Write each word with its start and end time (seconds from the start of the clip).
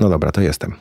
No 0.00 0.08
dobra, 0.08 0.32
to 0.32 0.40
jestem. 0.40 0.74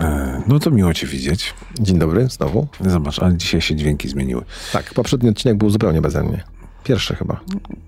E, 0.00 0.42
no 0.46 0.58
to 0.58 0.70
miło 0.70 0.94
Cię 0.94 1.06
widzieć. 1.06 1.54
Dzień 1.80 1.98
dobry, 1.98 2.28
znowu. 2.28 2.66
Zobacz, 2.80 3.18
ale 3.18 3.36
dzisiaj 3.36 3.60
się 3.60 3.74
dźwięki 3.76 4.08
zmieniły. 4.08 4.42
Tak, 4.72 4.94
poprzedni 4.94 5.28
odcinek 5.28 5.56
był 5.56 5.70
zupełnie 5.70 6.00
beze 6.00 6.22
mnie. 6.22 6.42
Pierwszy 6.84 7.14
chyba. 7.16 7.40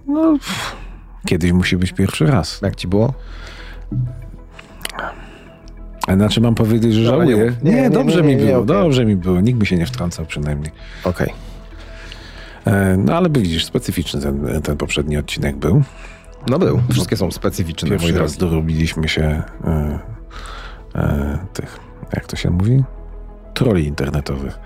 No, 0.06 0.32
pff, 0.32 0.76
kiedyś 1.26 1.52
musi 1.52 1.76
być 1.76 1.92
pierwszy 1.92 2.26
raz. 2.26 2.60
Jak 2.62 2.76
ci 2.76 2.88
było? 2.88 3.14
A 6.06 6.14
znaczy 6.14 6.40
mam 6.40 6.54
powiedzieć, 6.54 6.94
że 6.94 7.00
nie 7.00 7.06
żałuję? 7.06 7.52
Nie, 7.62 7.72
Nie, 7.72 7.90
dobrze 7.90 8.22
nie, 8.22 8.28
mi 8.28 8.36
nie, 8.36 8.46
było, 8.46 8.58
okej. 8.58 8.66
dobrze 8.66 9.04
mi 9.04 9.16
było. 9.16 9.40
Nikt 9.40 9.60
mi 9.60 9.66
się 9.66 9.76
nie 9.76 9.86
wtrącał 9.86 10.26
przynajmniej. 10.26 10.70
Okej. 11.04 11.32
E, 12.66 12.96
No 12.96 13.16
ale 13.16 13.30
widzisz, 13.30 13.64
specyficzny 13.64 14.20
ten, 14.20 14.62
ten 14.62 14.76
poprzedni 14.76 15.16
odcinek 15.16 15.56
był. 15.56 15.82
No 16.48 16.58
był. 16.58 16.80
Wszystkie 16.90 17.16
są 17.16 17.30
specyficzne, 17.30 17.88
Pierwszy 17.90 18.18
raz 18.18 18.36
dorobiliśmy 18.36 19.08
się 19.08 19.42
e, 20.94 20.98
e, 20.98 21.38
tych, 21.52 21.80
jak 22.12 22.26
to 22.26 22.36
się 22.36 22.50
mówi? 22.50 22.84
Troli 23.54 23.86
internetowych. 23.86 24.58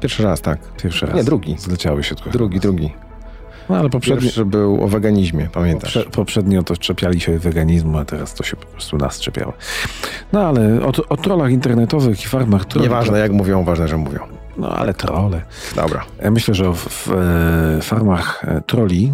Pierwszy 0.00 0.22
raz, 0.22 0.40
tak. 0.40 0.58
Pierwszy 0.82 1.06
raz. 1.06 1.16
Nie, 1.16 1.24
drugi. 1.24 1.56
Zleciały 1.58 2.04
się 2.04 2.14
trochę. 2.14 2.30
Drugi, 2.30 2.60
drugi. 2.60 2.92
No 3.68 3.76
ale 3.76 3.90
poprzedni, 3.90 4.22
Pierwszy 4.22 4.44
był 4.44 4.84
o 4.84 4.88
weganizmie, 4.88 5.48
pamiętasz? 5.52 5.94
Poprze, 5.94 6.10
poprzednio 6.10 6.62
to 6.62 6.76
czepiali 6.76 7.20
się 7.20 7.38
weganizmu, 7.38 7.98
a 7.98 8.04
teraz 8.04 8.34
to 8.34 8.44
się 8.44 8.56
po 8.56 8.66
prostu 8.66 8.96
nas 8.96 9.20
czepiało. 9.20 9.52
No 10.32 10.40
ale 10.48 10.80
o, 10.82 10.92
o 11.08 11.16
trollach 11.16 11.50
internetowych 11.50 12.24
i 12.24 12.28
farmach 12.28 12.64
trolli. 12.64 12.88
Nieważne 12.88 13.18
jak 13.18 13.32
mówią, 13.32 13.64
ważne, 13.64 13.88
że 13.88 13.96
mówią. 13.96 14.20
No 14.56 14.68
ale 14.68 14.94
trolle. 14.94 15.42
Dobra. 15.76 16.04
Ja 16.22 16.30
myślę, 16.30 16.54
że 16.54 16.72
w, 16.72 16.76
w 16.76 17.12
e, 17.78 17.82
farmach 17.82 18.44
e, 18.44 18.60
troli 18.66 19.12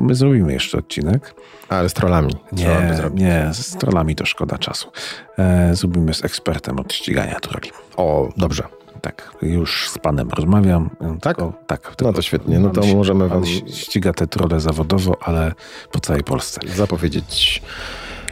to 0.00 0.06
my 0.06 0.14
zrobimy 0.14 0.52
jeszcze 0.52 0.78
odcinek. 0.78 1.34
Ale 1.68 1.88
z 1.88 1.92
trollami. 1.92 2.34
Nie, 2.52 2.96
nie, 3.14 3.48
z 3.52 3.76
trollami 3.76 4.14
to 4.14 4.26
szkoda 4.26 4.58
czasu. 4.58 4.92
E, 5.38 5.74
zrobimy 5.74 6.14
z 6.14 6.24
ekspertem 6.24 6.78
od 6.78 6.92
ścigania 6.92 7.40
troli. 7.40 7.70
O, 7.96 8.28
dobrze. 8.36 8.62
Tak, 9.00 9.34
już 9.42 9.88
z 9.88 9.98
panem 9.98 10.28
rozmawiam. 10.30 10.90
Tak? 11.20 11.36
Tak. 11.66 11.94
No 12.00 12.12
to 12.12 12.22
świetnie. 12.22 12.58
No 12.58 12.70
to 12.70 12.82
możemy 12.86 13.28
wam 13.28 13.46
ściga 13.46 14.12
te 14.12 14.26
trole 14.26 14.60
zawodowo, 14.60 15.16
ale 15.22 15.52
po 15.92 16.00
całej 16.00 16.24
Polsce. 16.24 16.60
zapowiedzieć 16.76 17.62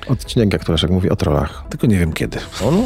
odcinek, 0.08 0.52
jak 0.52 0.64
to 0.64 0.72
Leszek 0.72 0.90
mówi, 0.90 1.10
o 1.10 1.16
trollach. 1.16 1.64
Tylko 1.68 1.86
nie 1.86 1.98
wiem 1.98 2.12
kiedy. 2.12 2.38
O, 2.64 2.70
no. 2.70 2.82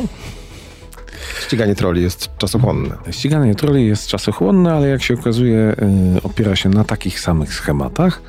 Ściganie 1.41 1.75
trolli 1.75 2.03
jest 2.03 2.37
czasochłonne. 2.39 2.97
Ściganie 3.11 3.55
troli 3.55 3.87
jest 3.87 4.07
czasochłonne, 4.07 4.75
ale 4.75 4.89
jak 4.89 5.03
się 5.03 5.15
okazuje, 5.15 5.75
y, 6.17 6.23
opiera 6.23 6.57
się 6.57 6.69
na 6.69 6.85
takich 6.85 7.21
samych 7.21 7.55
schematach. 7.55 8.23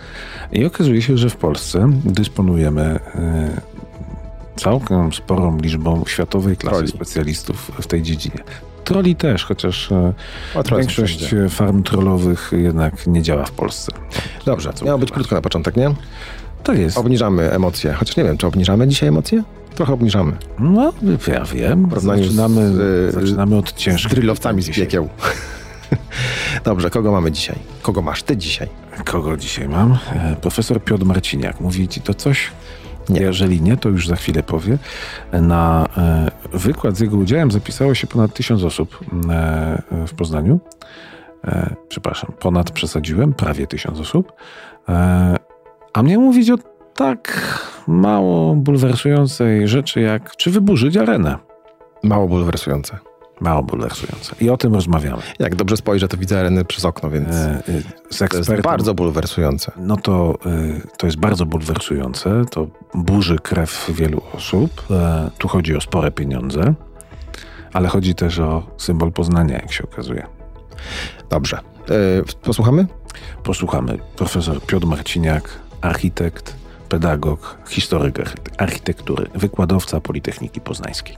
I 0.52 0.66
okazuje 0.66 1.02
się, 1.02 1.18
że 1.18 1.30
w 1.30 1.36
Polsce 1.36 1.90
dysponujemy 2.06 3.00
y, 4.56 4.60
całkiem 4.62 5.14
sporą 5.14 5.58
liczbą 5.58 6.04
światowej 6.08 6.58
klasy 6.58 6.78
Troli. 6.78 6.92
specjalistów 6.92 7.72
w 7.82 7.88
tej 7.88 8.02
dziedzinie. 8.02 8.40
Troli 8.84 9.16
też, 9.16 9.46
chociaż 9.46 9.92
y, 9.92 10.76
większość 10.78 11.36
farm 11.50 11.84
trollowych 11.84 12.52
jednak 12.58 13.08
nie 13.08 13.22
działa 13.22 13.46
w 13.46 13.52
Polsce. 13.52 13.92
Dobrze, 14.46 14.74
miało 14.86 14.98
być 14.98 15.12
krótko 15.12 15.36
na 15.36 15.42
początek, 15.42 15.76
nie? 15.76 15.94
To 16.64 16.74
jest. 16.74 16.98
Obniżamy 16.98 17.52
emocje. 17.52 17.94
Chociaż 17.94 18.18
nie 18.18 18.24
wiem, 18.24 18.38
czy 18.38 18.48
obniżamy 18.48 18.88
dzisiaj 18.88 19.10
emocje? 19.10 19.44
Trochę 19.76 19.94
obniżamy. 19.94 20.32
No, 20.60 20.94
ja 21.28 21.46
wiem. 21.46 21.88
porównaniu 21.90 22.24
z, 22.24 22.26
Zaczynamy, 22.28 22.62
y, 23.08 23.12
zaczynamy 23.12 23.58
od 23.58 23.70
Z 23.70 23.74
ciężkich. 23.74 24.12
drillowcami 24.12 24.62
z 24.62 24.66
dzisiaj. 24.66 24.84
piekieł. 24.86 25.10
Dobrze, 26.66 26.90
kogo 26.90 27.12
mamy 27.12 27.32
dzisiaj? 27.32 27.56
Kogo 27.82 28.02
masz 28.02 28.24
ty 28.24 28.38
dzisiaj? 28.38 28.68
Kogo 29.06 29.38
dzisiaj 29.38 29.68
mam? 29.70 29.98
E, 30.14 30.36
Profesor 30.42 30.84
Piotr 30.84 31.06
Marciniak. 31.06 31.60
Mówi 31.62 31.88
ci 31.88 32.02
to 32.02 32.14
coś? 32.14 32.52
Nie. 33.10 33.22
Jeżeli 33.22 33.62
nie, 33.62 33.78
to 33.78 33.90
już 33.90 34.08
za 34.08 34.16
chwilę 34.16 34.44
powie. 34.44 34.78
Na 35.34 35.86
e, 35.98 36.32
wykład 36.54 36.98
z 36.98 37.00
jego 37.00 37.18
udziałem 37.18 37.52
zapisało 37.52 37.96
się 37.96 38.08
ponad 38.08 38.34
tysiąc 38.34 38.64
osób 38.64 39.00
e, 39.30 39.82
w 40.08 40.14
Poznaniu. 40.14 40.60
Przepraszam, 41.90 42.32
ponad 42.40 42.72
przesadziłem, 42.72 43.34
prawie 43.34 43.68
tysiąc 43.68 44.00
osób. 44.00 44.34
E, 45.94 45.98
a 45.98 46.04
mnie 46.04 46.20
mówić 46.20 46.50
o 46.50 46.56
tak 46.96 47.50
mało 47.88 48.56
bulwersującej 48.56 49.68
rzeczy, 49.68 50.02
jak 50.02 50.36
czy 50.36 50.52
wyburzyć 50.52 50.98
arenę. 50.98 51.38
Mało 52.04 52.28
bulwersujące. 52.28 52.98
Mało 53.42 53.64
bulwersujące. 53.64 54.36
I 54.42 54.50
o 54.50 54.58
tym 54.58 54.74
rozmawiamy. 54.74 55.22
Jak 55.40 55.56
dobrze 55.56 55.78
spojrzę, 55.78 56.08
to 56.08 56.18
widzę 56.18 56.40
areny 56.40 56.66
przez 56.66 56.86
okno, 56.86 57.10
więc 57.10 57.30
E, 57.30 57.64
e, 58.20 58.28
to 58.30 58.38
jest 58.38 58.62
bardzo 58.62 58.94
bulwersujące. 58.94 59.72
No 59.78 59.98
to, 59.98 60.38
y, 60.46 60.82
to 60.98 61.08
jest 61.08 61.18
bardzo 61.18 61.46
bulwersujące. 61.46 62.46
To 62.52 62.68
burzy 62.96 63.40
krew 63.40 63.92
wielu 63.94 64.22
osób. 64.34 64.84
E, 64.92 65.30
Tu 65.38 65.48
chodzi 65.48 65.76
o 65.76 65.82
spore 65.82 66.12
pieniądze, 66.12 66.74
ale 67.74 67.88
chodzi 67.88 68.16
też 68.16 68.40
o 68.40 68.64
symbol 68.78 69.12
Poznania, 69.12 69.56
jak 69.56 69.72
się 69.72 69.84
okazuje. 69.84 70.28
Dobrze. 71.30 71.58
E, 71.90 72.44
posłuchamy? 72.44 72.88
Posłuchamy. 73.44 73.98
Profesor 74.16 74.62
Piotr 74.62 74.88
Marciniak, 74.88 75.60
architekt, 75.84 76.56
pedagog, 76.90 77.58
historyk 77.68 78.20
archi- 78.20 78.52
architektury, 78.58 79.28
wykładowca 79.36 80.02
Politechniki 80.02 80.62
Poznańskiej. 80.62 81.18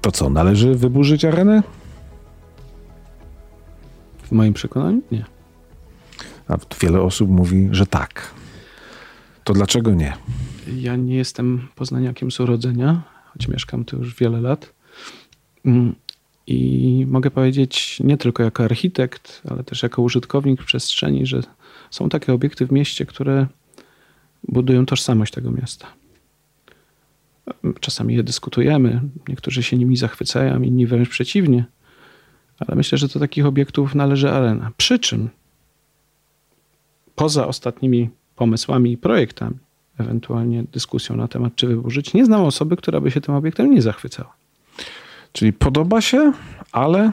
To 0.00 0.12
co, 0.12 0.30
należy 0.30 0.74
wyburzyć 0.74 1.24
arenę? 1.24 1.62
W 4.22 4.32
moim 4.32 4.54
przekonaniu 4.54 5.02
nie. 5.12 5.24
A 6.48 6.56
wiele 6.80 7.02
osób 7.02 7.30
mówi, 7.30 7.68
że 7.72 7.86
tak. 7.86 8.30
To 9.44 9.52
dlaczego 9.52 9.94
nie? 9.94 10.12
Ja 10.76 10.96
nie 10.96 11.16
jestem 11.16 11.68
poznaniakiem 11.74 12.30
z 12.30 12.40
urodzenia, 12.40 13.02
choć 13.32 13.48
mieszkam 13.48 13.84
tu 13.84 13.96
już 13.98 14.14
wiele 14.14 14.40
lat. 14.40 14.72
Mm, 15.64 15.94
I 16.46 17.06
mogę 17.08 17.30
powiedzieć 17.30 18.00
nie 18.00 18.16
tylko 18.16 18.42
jako 18.42 18.64
architekt, 18.64 19.42
ale 19.50 19.64
też 19.64 19.82
jako 19.82 20.02
użytkownik 20.02 20.64
przestrzeni, 20.64 21.26
że 21.26 21.42
są 21.92 22.08
takie 22.08 22.32
obiekty 22.32 22.66
w 22.66 22.72
mieście, 22.72 23.06
które 23.06 23.46
budują 24.48 24.86
tożsamość 24.86 25.32
tego 25.32 25.50
miasta. 25.50 25.86
Czasami 27.80 28.14
je 28.14 28.22
dyskutujemy, 28.22 29.00
niektórzy 29.28 29.62
się 29.62 29.76
nimi 29.76 29.96
zachwycają, 29.96 30.62
inni 30.62 30.86
wręcz 30.86 31.08
przeciwnie, 31.08 31.64
ale 32.58 32.76
myślę, 32.76 32.98
że 32.98 33.08
do 33.08 33.20
takich 33.20 33.46
obiektów 33.46 33.94
należy 33.94 34.30
arena. 34.30 34.70
Przy 34.76 34.98
czym 34.98 35.28
poza 37.14 37.46
ostatnimi 37.46 38.10
pomysłami 38.36 38.92
i 38.92 38.98
projektami, 38.98 39.56
ewentualnie 39.98 40.64
dyskusją 40.72 41.16
na 41.16 41.28
temat, 41.28 41.56
czy 41.56 41.66
wyburzyć, 41.66 42.14
nie 42.14 42.24
znam 42.24 42.40
osoby, 42.40 42.76
która 42.76 43.00
by 43.00 43.10
się 43.10 43.20
tym 43.20 43.34
obiektem 43.34 43.70
nie 43.70 43.82
zachwycała. 43.82 44.34
Czyli 45.32 45.52
podoba 45.52 46.00
się, 46.00 46.32
ale 46.72 47.12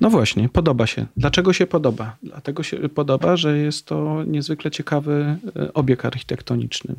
No 0.00 0.10
właśnie, 0.10 0.48
podoba 0.48 0.86
się. 0.86 1.06
Dlaczego 1.16 1.52
się 1.52 1.66
podoba? 1.66 2.16
Dlatego 2.22 2.62
się 2.62 2.88
podoba, 2.88 3.36
że 3.36 3.58
jest 3.58 3.86
to 3.86 4.24
niezwykle 4.24 4.70
ciekawy 4.70 5.36
e, 5.56 5.72
obiekt 5.74 6.04
architektoniczny. 6.04 6.94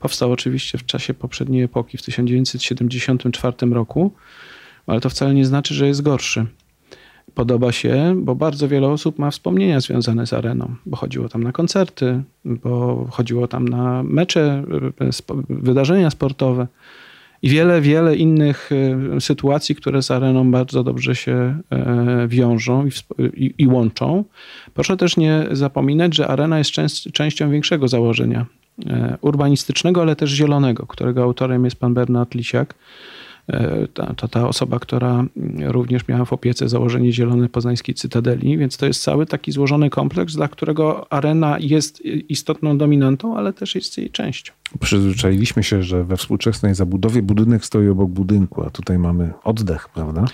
Powstał 0.00 0.32
oczywiście 0.32 0.78
w 0.78 0.86
czasie 0.86 1.14
poprzedniej 1.14 1.62
epoki, 1.62 1.98
w 1.98 2.02
1974 2.02 3.56
roku, 3.70 4.12
ale 4.86 5.00
to 5.00 5.10
wcale 5.10 5.34
nie 5.34 5.46
znaczy, 5.46 5.74
że 5.74 5.86
jest 5.86 6.02
gorszy. 6.02 6.46
Podoba 7.34 7.72
się, 7.72 8.14
bo 8.16 8.34
bardzo 8.34 8.68
wiele 8.68 8.88
osób 8.88 9.18
ma 9.18 9.30
wspomnienia 9.30 9.80
związane 9.80 10.26
z 10.26 10.32
areną, 10.32 10.74
bo 10.86 10.96
chodziło 10.96 11.28
tam 11.28 11.42
na 11.42 11.52
koncerty, 11.52 12.22
bo 12.44 13.06
chodziło 13.10 13.48
tam 13.48 13.68
na 13.68 14.02
mecze, 14.02 14.64
e, 15.00 15.10
wydarzenia 15.48 16.10
sportowe 16.10 16.66
i 17.42 17.48
wiele, 17.48 17.80
wiele 17.80 18.16
innych 18.16 18.70
e, 19.16 19.20
sytuacji, 19.20 19.74
które 19.74 20.02
z 20.02 20.10
areną 20.10 20.50
bardzo 20.50 20.84
dobrze 20.84 21.14
się 21.14 21.58
e, 21.70 22.28
wiążą 22.28 22.86
i, 22.86 22.90
i, 23.44 23.54
i 23.58 23.66
łączą. 23.66 24.24
Proszę 24.74 24.96
też 24.96 25.16
nie 25.16 25.46
zapominać, 25.50 26.16
że 26.16 26.28
arena 26.28 26.58
jest 26.58 26.70
częst, 26.70 27.12
częścią 27.12 27.50
większego 27.50 27.88
założenia 27.88 28.46
e, 28.86 29.18
urbanistycznego, 29.20 30.02
ale 30.02 30.16
też 30.16 30.30
zielonego, 30.30 30.86
którego 30.86 31.22
autorem 31.22 31.64
jest 31.64 31.76
pan 31.76 31.94
Bernard 31.94 32.34
Lisiak. 32.34 32.74
E, 33.48 33.88
ta- 33.94 34.14
To 34.14 34.28
ta 34.28 34.48
osoba, 34.48 34.78
która 34.78 35.24
również 35.64 36.08
miała 36.08 36.24
w 36.24 36.32
opiece 36.32 36.68
założenie 36.68 37.12
Zielonej 37.12 37.48
Poznańskiej 37.48 37.94
Cytadeli, 37.94 38.58
więc 38.58 38.76
to 38.76 38.86
jest 38.86 39.02
cały 39.02 39.26
taki 39.26 39.52
złożony 39.52 39.90
kompleks, 39.90 40.34
dla 40.34 40.48
którego 40.48 41.12
arena 41.12 41.56
jest 41.60 42.02
istotną 42.28 42.78
dominantą, 42.78 43.36
ale 43.36 43.52
też 43.52 43.74
jest 43.74 43.98
jej 43.98 44.10
częścią. 44.10 44.52
przyzwyczailiśmy 44.80 45.62
się, 45.62 45.82
że 45.82 46.04
we 46.04 46.16
współczesnej 46.16 46.74
zabudowie 46.74 47.22
budynek 47.22 47.64
stoi 47.64 47.88
obok 47.88 48.10
budynku, 48.10 48.62
a 48.62 48.70
tutaj 48.70 48.98
mamy 48.98 49.32
oddech, 49.44 49.88
prawda? 49.88 50.24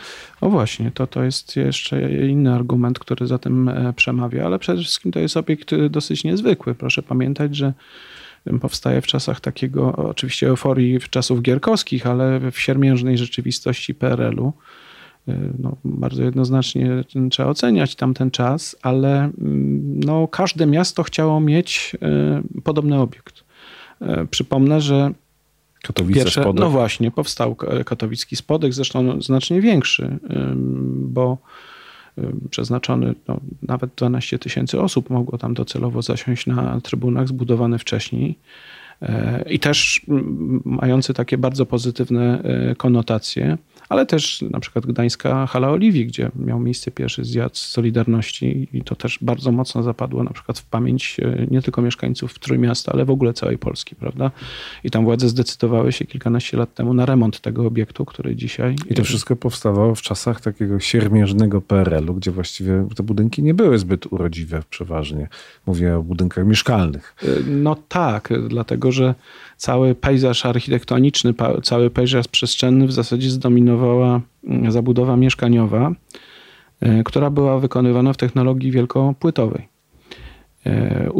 O 0.41 0.51
właśnie, 0.51 0.91
to, 0.91 1.07
to 1.07 1.23
jest 1.23 1.57
jeszcze 1.57 2.27
inny 2.29 2.55
argument, 2.55 2.99
który 2.99 3.27
za 3.27 3.39
tym 3.39 3.69
e, 3.69 3.93
przemawia, 3.93 4.47
ale 4.47 4.59
przede 4.59 4.83
wszystkim 4.83 5.13
to 5.13 5.19
jest 5.19 5.37
obiekt 5.37 5.73
e, 5.73 5.89
dosyć 5.91 6.25
niezwykły. 6.25 6.75
Proszę 6.75 7.03
pamiętać, 7.03 7.57
że 7.57 7.73
powstaje 8.61 9.01
w 9.01 9.07
czasach 9.07 9.41
takiego, 9.41 9.97
oczywiście 9.97 10.49
euforii 10.49 11.01
w 11.01 11.11
czasów 11.11 11.43
gierkowskich, 11.43 12.07
ale 12.07 12.51
w 12.51 12.61
siermiężnej 12.61 13.19
rzeczywistości 13.19 13.95
PRL-u. 13.95 14.53
E, 15.29 15.39
No, 15.59 15.77
bardzo 15.85 16.23
jednoznacznie 16.23 17.05
trzeba 17.31 17.49
oceniać 17.49 17.95
tamten 17.97 18.31
czas, 18.31 18.77
ale 18.83 19.19
mm, 19.25 20.01
no, 20.01 20.29
każde 20.29 20.67
miasto 20.67 21.03
chciało 21.03 21.41
mieć 21.41 21.97
e, 22.03 22.43
podobny 22.65 23.01
obiekt. 23.01 23.45
E, 24.01 24.27
Przypomnę, 24.27 24.81
że 24.81 25.13
Katowice, 25.83 26.21
Pierwsze, 26.21 26.41
Spodek. 26.41 26.61
no 26.61 26.71
właśnie, 26.71 27.11
powstał 27.11 27.57
katowicki 27.87 28.37
spodek, 28.37 28.75
zresztą 28.75 29.23
znacznie 29.23 29.61
większy, 29.61 30.19
bo 30.95 31.39
przeznaczony 32.51 33.15
no, 33.29 33.41
nawet 33.63 33.91
12 33.97 34.39
tysięcy 34.39 34.81
osób 34.81 35.11
mogło 35.11 35.39
tam 35.39 35.55
docelowo 35.55 36.03
zasiąść 36.03 36.47
na 36.47 36.81
trybunach 36.81 37.29
zbudowane 37.29 37.79
wcześniej. 37.79 38.39
E, 39.03 39.45
I 39.51 39.59
też 39.59 40.07
mający 40.65 41.15
takie 41.15 41.39
bardzo 41.39 41.67
pozytywne 41.67 42.43
e, 42.43 42.75
konotacje, 42.75 43.59
ale 43.89 44.07
też 44.07 44.43
na 44.51 44.61
przykład 44.61 44.87
Gdańska 44.87 45.47
Hala 45.47 45.71
Oliwii, 45.71 46.07
gdzie 46.07 46.31
miał 46.37 46.61
miejsce 46.61 46.91
pierwszy 46.91 47.25
zjazd 47.25 47.57
Solidarności 47.57 48.69
i 48.73 48.83
to 48.83 48.97
też 48.97 49.19
bardzo 49.23 49.53
mocno 49.53 49.83
zapadło 49.83 50.25
na 50.25 50.31
przykład 50.31 50.59
w 50.59 50.65
pamięć 50.65 51.17
e, 51.23 51.47
nie 51.51 51.63
tylko 51.63 51.83
mieszkańców 51.83 52.39
Trójmiasta, 52.39 52.93
ale 52.93 53.05
w 53.05 53.11
ogóle 53.11 53.33
całej 53.33 53.59
Polski, 53.59 53.97
prawda? 53.97 54.31
I 54.85 54.91
tam 54.91 55.05
władze 55.05 55.29
zdecydowały 55.29 55.93
się 55.93 56.05
kilkanaście 56.05 56.57
lat 56.57 56.75
temu 56.75 56.95
na 56.95 57.07
remont 57.07 57.41
tego 57.41 57.67
obiektu, 57.67 58.05
który 58.05 58.37
dzisiaj... 58.37 58.77
I 58.91 58.95
to 58.95 59.05
wszystko 59.05 59.37
powstawało 59.37 59.95
w 59.95 60.03
czasach 60.03 60.41
takiego 60.41 60.81
siermiężnego 60.81 61.61
PRL-u, 61.61 62.15
gdzie 62.15 62.31
właściwie 62.31 62.89
te 62.97 63.03
budynki 63.03 63.43
nie 63.43 63.55
były 63.55 63.79
zbyt 63.79 64.13
urodziwe 64.13 64.63
przeważnie. 64.71 65.29
Mówię 65.67 65.97
o 65.97 66.03
budynkach 66.03 66.47
mieszkalnych. 66.47 67.17
No 67.47 67.77
tak, 67.89 68.29
dlatego 68.49 68.93
że 68.93 69.15
cały 69.63 69.95
pejzaż 69.95 70.47
architektoniczny, 70.47 71.35
cały 71.63 71.91
pejzaż 71.91 72.29
przestrzenny 72.29 72.87
w 72.87 72.93
zasadzie 72.93 73.31
zdominowała 73.31 74.21
mm, 74.45 74.73
zabudowa 74.73 75.17
mieszkaniowa, 75.17 75.93
e, 76.81 77.03
która 77.05 77.31
była 77.31 77.59
wykonywana 77.59 78.13
w 78.13 78.17
technologii 78.17 78.71
wielkopłytowej. 78.71 79.69
E, 80.67 81.11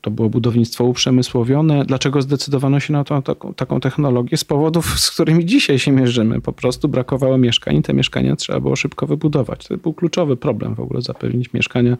To 0.00 0.10
było 0.10 0.28
budownictwo 0.30 0.84
uprzemysłowione. 0.84 1.84
Dlaczego 1.84 2.22
zdecydowano 2.22 2.80
się 2.80 2.92
na 2.92 3.04
tą, 3.04 3.22
taką, 3.22 3.54
taką 3.54 3.80
technologię? 3.80 4.36
Z 4.36 4.44
powodów, 4.44 5.00
z 5.00 5.10
którymi 5.10 5.44
dzisiaj 5.44 5.78
się 5.78 5.92
mierzymy. 5.92 6.40
Po 6.40 6.52
prostu 6.52 6.88
brakowało 6.88 7.38
mieszkań 7.38 7.76
i 7.76 7.82
te 7.82 7.94
mieszkania 7.94 8.36
trzeba 8.36 8.60
było 8.60 8.76
szybko 8.76 9.06
wybudować. 9.06 9.66
To 9.68 9.76
był 9.76 9.92
kluczowy 9.92 10.36
problem 10.36 10.74
w 10.74 10.80
ogóle 10.80 11.02
zapewnić 11.02 11.52
mieszkania 11.52 11.96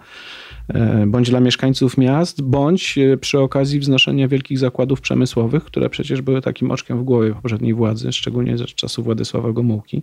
e, 0.69 1.07
bądź 1.07 1.31
dla 1.31 1.41
mieszkańców 1.41 1.99
miast, 1.99 2.43
bądź 2.43 2.99
e, 2.99 3.17
przy 3.17 3.41
okazji 3.41 3.81
wznoszenia 3.81 4.29
wielkich 4.29 4.59
zakładów 4.59 5.01
przemysłowych, 5.01 5.65
które 5.65 5.91
przecież 5.91 6.23
były 6.23 6.41
takim 6.41 6.71
oczkiem 6.71 6.99
w 6.99 7.03
głowie 7.03 7.35
poprzedniej 7.35 7.75
władzy, 7.75 8.13
szczególnie 8.13 8.59
z 8.59 8.63
czasów 8.63 9.05
Władysława 9.05 9.53
Gomułki. 9.53 10.03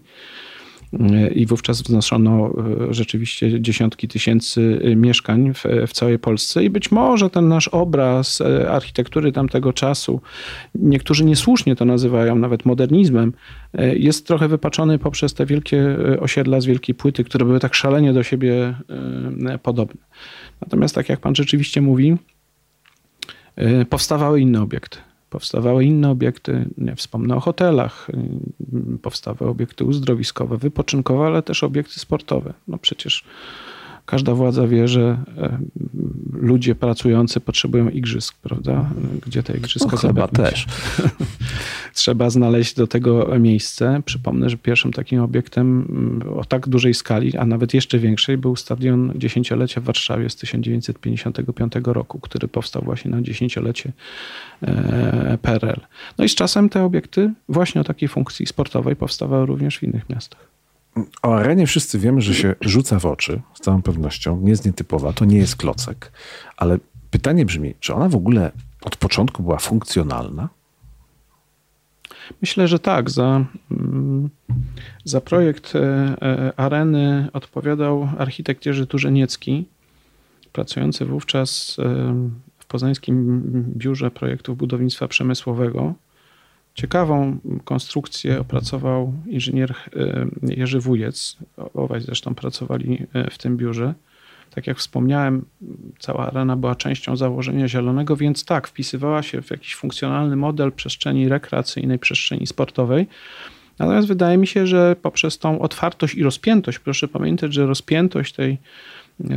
I 1.36 1.46
wówczas 1.46 1.82
wznoszono 1.82 2.54
e, 2.90 2.94
rzeczywiście 2.94 3.62
dziesiątki 3.62 4.08
tysięcy 4.08 4.82
e, 4.84 4.96
mieszkań 4.96 5.54
w, 5.54 5.64
w 5.88 5.94
całej 5.94 6.20
Polsce. 6.20 6.64
I 6.64 6.70
być 6.70 6.92
może 6.92 7.30
ten 7.30 7.48
nasz 7.48 7.68
obraz 7.68 8.42
e, 8.42 8.72
architektury 8.72 9.32
tamtego 9.32 9.74
czasu, 9.74 10.22
niektórzy 10.76 11.26
niesłusznie 11.26 11.76
to 11.76 11.86
nazywają 11.86 12.36
nawet 12.36 12.66
modernizmem, 12.66 13.34
jest 13.94 14.28
trochę 14.28 14.48
wypaczony 14.48 15.00
poprzez 15.00 15.34
te 15.34 15.46
wielkie 15.46 15.98
osiedla 16.20 16.62
z 16.62 16.66
wielkiej 16.66 16.96
płyty, 16.96 17.24
które 17.24 17.46
były 17.46 17.60
tak 17.60 17.74
szalenie 17.74 18.14
do 18.14 18.24
siebie 18.24 18.76
podobne. 19.64 20.02
Natomiast 20.62 20.96
tak 20.96 21.10
jak 21.10 21.20
pan 21.20 21.36
rzeczywiście 21.36 21.82
mówi, 21.82 22.18
powstawały 23.90 24.42
inne 24.42 24.62
obiekty. 24.62 24.98
Powstawały 25.34 25.86
inne 25.86 26.10
obiekty, 26.10 26.70
nie 26.78 26.96
wspomnę 26.96 27.36
o 27.36 27.40
hotelach, 27.40 28.10
y, 28.94 28.98
powstawały 28.98 29.52
obiekty 29.52 29.86
uzdrowiskowe, 29.86 30.58
wypoczynkowe, 30.58 31.26
ale 31.26 31.44
też 31.44 31.64
obiekty 31.64 32.00
sportowe. 32.00 32.54
No 32.68 32.78
przecież 32.78 33.24
każda 34.06 34.34
władza 34.34 34.68
wie, 34.68 34.88
że 34.88 35.18
e, 35.38 35.58
ludzie 36.34 36.76
pracujący 36.76 37.40
potrzebują 37.40 37.90
igrzysk, 37.90 38.38
prawda? 38.42 38.90
Gdzie 39.26 39.44
te 39.44 39.58
igrzyska 39.58 39.90
No, 39.92 39.98
chyba 39.98 40.22
zapewnić? 40.22 40.52
też. 40.52 40.66
Trzeba 41.94 42.30
znaleźć 42.30 42.76
do 42.76 42.88
tego 42.88 43.40
miejsce. 43.40 44.02
Przypomnę, 44.06 44.50
że 44.50 44.58
pierwszym 44.58 44.94
takim 44.94 45.22
obiektem 45.22 45.86
mm, 45.90 46.38
o 46.40 46.46
tak 46.46 46.68
dużej 46.68 46.94
skali, 46.94 47.38
a 47.38 47.46
nawet 47.46 47.74
jeszcze 47.74 48.00
większej, 48.00 48.38
był 48.38 48.56
stadion 48.56 49.14
dziesięciolecia 49.16 49.82
w 49.82 49.84
Warszawie 49.84 50.30
z 50.30 50.36
1955 50.36 51.74
roku, 51.86 52.20
który 52.20 52.48
powstał 52.48 52.82
właśnie 52.82 53.12
na 53.12 53.22
dziesięciolecie 53.22 53.92
e, 54.62 55.38
PRL. 55.42 55.80
No 56.18 56.26
i 56.26 56.30
z 56.30 56.36
czasem 56.36 56.70
te 56.70 56.84
obiekty 56.84 57.34
właśnie 57.50 57.82
o 57.82 57.84
takiej 57.84 58.10
funkcji 58.10 58.46
sportowej 58.46 58.96
powstawały 58.96 59.46
również 59.46 59.78
w 59.78 59.84
innych 59.84 60.10
miastach. 60.10 60.53
O 61.22 61.36
arenie 61.36 61.68
wszyscy 61.68 62.00
wiemy, 62.00 62.22
że 62.22 62.34
się 62.34 62.56
rzuca 62.62 63.00
w 63.00 63.06
oczy, 63.06 63.42
z 63.54 63.60
całą 63.60 63.82
pewnością. 63.82 64.40
Nie 64.42 64.50
jest 64.50 64.66
nietypowa, 64.66 65.14
to 65.14 65.26
nie 65.26 65.38
jest 65.38 65.56
klocek. 65.56 66.12
Ale 66.58 66.78
pytanie 67.12 67.46
brzmi, 67.46 67.76
czy 67.80 67.94
ona 67.94 68.10
w 68.10 68.16
ogóle 68.16 68.52
od 68.82 68.98
początku 68.98 69.44
była 69.44 69.58
funkcjonalna? 69.58 70.50
Myślę, 72.42 72.68
że 72.68 72.80
tak. 72.80 73.10
Za, 73.10 73.46
mm, 73.72 74.30
za 75.04 75.22
projekt 75.22 75.76
e, 75.76 75.80
e, 75.82 76.54
areny 76.60 77.28
odpowiadał 77.34 78.10
architekt 78.18 78.66
Jerzy 78.66 78.88
Turzeniecki, 78.88 79.66
pracujący 80.54 81.06
wówczas 81.06 81.78
e, 81.80 81.84
w 82.60 82.66
Poznańskim 82.66 83.42
Biurze 83.78 84.12
Projektów 84.12 84.58
Budownictwa 84.58 85.08
Przemysłowego. 85.08 85.94
Ciekawą 86.74 87.38
konstrukcję 87.64 88.40
opracował 88.40 89.14
inżynier 89.28 89.76
e, 89.96 90.26
Jerzy 90.42 90.80
Wujec. 90.80 91.38
Obaj 91.74 92.02
zresztą 92.02 92.36
pracowali 92.36 93.08
e, 93.14 93.30
w 93.30 93.38
tym 93.38 93.58
biurze. 93.58 93.94
Tak 94.56 94.68
jak 94.68 94.78
wspomniałem, 94.78 95.46
cała 96.00 96.28
arena 96.28 96.56
była 96.56 96.76
częścią 96.76 97.16
założenia 97.16 97.68
zielonego, 97.68 98.16
więc 98.16 98.46
tak, 98.46 98.68
wpisywała 98.68 99.24
się 99.24 99.42
w 99.42 99.52
jakiś 99.52 99.76
funkcjonalny 99.76 100.36
model 100.36 100.72
przestrzeni 100.72 101.30
rekreacyjnej, 101.30 102.00
przestrzeni 102.00 102.48
sportowej. 102.48 103.08
Natomiast 103.80 104.08
wydaje 104.08 104.38
mi 104.38 104.48
się, 104.48 104.68
że 104.68 104.96
poprzez 105.02 105.38
tą 105.40 105.60
otwartość 105.60 106.16
i 106.16 106.24
rozpiętość, 106.24 106.80
proszę 106.80 107.08
pamiętać, 107.08 107.54
że 107.54 107.66
rozpiętość 107.66 108.34
tej, 108.34 108.58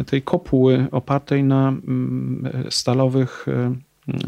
tej 0.06 0.22
kopuły 0.22 0.86
opartej 0.92 1.44
na 1.44 1.68
mm, 1.68 2.52
stalowych 2.70 3.46
e, 3.48 3.74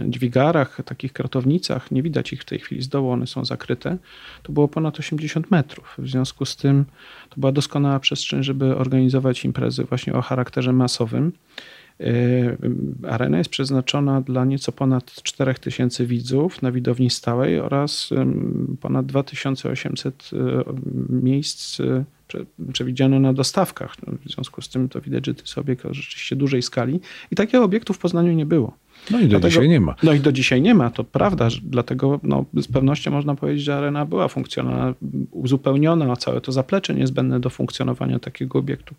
dźwigarach, 0.09 0.81
takich 0.85 1.13
kratownicach, 1.13 1.91
nie 1.91 2.03
widać 2.03 2.33
ich 2.33 2.43
w 2.43 2.45
tej 2.45 2.59
chwili 2.59 2.83
z 2.83 2.89
dołu, 2.89 3.11
one 3.11 3.27
są 3.27 3.45
zakryte, 3.45 3.99
to 4.43 4.53
było 4.53 4.69
ponad 4.69 4.99
80 4.99 5.51
metrów. 5.51 5.95
W 5.99 6.09
związku 6.09 6.45
z 6.45 6.57
tym 6.57 6.85
to 7.29 7.41
była 7.41 7.53
doskonała 7.53 8.01
przestrzeń, 8.01 8.43
żeby 8.43 8.77
organizować 8.77 9.45
imprezy 9.45 9.85
właśnie 9.85 10.13
o 10.13 10.23
charakterze 10.23 10.73
masowym. 10.73 11.33
Yy, 11.99 12.59
Arena 13.09 13.39
jest 13.39 13.51
przeznaczona 13.51 14.21
dla 14.21 14.45
nieco 14.45 14.73
ponad 14.73 15.13
4000 15.23 16.07
widzów 16.07 16.63
na 16.63 16.73
widowni 16.73 17.11
stałej 17.11 17.61
oraz 17.61 18.11
ponad 18.81 19.07
2800 19.07 20.31
yy, 20.33 20.65
miejsc 21.09 21.79
prze- 22.29 22.45
przewidziano 22.73 23.21
na 23.21 23.33
dostawkach. 23.33 23.97
W 24.25 24.31
związku 24.31 24.63
z 24.63 24.69
tym 24.69 24.89
to 24.89 25.01
widać, 25.01 25.27
że 25.27 25.35
to 25.35 25.43
jest 25.43 25.59
obiekt 25.59 25.87
o 25.87 25.95
rzeczywiście 25.95 26.37
dużej 26.37 26.63
skali 26.63 27.01
i 27.31 27.37
takich 27.37 27.61
obiektów 27.61 27.97
w 27.97 28.01
Poznaniu 28.01 28.33
nie 28.33 28.47
było. 28.47 28.77
No 29.11 29.19
i 29.19 29.23
do 29.23 29.29
Dlatego- 29.29 29.49
dzisiaj 29.49 29.69
nie 29.69 29.81
ma. 29.81 29.95
No 30.03 30.13
i 30.13 30.21
do 30.21 30.33
dzisiaj 30.33 30.63
nie 30.63 30.75
ma, 30.75 30.91
to 30.91 31.05
prawda, 31.05 31.49
dlatego 31.63 32.21
no, 32.23 32.45
z 32.55 32.69
pewnością 32.69 33.11
można 33.11 33.35
powiedzieć, 33.35 33.65
że 33.65 33.77
arena 33.77 34.05
była 34.07 34.29
funkcjonalna, 34.29 34.95
uzupełniona, 35.31 36.13
a 36.13 36.17
całe 36.17 36.41
to 36.41 36.53
zaplecze 36.53 36.95
niezbędne 36.95 37.41
do 37.41 37.51
funkcjonowania 37.51 38.19
takiego 38.19 38.59
obiektu. 38.59 38.95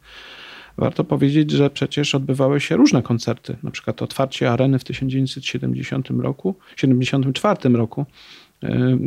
Warto 0.77 1.03
powiedzieć, 1.03 1.51
że 1.51 1.69
przecież 1.69 2.15
odbywały 2.15 2.59
się 2.59 2.77
różne 2.77 3.01
koncerty. 3.01 3.55
Na 3.63 3.71
przykład 3.71 4.01
otwarcie 4.01 4.51
areny 4.51 4.79
w 4.79 4.83
1970 4.83 6.09
roku, 6.09 6.55
74 6.75 7.69
roku 7.69 8.05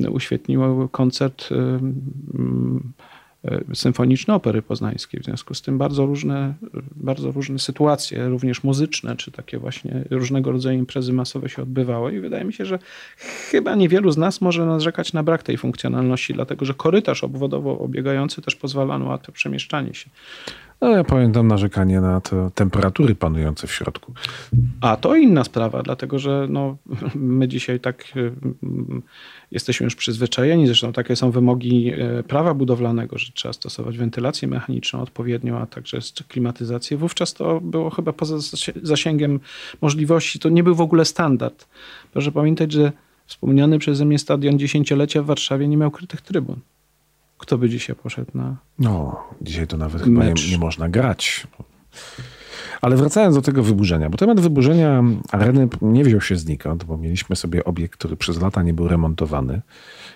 y, 0.05 0.11
uświetniło 0.11 0.89
koncert 0.89 1.49
y, 3.45 3.77
symfoniczny 3.77 4.35
Opery 4.35 4.63
Poznańskiej. 4.63 5.21
W 5.21 5.25
związku 5.25 5.55
z 5.55 5.63
tym 5.63 5.79
bardzo 5.79 6.07
różne, 6.07 6.55
bardzo 6.97 7.31
różne 7.31 7.59
sytuacje, 7.59 8.29
również 8.29 8.65
muzyczne, 8.65 9.17
czy 9.17 9.31
takie 9.31 9.59
właśnie 9.59 10.05
różnego 10.11 10.53
rodzaju 10.53 10.79
imprezy 10.79 11.13
masowe 11.13 11.49
się 11.49 11.63
odbywały 11.63 12.15
i 12.15 12.21
wydaje 12.21 12.45
mi 12.45 12.53
się, 12.53 12.65
że 12.65 12.79
chyba 13.51 13.75
niewielu 13.75 14.11
z 14.11 14.17
nas 14.17 14.41
może 14.41 14.67
narzekać 14.67 15.13
na 15.13 15.23
brak 15.23 15.43
tej 15.43 15.59
funkcjonalności, 15.59 16.35
dlatego 16.35 16.65
że 16.65 16.75
korytarz 16.75 17.25
obwodowo 17.25 17.79
obiegający 17.79 18.43
też 18.43 18.57
pozwala 18.57 18.99
na 18.99 19.05
łatwe 19.05 19.33
przemieszczanie 19.33 19.95
się. 19.95 20.11
No 20.83 20.91
ja 20.91 21.05
pamiętam 21.05 21.49
narzekanie 21.49 22.01
na 22.01 22.21
te 22.21 22.51
temperatury 22.55 23.15
panujące 23.15 23.67
w 23.67 23.73
środku. 23.73 24.15
A 24.81 24.97
to 24.97 25.17
inna 25.17 25.45
sprawa, 25.45 25.83
dlatego 25.83 26.19
że 26.19 26.47
no, 26.51 26.77
my 27.15 27.49
dzisiaj 27.49 27.81
tak 27.81 28.05
y, 28.17 28.33
jesteśmy 29.53 29.85
już 29.85 29.95
przyzwyczajeni, 29.97 30.67
zresztą 30.67 30.93
takie 30.93 31.17
są 31.17 31.31
wymogi 31.31 31.93
e, 31.93 32.23
prawa 32.23 32.55
budowlanego, 32.55 33.19
że 33.19 33.33
trzeba 33.33 33.53
stosować 33.53 33.99
wentylację 33.99 34.49
mechaniczną 34.49 35.01
odpowiednią, 35.01 35.59
a 35.59 35.67
także 35.67 35.99
klimatyzację. 36.29 36.97
Wówczas 36.97 37.35
to 37.35 37.61
było 37.61 37.91
chyba 37.91 38.13
poza 38.13 38.37
zasi- 38.37 38.81
zasięgiem 38.83 39.41
możliwości. 39.81 40.39
To 40.39 40.49
nie 40.49 40.63
był 40.63 40.75
w 40.75 40.81
ogóle 40.81 41.05
standard. 41.05 41.69
Proszę 42.13 42.33
pamiętać, 42.33 42.73
że 42.73 42.93
wspomniany 43.27 43.79
przeze 43.79 44.05
mnie 44.05 44.19
stadion 44.19 44.59
dziesięciolecia 44.59 45.23
w 45.23 45.27
Warszawie 45.27 45.69
nie 45.69 45.77
miał 45.77 45.91
krytych 45.91 46.21
trybun. 46.21 46.57
Kto 47.39 47.59
by 47.59 47.69
dzisiaj 47.69 47.97
poszedł 47.97 48.31
na 48.35 48.57
No, 48.79 49.21
dzisiaj 49.43 49.67
to 49.67 49.77
nawet 49.77 50.03
chyba 50.03 50.25
nie, 50.25 50.31
Mecz. 50.31 50.51
nie 50.51 50.59
można 50.59 50.89
grać. 50.89 51.47
Ale 52.83 52.97
wracając 52.97 53.35
do 53.35 53.43
tego 53.43 53.62
wyburzenia, 53.62 54.11
bo 54.11 54.19
temat 54.19 54.41
wyburzenia 54.41 55.03
areny 55.33 55.69
nie 55.83 56.05
wziął 56.05 56.21
się 56.21 56.37
znikąd, 56.37 56.85
bo 56.85 56.97
mieliśmy 56.97 57.37
sobie 57.37 57.65
obiekt, 57.65 57.99
który 57.99 58.17
przez 58.17 58.41
lata 58.41 58.62
nie 58.62 58.75
był 58.75 58.89
remontowany. 58.89 59.61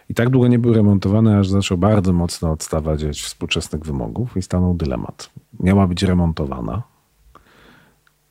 I 0.09 0.15
tak 0.15 0.31
długo 0.31 0.49
nie 0.49 0.59
był 0.59 0.75
remontowany, 0.75 1.39
aż 1.39 1.49
zaczął 1.49 1.79
bardzo 1.79 2.13
mocno 2.13 2.51
odstawać 2.51 3.05
od 3.05 3.17
współczesnych 3.17 3.85
wymogów 3.85 4.37
i 4.37 4.43
stanął 4.43 4.75
dylemat. 4.75 5.31
Miała 5.61 5.87
być 5.87 6.03
remontowana, 6.03 6.83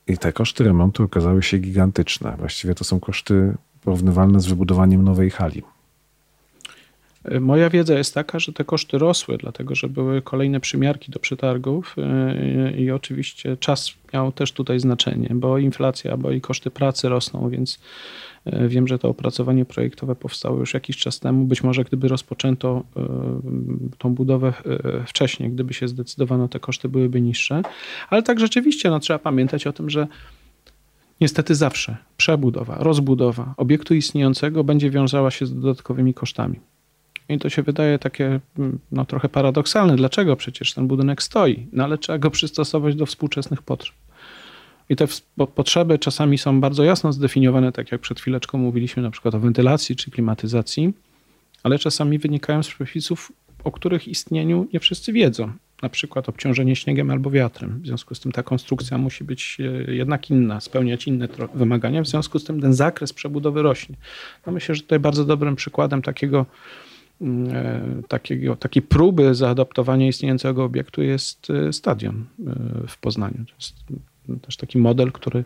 i 0.07 0.17
te 0.17 0.33
koszty 0.33 0.63
remontu 0.63 1.03
okazały 1.03 1.43
się 1.43 1.57
gigantyczne. 1.57 2.35
Właściwie 2.37 2.75
to 2.75 2.83
są 2.83 2.99
koszty 2.99 3.55
porównywalne 3.81 4.39
z 4.39 4.45
wybudowaniem 4.45 5.03
nowej 5.03 5.29
hali. 5.29 5.63
Moja 7.41 7.69
wiedza 7.69 7.97
jest 7.97 8.13
taka, 8.13 8.39
że 8.39 8.53
te 8.53 8.63
koszty 8.63 8.97
rosły, 8.97 9.37
dlatego 9.37 9.75
że 9.75 9.89
były 9.89 10.21
kolejne 10.21 10.59
przymiarki 10.59 11.11
do 11.11 11.19
przetargów 11.19 11.95
yy, 11.97 12.71
i 12.71 12.91
oczywiście 12.91 13.57
czas 13.57 13.93
miał 14.13 14.31
też 14.31 14.51
tutaj 14.51 14.79
znaczenie, 14.79 15.29
bo 15.33 15.57
inflacja, 15.57 16.17
bo 16.17 16.31
i 16.31 16.41
koszty 16.41 16.71
pracy 16.71 17.09
rosną, 17.09 17.49
więc 17.49 17.79
yy, 18.45 18.69
wiem, 18.69 18.87
że 18.87 18.99
to 18.99 19.09
opracowanie 19.09 19.65
projektowe 19.65 20.15
powstało 20.15 20.59
już 20.59 20.73
jakiś 20.73 20.97
czas 20.97 21.19
temu. 21.19 21.45
Być 21.45 21.63
może 21.63 21.83
gdyby 21.83 22.07
rozpoczęto 22.07 22.83
yy, 22.95 23.03
tą 23.97 24.13
budowę 24.13 24.53
wcześniej, 25.07 25.49
gdyby 25.49 25.73
się 25.73 25.87
zdecydowano, 25.87 26.47
te 26.47 26.59
koszty 26.59 26.89
byłyby 26.89 27.21
niższe. 27.21 27.61
Ale 28.09 28.23
tak 28.23 28.39
rzeczywiście 28.39 28.89
no, 28.89 28.99
trzeba 28.99 29.19
pamiętać 29.19 29.67
o 29.67 29.73
tym, 29.73 29.89
że 29.89 30.07
Niestety 31.21 31.55
zawsze 31.55 31.97
przebudowa, 32.17 32.75
rozbudowa 32.79 33.53
obiektu 33.57 33.95
istniejącego 33.95 34.63
będzie 34.63 34.89
wiązała 34.89 35.31
się 35.31 35.45
z 35.45 35.55
dodatkowymi 35.59 36.13
kosztami. 36.13 36.59
I 37.29 37.39
to 37.39 37.49
się 37.49 37.63
wydaje 37.63 37.99
takie 37.99 38.39
mm, 38.59 38.79
no, 38.91 39.05
trochę 39.05 39.29
paradoksalne. 39.29 39.95
Dlaczego 39.95 40.35
przecież 40.35 40.73
ten 40.73 40.87
budynek 40.87 41.23
stoi? 41.23 41.67
No 41.71 41.83
ale 41.83 41.97
trzeba 41.97 42.17
go 42.19 42.31
przystosować 42.31 42.95
do 42.95 43.05
współczesnych 43.05 43.61
potrzeb. 43.61 43.95
I 44.89 44.95
te 44.95 45.07
potrzeby 45.55 45.99
czasami 45.99 46.37
są 46.37 46.61
bardzo 46.61 46.83
jasno 46.83 47.13
zdefiniowane, 47.13 47.71
tak 47.71 47.91
jak 47.91 48.01
przed 48.01 48.19
chwileczką 48.19 48.57
mówiliśmy 48.57 49.03
na 49.03 49.11
przykład 49.11 49.35
o 49.35 49.39
wentylacji 49.39 49.95
czy 49.95 50.11
klimatyzacji, 50.11 50.93
ale 51.63 51.79
czasami 51.79 52.19
wynikają 52.19 52.63
z 52.63 52.67
przepisów, 52.67 53.31
o 53.63 53.71
których 53.71 54.07
istnieniu 54.07 54.67
nie 54.73 54.79
wszyscy 54.79 55.13
wiedzą. 55.13 55.51
Na 55.81 55.89
przykład 55.89 56.29
obciążenie 56.29 56.75
śniegiem 56.75 57.11
albo 57.11 57.31
wiatrem. 57.31 57.81
W 57.81 57.87
związku 57.87 58.15
z 58.15 58.19
tym 58.19 58.31
ta 58.31 58.43
konstrukcja 58.43 58.97
musi 58.97 59.23
być 59.23 59.57
e, 59.59 59.93
jednak 59.93 60.29
inna, 60.29 60.61
spełniać 60.61 61.07
inne 61.07 61.27
wymagania. 61.53 62.01
W 62.01 62.07
związku 62.07 62.39
z 62.39 62.43
tym 62.43 62.61
ten 62.61 62.73
zakres 62.73 63.13
przebudowy 63.13 63.61
rośnie. 63.61 63.95
No 64.45 64.53
myślę, 64.53 64.75
że 64.75 64.81
tutaj 64.81 64.99
bardzo 64.99 65.25
dobrym 65.25 65.55
przykładem 65.55 66.01
takiego 66.01 66.45
takiego, 68.07 68.55
takiej 68.55 68.81
próby 68.81 69.35
zaadaptowania 69.35 70.07
istniejącego 70.07 70.63
obiektu 70.63 71.01
jest 71.01 71.49
e, 71.49 71.73
stadion 71.73 72.25
e, 72.47 72.53
w 72.87 72.97
Poznaniu. 72.97 73.45
To 73.45 73.53
jest 73.55 73.75
też 74.41 74.57
taki 74.57 74.77
model, 74.77 75.11
który 75.11 75.43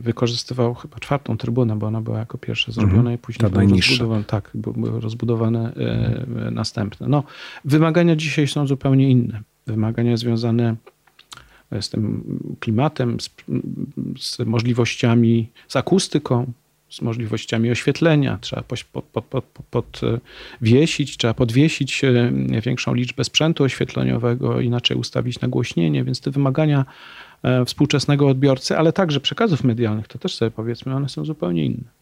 wykorzystywał 0.00 0.74
chyba 0.74 0.98
czwartą 0.98 1.36
trybunę, 1.36 1.78
bo 1.78 1.86
ona 1.86 2.00
była 2.00 2.18
jako 2.18 2.38
pierwsza 2.38 2.72
zrobiona 2.72 2.98
mhm. 2.98 3.14
i 3.14 3.18
później 3.18 3.50
były 3.50 3.66
rozbudowane, 3.66 4.24
tak, 4.24 4.50
były 4.54 5.00
rozbudowane 5.00 5.74
mhm. 5.74 6.54
następne. 6.54 7.08
No, 7.08 7.24
wymagania 7.64 8.16
dzisiaj 8.16 8.48
są 8.48 8.66
zupełnie 8.66 9.10
inne. 9.10 9.42
Wymagania 9.66 10.16
związane 10.16 10.76
z 11.80 11.90
tym 11.90 12.24
klimatem, 12.60 13.20
z, 13.20 13.30
z 14.18 14.38
możliwościami, 14.38 15.48
z 15.68 15.76
akustyką, 15.76 16.52
z 16.88 17.02
możliwościami 17.02 17.70
oświetlenia, 17.70 18.38
trzeba 18.40 18.62
pod, 18.62 19.04
pod, 19.04 19.44
pod, 19.70 20.00
podwiesić, 20.60 21.16
trzeba 21.16 21.34
podwiesić 21.34 22.04
e, 22.04 22.32
większą 22.60 22.94
liczbę 22.94 23.24
sprzętu 23.24 23.64
oświetleniowego, 23.64 24.60
inaczej 24.60 24.96
ustawić 24.96 25.40
nagłośnienie, 25.40 26.04
więc 26.04 26.20
te 26.20 26.30
wymagania 26.30 26.84
e, 27.42 27.64
współczesnego 27.64 28.28
odbiorcy, 28.28 28.78
ale 28.78 28.92
także 28.92 29.20
przekazów 29.20 29.64
medialnych, 29.64 30.08
to 30.08 30.18
też 30.18 30.34
sobie 30.34 30.50
powiedzmy, 30.50 30.94
one 30.94 31.08
są 31.08 31.24
zupełnie 31.24 31.64
inne. 31.64 31.96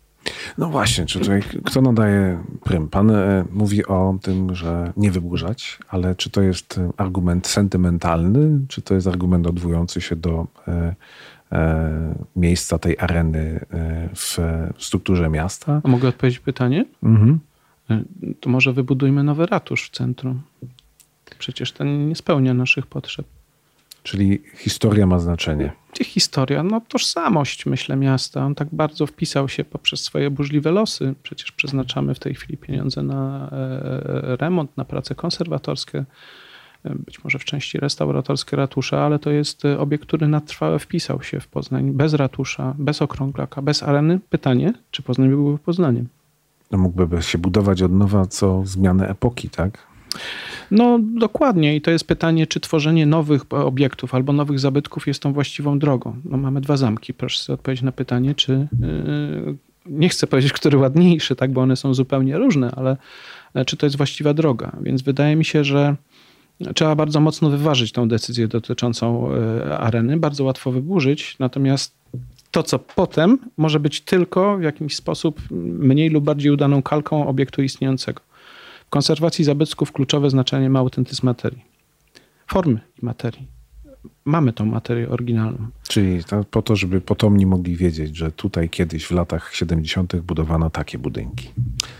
No 0.59 0.69
właśnie, 0.69 1.07
czy 1.07 1.19
tutaj 1.19 1.43
kto 1.65 1.81
nadaje 1.81 2.45
prym? 2.65 2.89
Pan 2.89 3.11
e, 3.11 3.45
mówi 3.53 3.87
o 3.87 4.19
tym, 4.23 4.55
że 4.55 4.93
nie 4.97 5.11
wyburzać, 5.11 5.79
ale 5.89 6.15
czy 6.15 6.31
to 6.31 6.43
jest 6.43 6.81
argument 6.97 7.47
sentymentalny, 7.47 8.61
czy 8.69 8.83
to 8.83 8.95
jest 8.95 9.07
argument 9.07 9.47
odwołujący 9.47 10.01
się 10.01 10.17
do 10.17 10.47
miejsca 12.37 12.79
tej 12.79 12.99
areny 12.99 13.67
e, 13.73 14.09
w 14.15 14.39
strukturze 14.79 15.31
miasta. 15.31 15.81
A 15.85 15.89
mogę 15.89 16.09
odpowiedzieć 16.09 16.39
pytanie? 16.39 16.85
Mhm. 17.03 17.41
E, 17.91 18.03
to 18.41 18.51
może 18.51 18.73
wybudujmy 18.73 19.23
nowy 19.23 19.47
ratusz 19.47 19.89
w 19.89 19.91
centrum. 19.91 20.43
Przecież 21.39 21.73
ten 21.73 22.09
nie 22.09 22.17
spełnia 22.17 22.55
naszych 22.55 22.87
potrzeb. 22.87 23.27
Czyli 24.03 24.43
historia 24.57 25.07
ma 25.07 25.19
znaczenie. 25.19 25.73
Historia, 26.03 26.63
no 26.63 26.81
tożsamość, 26.89 27.67
myślę, 27.67 27.97
miasta. 27.97 28.47
On 28.47 28.55
tak 28.55 28.69
bardzo 28.73 29.07
wpisał 29.07 29.49
się 29.49 29.65
poprzez 29.65 30.01
swoje 30.01 30.31
burzliwe 30.31 30.73
losy. 30.73 31.15
Przecież 31.23 31.53
przeznaczamy 31.53 32.15
w 32.15 32.19
tej 32.19 32.35
chwili 32.35 32.57
pieniądze 32.57 33.03
na 33.03 33.51
remont, 34.39 34.77
na 34.77 34.85
prace 34.85 35.15
konserwatorskie 35.15 36.05
być 36.85 37.25
może 37.25 37.39
w 37.39 37.45
części 37.45 37.79
restauratorskie 37.79 38.57
ratusza, 38.57 39.01
ale 39.01 39.19
to 39.19 39.31
jest 39.31 39.65
e, 39.65 39.79
obiekt, 39.79 40.05
który 40.07 40.29
na 40.29 40.41
trwałe 40.41 40.79
wpisał 40.79 41.23
się 41.23 41.41
w 41.41 41.49
Poznań 41.49 41.91
bez 41.91 42.15
ratusza, 42.15 42.75
bez 42.79 43.03
okrąglaka, 43.03 43.63
bez 43.63 43.83
areny. 43.83 44.21
Pytanie, 44.31 44.73
czy 44.91 45.03
Poznań 45.03 45.29
byłby 45.29 45.59
Poznaniem? 45.59 46.09
No 46.71 46.79
mógłby 46.79 47.23
się 47.23 47.39
budować 47.39 47.83
od 47.83 47.93
nowa 47.93 48.27
co 48.27 48.63
zmianę 48.65 49.09
epoki, 49.09 49.51
tak? 49.51 49.87
No 50.71 50.99
dokładnie 51.03 51.77
i 51.77 51.81
to 51.81 51.91
jest 51.91 52.07
pytanie, 52.07 52.47
czy 52.47 52.61
tworzenie 52.61 53.07
nowych 53.07 53.43
obiektów 53.51 54.15
albo 54.15 54.33
nowych 54.33 54.61
zabytków 54.61 55.07
jest 55.07 55.23
tą 55.23 55.33
właściwą 55.33 55.79
drogą. 55.79 56.17
No, 56.25 56.37
mamy 56.37 56.61
dwa 56.61 56.77
zamki, 56.77 57.15
proszę 57.15 57.39
sobie 57.39 57.55
odpowiedzieć 57.55 57.83
na 57.83 57.93
pytanie, 57.93 58.35
czy 58.35 58.69
yy, 58.81 59.57
nie 59.87 60.09
chcę 60.09 60.27
powiedzieć, 60.27 60.53
który 60.53 60.79
ładniejszy, 60.79 61.37
tak, 61.37 61.53
bo 61.53 61.61
one 61.61 61.77
są 61.77 61.95
zupełnie 61.95 62.39
różne, 62.39 62.71
ale 62.71 62.97
e, 63.55 63.65
czy 63.65 63.77
to 63.77 63.87
jest 63.87 63.97
właściwa 63.97 64.35
droga. 64.35 64.77
Więc 64.81 65.03
wydaje 65.03 65.37
mi 65.37 65.45
się, 65.45 65.65
że 65.65 65.97
Trzeba 66.75 66.95
bardzo 66.95 67.21
mocno 67.21 67.51
wyważyć 67.51 67.93
tą 67.93 68.09
decyzję 68.09 68.49
dotyczącą 68.49 69.29
e, 69.33 69.79
areny, 69.79 70.17
bardzo 70.17 70.45
łatwo 70.45 70.73
wyburzyć, 70.73 71.37
natomiast 71.39 71.95
to, 72.51 72.63
co 72.63 72.79
potem, 72.79 73.39
może 73.57 73.81
być 73.81 74.01
tylko 74.01 74.59
w 74.59 74.63
jakiś 74.63 74.97
sposób 74.97 75.41
mniej 75.51 76.11
lub 76.11 76.25
bardziej 76.25 76.53
udaną 76.53 76.83
kalką 76.83 77.27
obiektu 77.27 77.63
istniejącego. 77.63 78.23
W 78.87 78.91
konserwacji 78.91 79.45
zabytków 79.45 79.93
kluczowe 79.93 80.31
znaczenie 80.31 80.71
ma 80.71 80.79
autentyzm 80.79 81.27
materii, 81.27 81.65
formy 82.47 82.81
i 83.03 83.05
materii 83.05 83.47
mamy 84.25 84.53
tą 84.53 84.65
materię 84.65 85.09
oryginalną. 85.09 85.59
Czyli 85.89 86.25
to, 86.25 86.45
po 86.45 86.63
to, 86.63 86.77
żeby 86.77 87.01
potomni 87.01 87.47
mogli 87.47 87.77
wiedzieć, 87.77 88.17
że 88.17 88.33
tutaj 88.33 88.69
kiedyś 88.69 89.05
w 89.05 89.11
latach 89.11 89.55
70. 89.55 90.17
budowano 90.17 90.71
takie 90.71 90.99
budynki. 90.99 91.49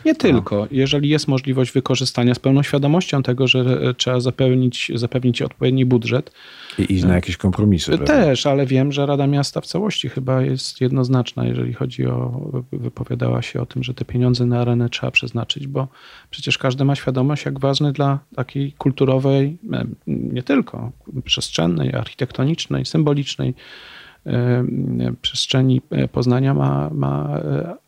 Nie 0.05 0.15
tylko. 0.15 0.69
Jeżeli 0.71 1.09
jest 1.09 1.29
możliwość 1.29 1.73
wykorzystania 1.73 2.35
z 2.35 2.39
pełną 2.39 2.63
świadomością 2.63 3.23
tego, 3.23 3.47
że 3.47 3.61
e, 3.61 3.95
trzeba 3.95 4.21
zapewnić, 4.21 4.93
zapewnić 4.95 5.43
odpowiedni 5.43 5.87
budżet. 5.87 6.33
I 6.79 6.93
iść 6.93 7.05
na 7.05 7.13
e, 7.13 7.15
jakieś 7.15 7.37
kompromisy. 7.37 7.99
Też, 7.99 8.47
ale 8.47 8.67
wiem, 8.67 8.93
że 8.93 9.07
Rada 9.07 9.27
Miasta 9.27 9.61
w 9.61 9.67
całości 9.67 10.09
chyba 10.09 10.43
jest 10.43 10.81
jednoznaczna, 10.81 11.45
jeżeli 11.45 11.73
chodzi 11.73 12.07
o, 12.07 12.51
wypowiadała 12.73 13.43
się 13.43 13.61
o 13.61 13.67
tym, 13.67 13.83
że 13.83 13.95
te 13.95 14.05
pieniądze 14.05 14.47
na 14.47 14.61
arenę 14.61 14.89
trzeba 14.89 15.11
przeznaczyć, 15.11 15.67
bo 15.67 15.89
przecież 16.31 16.59
każdy 16.59 16.85
ma 16.85 16.95
świadomość, 16.95 17.45
jak 17.45 17.61
ważny 17.61 17.93
dla 17.93 18.19
takiej 18.37 18.73
kulturowej, 18.73 19.59
e, 19.73 19.85
nie 20.07 20.43
tylko 20.43 20.93
przestrzennej, 21.25 21.93
architektonicznej, 22.15 22.87
symbolicznej 22.87 23.55
e, 24.27 24.65
przestrzeni 25.23 25.81
Poznania 26.13 26.55
ma, 26.55 26.91
ma 26.93 27.41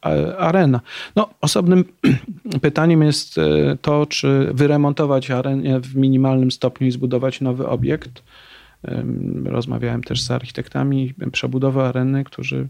e, 0.04 0.36
arena. 0.38 0.80
No, 1.16 1.28
osobnym 1.40 1.84
pytaniem 2.62 3.02
jest 3.02 3.38
e, 3.38 3.42
to, 3.82 4.06
czy 4.06 4.50
wyremontować 4.54 5.30
arenę 5.30 5.80
w 5.80 5.96
minimalnym 5.96 6.50
stopniu 6.50 6.86
i 6.86 6.90
zbudować 6.90 7.40
nowy 7.40 7.68
obiekt. 7.68 8.22
Rozmawiałem 9.44 10.02
też 10.02 10.22
z 10.22 10.30
architektami 10.30 11.14
przebudowy 11.32 11.82
areny, 11.82 12.24
którzy 12.24 12.68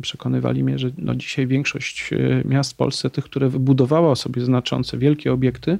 przekonywali 0.00 0.64
mnie, 0.64 0.78
że 0.78 0.90
no 0.98 1.14
dzisiaj 1.14 1.46
większość 1.46 2.10
miast 2.44 2.72
w 2.72 2.76
Polsce, 2.76 3.10
tych, 3.10 3.24
które 3.24 3.48
wybudowało 3.48 4.16
sobie 4.16 4.44
znaczące, 4.44 4.98
wielkie 4.98 5.32
obiekty, 5.32 5.70
e, 5.72 5.78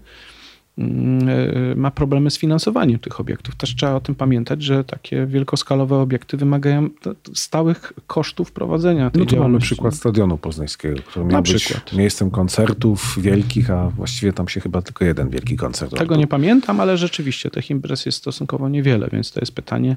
ma 1.77 1.91
problemy 1.91 2.31
z 2.31 2.39
finansowaniem 2.39 2.99
tych 2.99 3.21
obiektów. 3.21 3.57
Też 3.57 3.77
trzeba 3.77 3.95
o 3.95 4.01
tym 4.01 4.15
pamiętać, 4.15 4.63
że 4.63 4.85
takie 4.85 5.27
wielkoskalowe 5.27 5.97
obiekty 5.97 6.37
wymagają 6.37 6.89
stałych 7.35 7.93
kosztów 8.07 8.53
prowadzenia 8.53 9.11
tej 9.11 9.21
No 9.21 9.27
tu 9.27 9.37
mamy 9.37 9.59
przykład 9.59 9.95
Stadionu 9.95 10.39
Poznańskiego, 10.39 11.03
który 11.03 11.25
miał 11.25 11.43
być 11.43 11.55
przykład. 11.55 11.93
miejscem 11.93 12.31
koncertów 12.31 13.17
wielkich, 13.21 13.71
a 13.71 13.91
właściwie 13.91 14.33
tam 14.33 14.49
się 14.49 14.61
chyba 14.61 14.83
tylko 14.83 15.05
jeden 15.05 15.29
wielki 15.29 15.57
koncert 15.57 15.97
Tego 15.97 16.17
nie 16.17 16.27
pamiętam, 16.27 16.81
ale 16.81 16.97
rzeczywiście 16.97 17.51
tych 17.51 17.71
imprez 17.71 18.07
jest 18.07 18.19
stosunkowo 18.19 18.69
niewiele, 18.69 19.09
więc 19.13 19.33
to 19.33 19.41
jest 19.41 19.55
pytanie, 19.55 19.97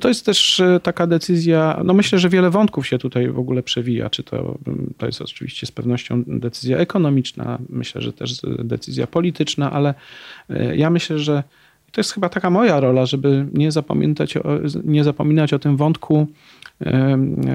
to 0.00 0.08
jest 0.08 0.26
też 0.26 0.60
e, 0.60 0.80
taka 0.80 1.06
decyzja, 1.06 1.80
no 1.84 1.94
myślę, 1.94 2.18
że 2.18 2.28
wiele 2.28 2.50
wątków 2.50 2.86
się 2.86 2.98
tutaj 2.98 3.28
w 3.28 3.38
ogóle 3.38 3.62
przewija. 3.62 4.10
Czy 4.10 4.22
to, 4.22 4.58
mm, 4.66 4.94
to 4.98 5.06
jest 5.06 5.22
oczywiście 5.22 5.66
z 5.66 5.72
pewnością 5.72 6.22
decyzja 6.26 6.78
ekonomiczna, 6.78 7.58
myślę, 7.68 8.02
że 8.02 8.12
też 8.12 8.40
decyzja 8.58 9.06
polityczna, 9.06 9.72
ale 9.72 9.94
e, 10.50 10.76
ja 10.76 10.90
myślę, 10.90 11.18
że 11.18 11.42
to 11.92 12.00
jest 12.00 12.12
chyba 12.12 12.28
taka 12.28 12.50
moja 12.50 12.80
rola, 12.80 13.06
żeby 13.06 13.46
nie 13.52 13.72
zapominać 13.72 14.36
o, 14.36 14.42
nie 14.84 15.04
zapominać 15.04 15.52
o 15.52 15.58
tym 15.58 15.76
wątku 15.76 16.26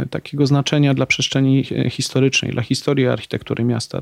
takiego 0.10 0.48
znaczenia 0.48 0.94
dla 0.94 1.06
przestrzeni 1.06 1.64
historycznej, 1.90 2.52
dla 2.52 2.62
historii 2.62 3.08
architektury 3.08 3.64
miasta, 3.64 4.02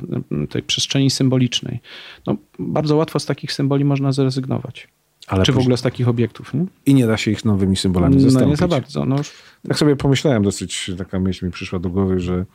tej 0.50 0.64
przestrzeni 0.64 1.10
symbolicznej. 1.10 1.80
No, 2.28 2.36
bardzo 2.60 2.96
łatwo 2.96 3.20
z 3.20 3.26
takich 3.26 3.54
symboli 3.54 3.86
można 3.86 4.12
zrezygnować. 4.12 4.88
Ale 5.28 5.44
Czy 5.44 5.52
w 5.52 5.58
ogóle 5.58 5.78
z 5.78 5.82
takich 5.82 6.08
obiektów. 6.08 6.54
Nie? 6.54 6.66
I 6.86 6.94
nie 6.94 7.08
da 7.08 7.18
się 7.18 7.32
ich 7.32 7.46
nowymi 7.46 7.76
symbolami 7.76 8.16
no, 8.16 8.22
zastąpić. 8.22 8.46
No 8.46 8.52
nie 8.52 8.56
za 8.56 8.68
bardzo. 8.68 9.06
No. 9.06 9.16
Tak 9.68 9.78
sobie 9.78 9.96
pomyślałem, 9.96 10.44
dosyć 10.44 10.92
taka 10.98 11.20
myśl 11.20 11.46
mi 11.46 11.52
przyszła 11.52 11.80
do 11.80 11.90
głowy, 11.90 12.20
że, 12.20 12.46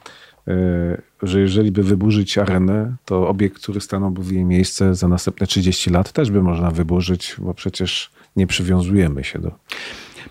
e, 0.49 1.03
że 1.23 1.41
jeżeli 1.41 1.73
by 1.73 1.83
wyburzyć 1.83 2.39
arenę, 2.39 2.97
to 3.05 3.29
obiekt, 3.29 3.63
który 3.63 3.81
stanąłby 3.81 4.23
w 4.23 4.33
jej 4.33 4.45
miejsce 4.45 4.95
za 4.95 5.09
następne 5.09 5.47
30 5.47 5.91
lat 5.91 6.13
też 6.13 6.31
by 6.31 6.43
można 6.43 6.71
wyburzyć, 6.71 7.37
bo 7.39 7.55
przecież 7.55 8.11
nie 8.37 8.47
przywiązujemy 8.47 9.25
się 9.25 9.39
do... 9.39 9.53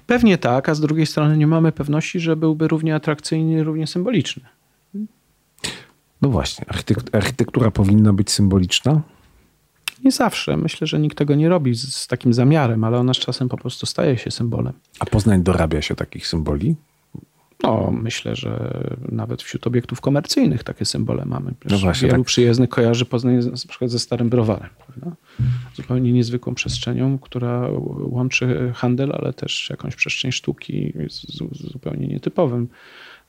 Pewnie 0.07 0.37
tak, 0.37 0.69
a 0.69 0.75
z 0.75 0.79
drugiej 0.79 1.05
strony 1.05 1.37
nie 1.37 1.47
mamy 1.47 1.71
pewności, 1.71 2.19
że 2.19 2.35
byłby 2.35 2.67
równie 2.67 2.95
atrakcyjny 2.95 3.63
równie 3.63 3.87
symboliczny. 3.87 4.43
No 6.21 6.29
właśnie, 6.29 6.65
architektura 7.11 7.71
powinna 7.71 8.13
być 8.13 8.31
symboliczna? 8.31 9.01
Nie 10.03 10.11
zawsze. 10.11 10.57
Myślę, 10.57 10.87
że 10.87 10.99
nikt 10.99 11.17
tego 11.17 11.35
nie 11.35 11.49
robi 11.49 11.75
z, 11.75 11.95
z, 11.95 12.07
takim 12.07 12.33
zamiarem, 12.33 12.83
ale 12.83 12.99
ona 12.99 13.13
z 13.13 13.17
czasem 13.17 13.49
po 13.49 13.57
prostu 13.57 13.85
staje 13.85 14.17
się 14.17 14.31
symbolem. 14.31 14.73
A 14.99 15.05
Poznań 15.05 15.43
dorabia 15.43 15.81
się 15.81 15.95
takich 15.95 16.27
symboli? 16.27 16.75
No, 17.63 17.91
myślę, 18.01 18.35
że 18.35 18.83
nawet 19.09 19.43
wśród 19.43 19.67
obiektów 19.67 20.01
komercyjnych 20.01 20.63
takie 20.63 20.85
symbole 20.85 21.25
mamy. 21.25 21.53
No 21.69 21.77
właśnie, 21.77 22.07
wielu 22.07 22.21
tak. 22.21 22.27
przyjezdnych 22.27 22.69
kojarzy 22.69 23.05
Poznań 23.05 23.35
na 23.35 23.57
przykład 23.67 23.91
ze 23.91 23.99
Starym 23.99 24.29
Browarem. 24.29 24.69
Prawda? 24.87 25.15
Zupełnie 25.75 26.13
niezwykłą 26.13 26.55
przestrzenią, 26.55 27.19
która 27.19 27.69
łączy 27.99 28.71
handel, 28.75 29.11
ale 29.13 29.33
też 29.33 29.69
jakąś 29.69 29.95
przestrzeń 29.95 30.31
sztuki 30.31 30.93
zupełnie 31.51 32.07
nietypowym 32.07 32.67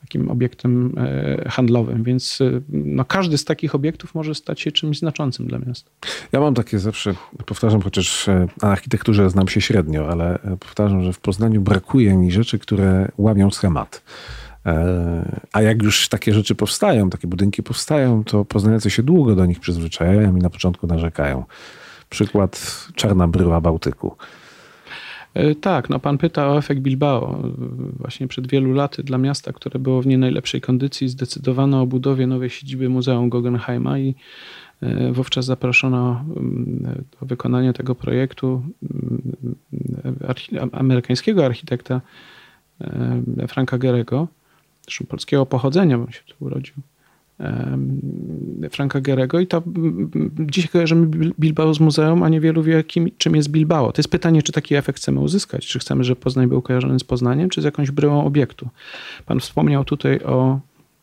takim 0.03 0.31
obiektem 0.31 0.95
e, 0.99 1.49
handlowym, 1.51 2.05
więc 2.05 2.41
e, 2.41 2.61
no, 2.69 3.05
każdy 3.05 3.39
z 3.39 3.45
takich 3.45 3.75
obiektów 3.75 4.15
może 4.15 4.35
stać 4.35 4.61
się 4.61 4.73
czymś 4.73 4.99
znaczącym 4.99 5.47
dla 5.47 5.59
miasta. 5.59 5.91
Ja 6.33 6.41
mam 6.41 6.55
takie 6.55 6.79
zawsze, 6.79 7.15
powtarzam, 7.47 7.83
chociaż 7.83 8.29
e, 8.29 8.47
na 8.63 8.69
architekturze 8.69 9.31
znam 9.31 9.49
się 9.49 9.61
średnio, 9.61 10.09
ale 10.09 10.39
powtarzam, 10.61 11.03
że 11.03 11.13
w 11.13 11.21
Poznaniu 11.21 11.61
brakuje 11.61 12.15
mi 12.15 12.33
rzeczy, 12.33 12.59
które 12.59 13.09
łamią 13.19 13.51
schemat. 13.51 14.03
A 15.53 15.63
jak 15.63 15.83
już 15.83 16.09
takie 16.09 16.35
rzeczy 16.35 16.55
powstają, 16.55 17.11
takie 17.11 17.29
budynki 17.29 17.63
powstają, 17.63 18.25
to 18.25 18.45
poznaniacy 18.45 18.91
się 18.91 19.03
długo 19.03 19.35
do 19.35 19.47
nich 19.47 19.61
przyzwyczajają 19.61 20.37
i 20.37 20.41
na 20.41 20.51
początku 20.51 20.87
narzekają. 20.87 21.45
Przykład 22.11 22.85
Czarna 22.95 23.29
Bryła 23.29 23.61
Bałtyku. 23.61 24.17
E, 25.35 25.55
tak, 25.55 25.91
no 25.91 25.99
pan 25.99 26.19
pyta 26.19 26.49
o 26.49 26.59
efekt 26.59 26.81
Bilbao. 26.81 27.43
Właśnie 27.99 28.29
przed 28.29 28.47
wielu 28.47 28.73
laty 28.73 29.03
dla 29.03 29.19
miasta, 29.19 29.53
które 29.53 29.79
było 29.79 30.03
w 30.03 30.07
nie 30.07 30.19
najlepszej 30.19 30.61
kondycji, 30.61 31.09
zdecydowano 31.09 31.83
o 31.83 31.87
budowie 31.87 32.27
nowej 32.27 32.51
siedziby 32.51 32.89
Muzeum 32.89 33.29
Guggenheima 33.29 33.99
i 33.99 34.15
e, 34.81 35.13
wówczas 35.13 35.45
zaproszono 35.45 36.25
mm, 36.37 37.05
do 37.21 37.27
wykonania 37.27 37.73
tego 37.73 37.95
projektu 37.95 38.63
mm, 38.83 39.33
amerykańskiego 40.73 41.45
architekta 41.45 42.01
e, 42.81 43.49
Franka 43.49 43.79
Gerego, 43.79 44.29
zresztą 44.83 45.07
polskiego 45.07 45.47
pochodzenia, 45.47 45.99
bo 45.99 46.11
się 46.11 46.21
tu 46.27 46.45
urodził. 46.45 46.75
Franka 48.71 49.01
Gerego 49.01 49.41
i 49.41 49.47
to 49.47 49.63
dzisiaj 50.41 50.69
kojarzymy 50.69 51.07
Bilbao 51.41 51.75
z 51.75 51.81
muzeum, 51.81 52.23
a 52.23 52.29
niewielu 52.29 52.63
wie, 52.63 52.85
kim, 52.85 53.11
czym 53.19 53.37
jest 53.37 53.49
Bilbao. 53.49 53.93
To 53.93 54.01
jest 54.01 54.11
pytanie, 54.11 54.43
czy 54.43 54.53
taki 54.53 54.75
efekt 54.75 54.99
chcemy 54.99 55.21
uzyskać. 55.21 55.67
Czy 55.67 55.79
chcemy, 55.79 56.05
żeby 56.05 56.21
Poznań 56.21 56.47
był 56.47 56.63
kojarzony 56.63 56.99
z 56.99 57.05
Poznaniem, 57.05 57.49
czy 57.49 57.63
z 57.63 57.65
jakąś 57.65 57.91
bryłą 57.91 58.25
obiektu. 58.25 58.69
Pan 59.27 59.41
wspomniał 59.41 59.85
tutaj 59.85 60.21
o 60.21 60.61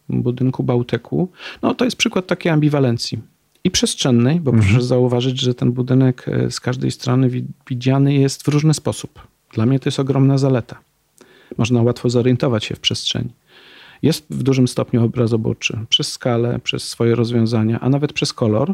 budynku 0.10 0.63
Bałtyku. 0.63 1.29
No 1.62 1.75
to 1.75 1.86
jest 1.86 1.98
przykład 1.98 2.27
takiej 2.27 2.51
ambiwalencji. 2.51 3.19
I 3.63 3.72
przestrzennej, 3.72 4.39
bo 4.39 4.51
mhm. 4.51 4.69
proszę 4.69 4.88
zauważyć, 4.88 5.41
że 5.41 5.53
ten 5.53 5.72
budynek 5.72 6.25
e, 6.27 6.51
z 6.51 6.60
każdej 6.60 6.91
strony 6.91 7.29
widziany 7.69 8.13
jest 8.13 8.43
w 8.43 8.48
różny 8.48 8.73
sposób. 8.73 9.28
Dla 9.54 9.65
mnie 9.65 9.80
to 9.80 9.88
jest 9.88 9.99
ogromna 9.99 10.38
zaleta. 10.38 10.80
Można 11.58 11.82
łatwo 11.82 12.10
zorientować 12.10 12.65
się 12.65 12.75
w 12.75 12.80
przestrzeni 12.80 13.30
jest 14.01 14.25
w 14.29 14.43
dużym 14.43 14.67
stopniu 14.67 15.05
obrazoburczy 15.05 15.79
przez 15.89 16.12
skalę, 16.12 16.59
przez 16.63 16.83
swoje 16.83 17.15
rozwiązania, 17.15 17.79
a 17.79 17.89
nawet 17.89 18.13
przez 18.13 18.33
kolor. 18.33 18.73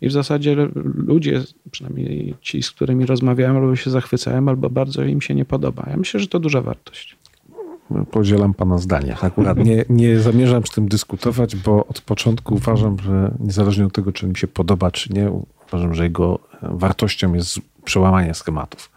I 0.00 0.08
w 0.08 0.12
zasadzie 0.12 0.56
ludzie, 0.94 1.42
przynajmniej 1.70 2.34
ci, 2.40 2.62
z 2.62 2.70
którymi 2.70 3.06
rozmawiałem, 3.06 3.56
albo 3.56 3.76
się 3.76 3.90
zachwycają, 3.90 4.48
albo 4.48 4.70
bardzo 4.70 5.04
im 5.04 5.20
się 5.20 5.34
nie 5.34 5.44
podoba. 5.44 5.86
Ja 5.90 5.96
myślę, 5.96 6.20
że 6.20 6.26
to 6.26 6.38
duża 6.38 6.60
wartość. 6.60 7.16
Podzielam 8.10 8.54
pana 8.54 8.78
zdanie. 8.78 9.16
Akurat 9.20 9.58
nie, 9.58 9.84
nie 9.88 10.20
zamierzam 10.20 10.66
z 10.66 10.70
tym 10.70 10.88
dyskutować, 10.88 11.56
bo 11.56 11.86
od 11.86 12.00
początku 12.00 12.54
uważam, 12.54 12.98
że 12.98 13.34
niezależnie 13.40 13.86
od 13.86 13.92
tego, 13.92 14.12
czy 14.12 14.26
mi 14.26 14.36
się 14.36 14.46
podoba, 14.46 14.90
czy 14.90 15.12
nie, 15.12 15.30
uważam, 15.68 15.94
że 15.94 16.04
jego 16.04 16.38
wartością 16.62 17.34
jest 17.34 17.60
przełamanie 17.84 18.34
schematów. 18.34 18.90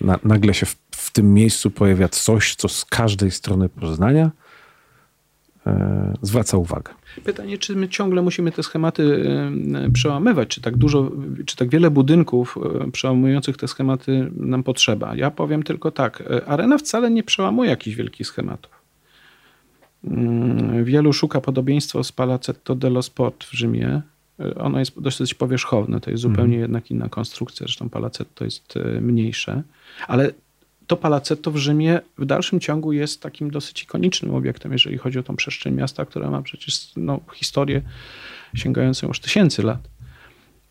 Na, 0.00 0.18
nagle 0.24 0.54
się 0.54 0.66
w, 0.66 0.76
w 0.90 1.12
tym 1.12 1.34
miejscu 1.34 1.70
pojawia 1.70 2.08
coś, 2.08 2.54
co 2.54 2.68
z 2.68 2.84
każdej 2.84 3.30
strony 3.30 3.68
Poznania 3.68 4.24
E, 4.26 4.39
zwraca 6.22 6.56
uwagę. 6.56 6.92
Pytanie, 7.24 7.58
czy 7.58 7.76
my 7.76 7.88
ciągle 7.88 8.22
musimy 8.22 8.52
te 8.52 8.62
schematy 8.62 9.30
e, 9.74 9.90
przełamywać, 9.90 10.48
czy 10.48 10.60
tak 10.60 10.76
dużo, 10.76 11.10
czy 11.46 11.56
tak 11.56 11.68
wiele 11.68 11.90
budynków 11.90 12.58
e, 12.86 12.90
przełamujących 12.90 13.56
te 13.56 13.68
schematy 13.68 14.30
nam 14.36 14.62
potrzeba? 14.62 15.14
Ja 15.14 15.30
powiem 15.30 15.62
tylko 15.62 15.90
tak, 15.90 16.22
arena 16.46 16.78
wcale 16.78 17.10
nie 17.10 17.22
przełamuje 17.22 17.70
jakichś 17.70 17.96
wielkich 17.96 18.26
schematów. 18.26 18.72
Mm, 20.04 20.84
wielu 20.84 21.12
szuka 21.12 21.40
podobieństwa 21.40 22.02
z 22.02 22.12
Palazzetto 22.12 22.74
dello 22.74 23.02
Sport 23.02 23.44
w 23.44 23.52
Rzymie. 23.52 24.02
Ono 24.56 24.78
jest 24.78 25.00
dosyć 25.00 25.34
powierzchowne, 25.34 26.00
to 26.00 26.10
jest 26.10 26.22
zupełnie 26.22 26.54
mm. 26.54 26.60
jednak 26.60 26.90
inna 26.90 27.08
konstrukcja, 27.08 27.66
zresztą 27.66 27.88
Palazzetto 27.88 28.44
jest 28.44 28.74
mniejsze, 29.00 29.62
ale 30.08 30.30
to 30.90 30.96
Palacetto 30.96 31.50
w 31.50 31.56
Rzymie 31.56 32.00
w 32.18 32.24
dalszym 32.24 32.60
ciągu 32.60 32.92
jest 32.92 33.22
takim 33.22 33.50
dosyć 33.50 33.82
ikonicznym 33.82 34.34
obiektem, 34.34 34.72
jeżeli 34.72 34.98
chodzi 34.98 35.18
o 35.18 35.22
tą 35.22 35.36
przestrzeń 35.36 35.74
miasta, 35.74 36.04
która 36.04 36.30
ma 36.30 36.42
przecież 36.42 36.92
no, 36.96 37.20
historię 37.34 37.82
sięgającą 38.54 39.06
już 39.08 39.20
tysięcy 39.20 39.62
lat. 39.62 39.88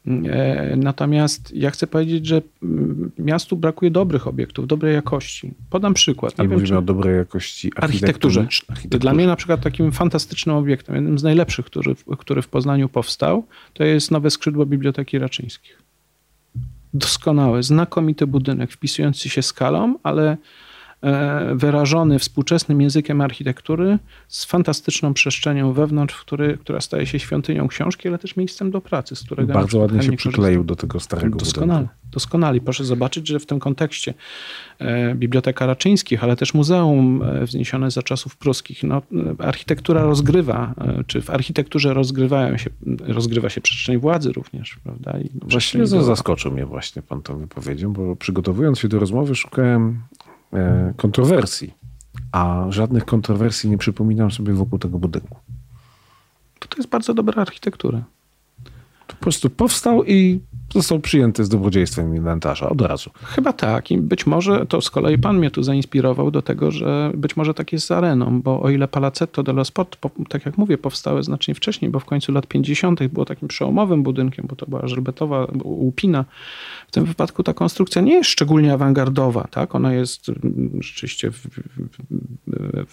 E, 0.07 0.75
natomiast 0.75 1.55
ja 1.55 1.71
chcę 1.71 1.87
powiedzieć, 1.87 2.25
że 2.25 2.41
mm, 2.63 3.11
miastu 3.17 3.57
brakuje 3.57 3.91
dobrych 3.91 4.27
obiektów, 4.27 4.67
dobrej 4.67 4.93
jakości. 4.93 5.53
Podam 5.69 5.93
przykład. 5.93 6.33
Nie 6.33 6.39
Ale 6.39 6.49
wiem, 6.49 6.59
mówimy 6.59 6.77
o 6.77 6.81
dobrej 6.81 7.17
jakości 7.17 7.71
architekturze. 7.75 8.41
architekturze. 8.41 8.99
Dla 8.99 9.13
mnie 9.13 9.27
na 9.27 9.35
przykład 9.35 9.61
takim 9.61 9.91
fantastycznym 9.91 10.55
obiektem, 10.55 10.95
jednym 10.95 11.19
z 11.19 11.23
najlepszych, 11.23 11.65
który, 11.65 11.95
który 12.17 12.41
w 12.41 12.47
Poznaniu 12.47 12.89
powstał, 12.89 13.45
to 13.73 13.83
jest 13.83 14.11
nowe 14.11 14.31
skrzydło 14.31 14.65
Biblioteki 14.65 15.19
Raczyńskich 15.19 15.88
doskonały, 16.93 17.63
znakomity 17.63 18.27
budynek, 18.27 18.71
wpisujący 18.71 19.29
się 19.29 19.41
skalą, 19.41 19.95
ale 20.03 20.37
wyrażony 21.55 22.19
współczesnym 22.19 22.81
językiem 22.81 23.21
architektury 23.21 23.99
z 24.27 24.45
fantastyczną 24.45 25.13
przestrzenią 25.13 25.73
wewnątrz, 25.73 26.15
który, 26.15 26.57
która 26.57 26.81
staje 26.81 27.05
się 27.05 27.19
świątynią 27.19 27.67
książki, 27.67 28.07
ale 28.07 28.17
też 28.17 28.35
miejscem 28.35 28.71
do 28.71 28.81
pracy, 28.81 29.15
z 29.15 29.23
którego 29.23 29.53
bardzo 29.53 29.79
ładnie 29.79 30.03
się 30.03 30.11
przykleił 30.11 30.63
do 30.63 30.75
tego 30.75 30.99
starego 30.99 31.39
Doskonale. 31.39 31.79
Budynku. 31.79 31.99
Doskonale. 32.11 32.61
Proszę 32.61 32.85
zobaczyć, 32.85 33.27
że 33.27 33.39
w 33.39 33.45
tym 33.45 33.59
kontekście 33.59 34.13
e, 34.79 35.15
Biblioteka 35.15 35.65
Raczyńskich, 35.65 36.23
ale 36.23 36.35
też 36.35 36.53
Muzeum 36.53 37.23
e, 37.23 37.45
wzniesione 37.45 37.91
za 37.91 38.03
czasów 38.03 38.37
pruskich, 38.37 38.83
no, 38.83 39.01
architektura 39.39 40.03
rozgrywa, 40.03 40.73
e, 40.77 41.03
czy 41.07 41.21
w 41.21 41.29
architekturze 41.29 41.93
rozgrywają 41.93 42.57
się, 42.57 42.69
rozgrywa 43.07 43.49
się 43.49 43.61
przestrzeń 43.61 43.97
władzy 43.97 44.31
również, 44.31 44.77
prawda? 44.83 45.19
I 45.19 45.29
Właściwie 45.41 45.87
do... 45.87 46.03
zaskoczył 46.03 46.51
mnie 46.51 46.65
właśnie 46.65 47.01
pan 47.01 47.21
tą 47.21 47.37
wypowiedzią, 47.37 47.93
bo 47.93 48.15
przygotowując 48.15 48.79
się 48.79 48.87
do 48.87 48.99
rozmowy 48.99 49.35
szukałem 49.35 50.01
e, 50.25 50.28
kontrowersji, 50.97 51.73
a 52.31 52.65
żadnych 52.69 53.05
kontrowersji 53.05 53.69
nie 53.69 53.77
przypominam 53.77 54.31
sobie 54.31 54.53
wokół 54.53 54.79
tego 54.79 54.99
budynku. 54.99 55.37
To, 56.59 56.67
to 56.67 56.77
jest 56.77 56.89
bardzo 56.89 57.13
dobra 57.13 57.41
architektura. 57.41 58.03
Po 59.07 59.15
prostu 59.15 59.49
powstał 59.49 60.03
i 60.05 60.39
został 60.73 60.99
przyjęty 60.99 61.43
z 61.43 61.49
dobrodziejstwem 61.49 62.15
inwentarza 62.15 62.69
od 62.69 62.81
razu. 62.81 63.09
Chyba 63.23 63.53
tak. 63.53 63.91
I 63.91 63.97
być 63.97 64.25
może 64.25 64.65
to 64.65 64.81
z 64.81 64.89
kolei 64.89 65.17
pan 65.17 65.37
mnie 65.37 65.51
tu 65.51 65.63
zainspirował 65.63 66.31
do 66.31 66.41
tego, 66.41 66.71
że 66.71 67.11
być 67.13 67.37
może 67.37 67.53
tak 67.53 67.73
jest 67.73 67.87
z 67.87 67.91
areną, 67.91 68.41
bo 68.41 68.61
o 68.61 68.69
ile 68.69 68.87
Palazzetto 68.87 69.43
dello 69.43 69.65
Sport, 69.65 69.97
tak 70.29 70.45
jak 70.45 70.57
mówię, 70.57 70.77
powstały 70.77 71.23
znacznie 71.23 71.55
wcześniej, 71.55 71.91
bo 71.91 71.99
w 71.99 72.05
końcu 72.05 72.31
lat 72.31 72.47
50. 72.47 73.07
było 73.07 73.25
takim 73.25 73.47
przełomowym 73.47 74.03
budynkiem, 74.03 74.45
bo 74.49 74.55
to 74.55 74.65
była 74.65 74.87
żelbetowa 74.87 75.47
łupina. 75.63 76.25
W 76.87 76.91
tym 76.91 77.05
wypadku 77.05 77.43
ta 77.43 77.53
konstrukcja 77.53 78.01
nie 78.01 78.13
jest 78.13 78.29
szczególnie 78.29 78.73
awangardowa, 78.73 79.47
tak? 79.51 79.75
Ona 79.75 79.93
jest 79.93 80.29
mm, 80.29 80.71
rzeczywiście 80.81 81.31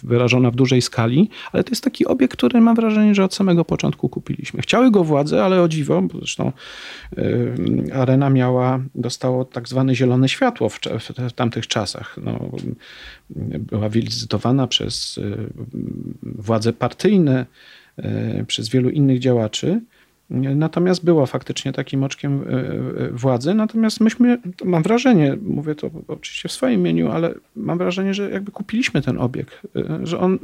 wyrażona 0.03 0.51
w 0.51 0.55
dużej 0.55 0.81
skali, 0.81 1.29
ale 1.51 1.63
to 1.63 1.71
jest 1.71 1.83
taki 1.83 2.05
obiekt, 2.05 2.37
który 2.37 2.61
mam 2.61 2.75
wrażenie, 2.75 3.15
że 3.15 3.23
od 3.23 3.35
samego 3.35 3.65
początku 3.65 4.09
kupiliśmy. 4.09 4.61
Chciały 4.61 4.91
go 4.91 5.03
władze, 5.03 5.45
ale 5.45 5.61
o 5.61 5.67
dziwo, 5.67 6.01
bo 6.01 6.17
zresztą 6.17 6.51
arena 7.93 8.29
miała, 8.29 8.79
dostało 8.95 9.45
tak 9.45 9.69
zwane 9.69 9.95
zielone 9.95 10.29
światło 10.29 10.69
w, 10.69 10.79
w, 11.29 11.33
tamtych 11.33 11.67
czasach. 11.67 12.15
No, 12.23 12.49
była 13.59 13.89
wizytowana 13.89 14.67
przez 14.67 15.19
władze 16.23 16.73
partyjne, 16.73 17.45
przez 18.47 18.69
wielu 18.69 18.89
innych 18.89 19.19
działaczy. 19.19 19.81
Natomiast 20.29 21.05
była 21.05 21.25
faktycznie 21.25 21.73
takim 21.73 22.03
oczkiem 22.03 22.41
e, 22.41 23.05
e, 23.05 23.11
władzy. 23.11 23.53
Natomiast 23.53 23.99
myśmy, 23.99 24.37
mam 24.65 24.83
wrażenie, 24.83 25.37
mówię 25.41 25.75
to 25.75 25.89
oczywiście 26.07 26.49
w 26.49 26.51
swoim 26.51 26.79
imieniu, 26.79 27.11
ale 27.11 27.33
mam 27.55 27.77
wrażenie, 27.77 28.13
że 28.13 28.29
jakby 28.29 28.51
kupiliśmy 28.51 29.01
ten 29.01 29.17
obieg, 29.19 29.61
e, 29.75 29.99
że 30.03 30.19
on 30.19 30.39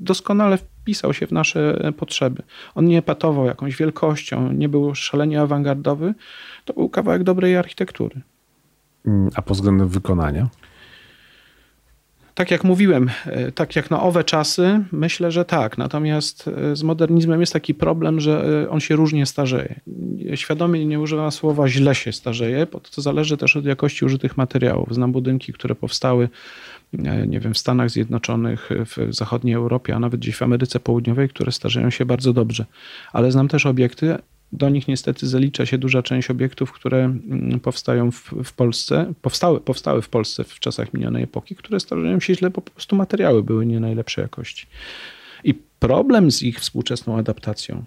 doskonale 0.00 0.58
wpisał 0.58 1.14
się 1.14 1.26
w 1.26 1.32
nasze 1.32 1.92
potrzeby. 1.96 2.42
On 2.74 2.84
nie 2.84 3.02
patował 3.02 3.46
jakąś 3.46 3.76
wielkością, 3.76 4.52
nie 4.52 4.68
był 4.68 4.94
szalenie 4.94 5.40
awangardowy. 5.40 6.14
To 6.64 6.74
był 6.74 6.88
kawałek 6.88 7.22
dobrej 7.22 7.56
architektury. 7.56 8.20
Mm, 9.06 9.30
a 9.34 9.42
pod 9.42 9.56
względem 9.56 9.88
wykonania? 9.88 10.48
Tak 12.38 12.50
jak 12.50 12.64
mówiłem, 12.64 13.10
e, 13.26 13.52
tak 13.52 13.76
jak 13.76 13.90
na 13.90 14.02
owe 14.02 14.24
czasy, 14.24 14.84
myślę, 14.92 15.30
że 15.30 15.44
tak. 15.44 15.78
Natomiast 15.78 16.48
e, 16.48 16.76
z 16.76 16.82
modernizmem 16.82 17.40
jest 17.40 17.52
taki 17.52 17.74
problem, 17.74 18.20
że 18.20 18.62
e, 18.64 18.70
on 18.70 18.80
się 18.80 18.96
różnie 18.96 19.26
starzeje. 19.26 19.80
Świadomie 20.34 20.86
nie 20.86 21.00
używam 21.00 21.32
słowa 21.32 21.68
źle 21.68 21.94
się 21.94 22.12
starzeje, 22.12 22.66
bo 22.72 22.80
to 22.80 23.02
zależy 23.02 23.36
też 23.36 23.56
od 23.56 23.64
jakości 23.64 24.04
użytych 24.04 24.36
materiałów. 24.36 24.94
Znam 24.94 25.12
budynki, 25.12 25.52
które 25.52 25.74
powstały 25.74 26.28
nie 27.26 27.40
wiem, 27.40 27.54
w 27.54 27.58
Stanach 27.58 27.90
Zjednoczonych, 27.90 28.70
w 28.86 29.14
zachodniej 29.14 29.54
Europie, 29.54 29.94
a 29.94 29.98
nawet 29.98 30.20
gdzieś 30.20 30.36
w 30.36 30.42
Ameryce 30.42 30.80
Południowej, 30.80 31.28
które 31.28 31.52
starzeją 31.52 31.90
się 31.90 32.04
bardzo 32.04 32.32
dobrze. 32.32 32.64
Ale 33.12 33.32
znam 33.32 33.48
też 33.48 33.66
obiekty, 33.66 34.18
do 34.52 34.68
nich 34.68 34.88
niestety 34.88 35.28
zalicza 35.28 35.66
się 35.66 35.78
duża 35.78 36.02
część 36.02 36.30
obiektów, 36.30 36.72
które 36.72 37.04
mm, 37.04 37.60
powstają 37.60 38.10
w, 38.10 38.30
w, 38.44 38.52
Polsce, 38.52 39.12
powstały, 39.22 39.60
powstały 39.60 40.02
w 40.02 40.08
Polsce 40.08 40.44
w 40.44 40.60
czasach 40.60 40.94
minionej 40.94 41.22
epoki, 41.22 41.56
które 41.56 41.80
starzeją 41.80 42.20
się 42.20 42.34
źle, 42.34 42.50
bo 42.50 42.60
po 42.60 42.70
prostu 42.70 42.96
materiały 42.96 43.42
były 43.42 43.66
nie 43.66 43.80
najlepszej 43.80 44.22
jakości. 44.22 44.66
I 45.44 45.54
problem 45.78 46.30
z 46.30 46.42
ich 46.42 46.60
współczesną 46.60 47.18
adaptacją 47.18 47.84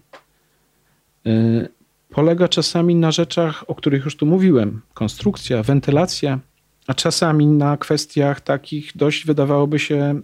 yy, 1.26 1.70
polega 2.10 2.48
czasami 2.48 2.96
na 2.96 3.12
rzeczach, 3.12 3.70
o 3.70 3.76
których 3.76 4.06
już 4.06 4.16
tu 4.16 4.26
mówiłem: 4.26 4.82
konstrukcja, 4.94 5.64
wentylacja, 5.64 6.40
a 6.88 6.94
czasami 6.94 7.48
na 7.48 7.78
kwestiach 7.78 8.42
takich 8.42 8.92
dość 8.96 9.26
wydawałoby 9.26 9.80
się 9.80 10.22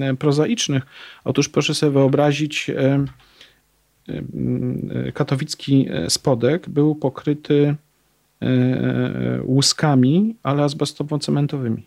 yy, 0.00 0.16
prozaicznych. 0.16 0.86
Otóż 1.24 1.48
proszę 1.48 1.74
sobie 1.74 1.92
wyobrazić, 1.92 2.68
yy, 2.68 3.04
katowicki 5.14 5.88
spodek 6.08 6.68
był 6.68 6.94
pokryty 6.94 7.74
e, 8.40 9.40
łuskami, 9.42 10.36
ale 10.42 10.62
azbestowo-cementowymi. 10.62 11.82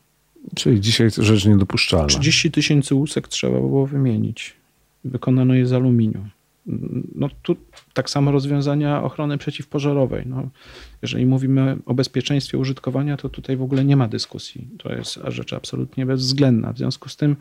Czyli 0.56 0.82
dzisiaj 0.82 1.10
rzecz 1.18 1.46
niedopuszczalna. 1.46 2.08
30 2.08 2.52
tysięcy 2.52 2.96
łusek 2.96 3.28
trzeba 3.28 3.60
było 3.60 3.88
wymienić. 3.88 4.54
Wykonano 5.06 5.54
je 5.54 5.68
z 5.68 5.74
aluminium. 5.74 6.30
No 7.16 7.30
tu 7.42 7.56
tak 7.94 8.10
samo 8.10 8.32
rozwiązania 8.32 9.04
ochrony 9.04 9.38
przeciwpożarowej. 9.38 10.24
No, 10.26 10.50
jeżeli 11.02 11.26
mówimy 11.26 11.78
o 11.86 11.94
bezpieczeństwie 11.94 12.58
użytkowania, 12.58 13.18
to 13.18 13.30
tutaj 13.30 13.58
w 13.58 13.62
ogóle 13.62 13.86
nie 13.86 13.98
ma 13.98 14.08
dyskusji. 14.08 14.68
To 14.78 14.94
jest 14.94 15.20
rzecz 15.28 15.54
absolutnie 15.54 16.06
bezwzględna. 16.06 16.74
W 16.74 16.78
związku 16.78 17.10
z 17.10 17.16
tym 17.16 17.36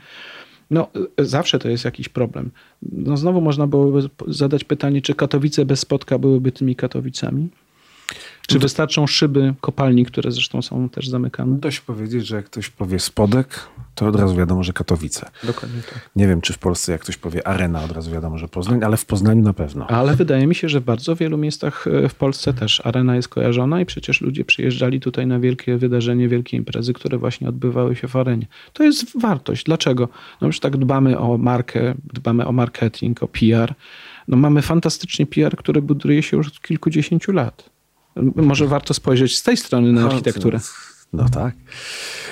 no, 0.71 0.89
zawsze 1.19 1.59
to 1.59 1.69
jest 1.69 1.85
jakiś 1.85 2.09
problem. 2.09 2.51
No, 2.83 3.17
znowu 3.17 3.41
można 3.41 3.67
byłoby 3.67 4.09
zadać 4.27 4.65
pytanie, 4.65 5.03
czy 5.03 5.15
Katowice 5.15 5.65
bez 5.65 5.81
spotka 5.81 6.19
byłyby 6.19 6.53
tymi 6.53 6.77
Katowicami? 6.77 7.49
Czy 8.47 8.59
wystarczą 8.59 9.07
szyby 9.07 9.55
kopalni, 9.61 10.07
które 10.07 10.31
zresztą 10.31 10.63
są 10.63 10.89
też 10.89 11.09
zamykane? 11.09 11.59
Dość 11.59 11.81
powiedzieć, 11.81 12.27
że 12.27 12.37
jak 12.37 12.45
ktoś 12.45 12.71
powie 12.71 12.99
spodek, 12.99 13.69
to 13.95 14.07
od 14.07 14.17
razu 14.17 14.37
wiadomo, 14.37 14.63
że 14.63 14.73
Katowice. 14.73 15.31
Dokładnie 15.45 15.81
tak. 15.83 16.11
Nie 16.17 16.29
wiem, 16.29 16.41
czy 16.41 16.53
w 16.53 16.59
Polsce 16.59 16.93
jak 16.93 17.01
ktoś 17.01 17.17
powie 17.17 17.49
arena, 17.49 17.85
od 17.85 17.93
razu 17.93 18.11
wiadomo, 18.11 18.39
że 18.39 18.49
Poznań, 18.49 18.85
ale 18.85 18.97
w 18.97 19.05
Poznaniu 19.05 19.43
na 19.43 19.53
pewno. 19.53 19.87
Ale 19.87 20.17
wydaje 20.17 20.47
mi 20.47 20.55
się, 20.55 20.69
że 20.69 20.81
w 20.81 20.85
bardzo 20.85 21.17
wielu 21.17 21.39
miejscach 21.39 21.87
e, 21.87 22.09
w 22.09 22.15
Polsce 22.15 22.53
też 22.55 22.87
arena 22.87 23.17
jest 23.17 23.29
kojarzona 23.29 23.81
i 23.81 23.87
przecież 23.87 24.21
ludzie 24.21 24.45
przyjeżdżali 24.45 25.01
tutaj 25.01 25.27
na 25.27 25.41
wielkie 25.41 25.77
wydarzenie, 25.77 26.29
wielkie 26.29 26.57
imprezy, 26.57 26.93
które 26.93 27.19
właśnie 27.19 27.49
odbywały 27.49 27.97
się 27.97 28.09
w 28.09 28.17
arenie. 28.17 28.47
To 28.73 28.85
jest 28.85 29.21
wartość. 29.21 29.65
Dlaczego? 29.65 30.09
No 30.41 30.47
już 30.47 30.61
tak 30.61 30.77
dbamy 30.77 31.19
o 31.19 31.39
markę, 31.39 31.95
dbamy 32.15 32.47
o 32.47 32.53
marketing, 32.53 33.23
o 33.23 33.29
PR. 33.29 33.75
No 34.29 34.37
mamy 34.37 34.63
fantastycznie 34.63 35.27
PR, 35.27 35.57
który 35.57 35.83
buduje 35.83 36.23
się 36.23 36.37
już 36.37 36.49
od 36.49 36.61
kilkudziesięciu 36.61 37.33
lat. 37.33 37.76
Może 38.37 38.67
warto 38.67 38.95
spojrzeć 38.95 39.37
z 39.37 39.43
tej 39.43 39.57
strony 39.57 39.93
na 39.93 40.07
architekturę. 40.07 40.61
No 41.13 41.29
tak. 41.29 41.55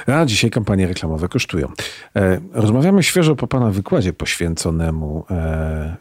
A 0.06 0.24
dzisiaj 0.24 0.50
kampanie 0.50 0.86
reklamowe 0.86 1.28
kosztują. 1.28 1.68
E, 2.16 2.40
rozmawiamy 2.52 3.02
świeżo 3.02 3.36
po 3.36 3.46
Pana 3.46 3.70
wykładzie 3.70 4.12
poświęconemu 4.12 5.24
e, 5.30 5.96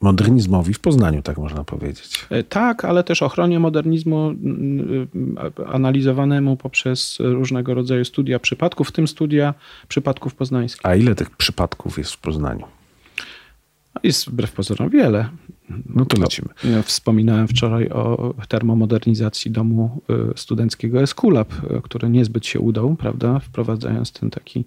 modernizmowi 0.00 0.74
w 0.74 0.80
Poznaniu, 0.80 1.22
tak 1.22 1.38
można 1.38 1.64
powiedzieć. 1.64 2.26
E, 2.30 2.42
tak, 2.42 2.84
ale 2.84 3.04
też 3.04 3.22
ochronie 3.22 3.60
modernizmu 3.60 4.34
analizowanemu 5.66 6.56
poprzez 6.56 7.16
różnego 7.20 7.74
rodzaju 7.74 8.04
studia 8.04 8.38
przypadków, 8.38 8.88
w 8.88 8.92
tym 8.92 9.08
studia 9.08 9.54
przypadków 9.88 10.34
poznańskich. 10.34 10.86
A 10.86 10.94
ile 10.94 11.14
tych 11.14 11.30
przypadków 11.30 11.98
jest 11.98 12.12
w 12.12 12.18
Poznaniu? 12.18 12.66
Jest 14.02 14.28
wbrew 14.28 14.52
pozorom 14.52 14.90
wiele. 14.90 15.28
No 15.94 16.04
to 16.04 16.20
lecimy. 16.20 16.48
Wspominałem 16.82 17.48
wczoraj 17.48 17.88
o 17.88 18.34
termomodernizacji 18.48 19.50
domu 19.50 20.00
y, 20.34 20.38
studenckiego 20.38 21.02
Eskulap, 21.02 21.52
y, 21.52 21.82
który 21.82 22.10
niezbyt 22.10 22.46
się 22.46 22.60
udał, 22.60 22.96
prawda, 22.96 23.38
wprowadzając 23.38 24.12
ten 24.12 24.30
taki 24.30 24.64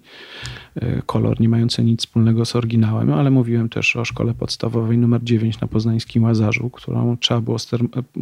y, 0.82 1.02
kolor 1.06 1.40
nie 1.40 1.48
mający 1.48 1.84
nic 1.84 2.00
wspólnego 2.00 2.44
z 2.44 2.56
oryginałem, 2.56 3.12
ale 3.12 3.30
mówiłem 3.30 3.68
też 3.68 3.96
o 3.96 4.04
szkole 4.04 4.34
podstawowej 4.34 4.98
numer 4.98 5.24
9 5.24 5.60
na 5.60 5.68
poznańskim 5.68 6.22
Łazarzu, 6.22 6.70
którą 6.70 7.16
trzeba 7.16 7.40
było 7.40 7.58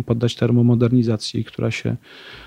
poddać 0.07 0.35
termomodernizacji, 0.35 1.45
która 1.45 1.71
się 1.71 1.97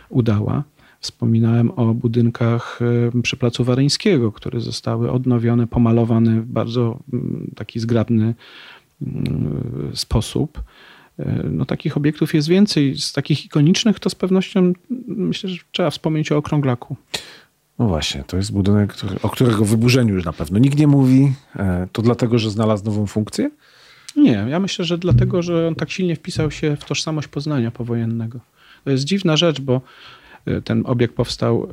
udała. 0.10 0.64
Wspominałem 1.00 1.72
o 1.72 1.94
budynkach 1.94 2.80
przy 3.24 3.38
Placu 3.38 3.64
Waryńskiego, 3.64 4.32
które 4.32 4.60
zostały 4.60 5.12
odnowione, 5.12 5.68
pomalowane 5.68 6.42
w 6.42 6.46
bardzo 6.46 7.00
mm, 7.14 7.52
taki 7.56 7.80
zgrabny 7.80 8.34
sposób. 9.94 10.64
No, 11.52 11.66
takich 11.66 11.98
obiektów 11.98 12.34
jest 12.34 12.48
więcej. 12.48 12.98
Z 12.98 13.14
takich 13.14 13.46
ikonicznych 13.46 14.00
to 14.00 14.10
z 14.10 14.16
pewnością 14.16 14.74
myślę, 15.08 15.50
że 15.50 15.58
trzeba 15.72 15.90
wspomnieć 15.90 16.32
o 16.32 16.38
Okrąglaku. 16.38 16.96
No 17.80 17.88
właśnie, 17.88 18.24
to 18.28 18.38
jest 18.38 18.54
budynek, 18.54 18.96
o 19.24 19.30
którego 19.30 19.66
wyburzeniu 19.66 20.14
już 20.14 20.26
na 20.26 20.34
pewno 20.34 20.60
nikt 20.60 20.78
nie 20.78 20.88
mówi. 20.88 21.34
E, 21.56 21.88
to 21.92 22.02
dlatego, 22.02 22.40
że 22.40 22.52
znalazł 22.52 22.86
nową 22.86 23.08
funkcję? 23.08 23.50
Nie, 24.16 24.46
ja 24.50 24.60
myślę, 24.60 24.86
że 24.86 24.98
dlatego, 24.98 25.42
że 25.42 25.68
on 25.68 25.76
tak 25.76 25.92
silnie 25.92 26.16
wpisał 26.16 26.52
się 26.52 26.76
w 26.76 26.86
tożsamość 26.86 27.28
Poznania 27.28 27.72
powojennego. 27.72 28.40
To 28.84 28.90
jest 28.92 29.04
dziwna 29.04 29.38
rzecz, 29.38 29.62
bo 29.62 29.82
ten 30.64 30.84
obiekt 30.86 31.16
powstał 31.16 31.68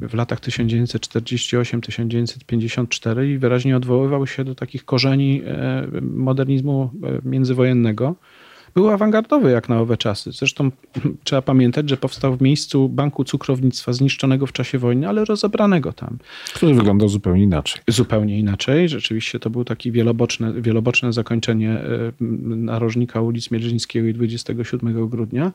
w 0.00 0.14
latach 0.14 0.40
1948-1954 0.40 3.26
i 3.26 3.38
wyraźnie 3.38 3.76
odwoływał 3.76 4.26
się 4.26 4.44
do 4.44 4.54
takich 4.54 4.84
korzeni 4.84 5.42
e, 5.46 5.86
modernizmu 6.02 6.90
e, 7.02 7.28
międzywojennego. 7.28 8.14
Był 8.74 8.88
awangardowy 8.88 9.50
jak 9.50 9.68
na 9.68 9.80
owe 9.80 9.96
czasy. 9.96 10.32
Zresztą 10.32 10.70
trzeba 11.24 11.42
pamiętać, 11.42 11.88
że 11.88 11.96
powstał 11.96 12.36
w 12.36 12.42
miejscu 12.42 12.88
banku 12.88 13.24
cukrownictwa 13.24 13.92
zniszczonego 13.92 14.46
w 14.46 14.52
czasie 14.52 14.78
wojny, 14.78 15.08
ale 15.08 15.24
rozebranego 15.24 15.92
tam. 15.92 16.18
Który 16.54 16.74
wyglądał 16.74 17.08
zupełnie 17.08 17.42
inaczej. 17.42 17.82
Zupełnie 17.88 18.38
inaczej. 18.38 18.88
Rzeczywiście 18.88 19.38
to 19.38 19.50
był 19.50 19.64
taki 19.64 19.92
wieloboczne, 19.92 20.62
wieloboczne 20.62 21.12
zakończenie 21.12 21.70
e, 21.70 22.12
narożnika 22.56 23.20
ulic 23.20 23.50
Mierzyńskiego 23.50 24.08
i 24.08 24.14
27 24.14 25.08
grudnia. 25.08 25.52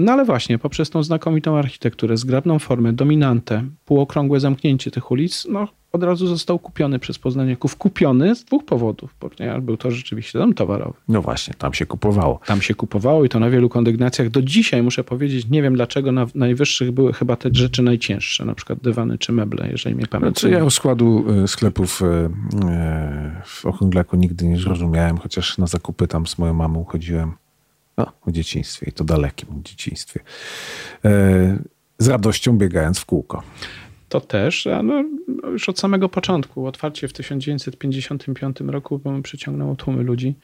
No 0.00 0.12
ale 0.12 0.24
właśnie, 0.24 0.58
poprzez 0.58 0.90
tą 0.90 1.02
znakomitą 1.02 1.58
architekturę, 1.58 2.16
zgrabną 2.16 2.58
formę, 2.58 2.92
dominantę, 2.92 3.64
półokrągłe 3.84 4.40
zamknięcie 4.40 4.90
tych 4.90 5.10
ulic, 5.10 5.46
no 5.50 5.68
od 5.92 6.02
razu 6.02 6.26
został 6.26 6.58
kupiony 6.58 6.98
przez 6.98 7.18
Poznaniaków. 7.18 7.76
Kupiony 7.76 8.34
z 8.34 8.44
dwóch 8.44 8.64
powodów, 8.64 9.14
ponieważ 9.14 9.60
był 9.60 9.76
to 9.76 9.90
rzeczywiście 9.90 10.38
dom 10.38 10.54
towarowy. 10.54 10.98
No 11.08 11.22
właśnie, 11.22 11.54
tam 11.54 11.74
się 11.74 11.86
kupowało. 11.86 12.40
Tam 12.46 12.62
się 12.62 12.74
kupowało 12.74 13.24
i 13.24 13.28
to 13.28 13.40
na 13.40 13.50
wielu 13.50 13.68
kondygnacjach. 13.68 14.28
Do 14.28 14.42
dzisiaj 14.42 14.82
muszę 14.82 15.04
powiedzieć, 15.04 15.48
nie 15.48 15.62
wiem 15.62 15.74
dlaczego 15.74 16.12
na 16.12 16.26
najwyższych 16.34 16.92
były 16.92 17.12
chyba 17.12 17.36
te 17.36 17.48
rzeczy 17.52 17.82
najcięższe, 17.82 18.44
na 18.44 18.54
przykład 18.54 18.78
dywany 18.78 19.18
czy 19.18 19.32
meble, 19.32 19.68
jeżeli 19.70 19.96
mnie 19.96 20.06
pamiętam. 20.06 20.32
Znaczy 20.32 20.50
ja 20.50 20.58
rozkładu 20.58 21.24
e, 21.44 21.48
sklepów 21.48 22.02
e, 22.02 22.28
e, 22.68 23.42
w 23.44 23.66
Okrąglaku 23.66 24.16
nigdy 24.16 24.46
nie 24.46 24.58
zrozumiałem, 24.58 25.18
chociaż 25.18 25.58
na 25.58 25.66
zakupy 25.66 26.08
tam 26.08 26.26
z 26.26 26.38
moją 26.38 26.54
mamą 26.54 26.84
chodziłem 26.84 27.32
no, 27.96 28.12
w 28.26 28.32
dzieciństwie 28.32 28.86
i 28.88 28.92
to 28.92 29.04
dalekim 29.04 29.48
dzieciństwie. 29.64 30.20
E, 31.04 31.58
z 31.98 32.08
radością 32.08 32.58
biegając 32.58 32.98
w 32.98 33.04
kółko. 33.04 33.42
To 34.08 34.20
też, 34.20 34.68
no, 34.82 35.04
już 35.50 35.68
od 35.68 35.78
samego 35.78 36.08
początku. 36.08 36.66
Otwarcie 36.66 37.08
w 37.08 37.12
1955 37.12 38.60
roku 38.60 39.00
przyciągnęło 39.22 39.76
tłumy 39.76 40.02
ludzi. 40.02 40.34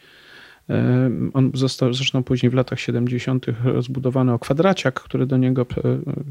On 1.32 1.50
został 1.54 1.94
zresztą 1.94 2.22
później 2.22 2.50
w 2.50 2.54
latach 2.54 2.80
70. 2.80 3.46
rozbudowany 3.64 4.32
o 4.32 4.38
kwadraciak, 4.38 5.00
który 5.00 5.26
do 5.26 5.36
niego 5.36 5.66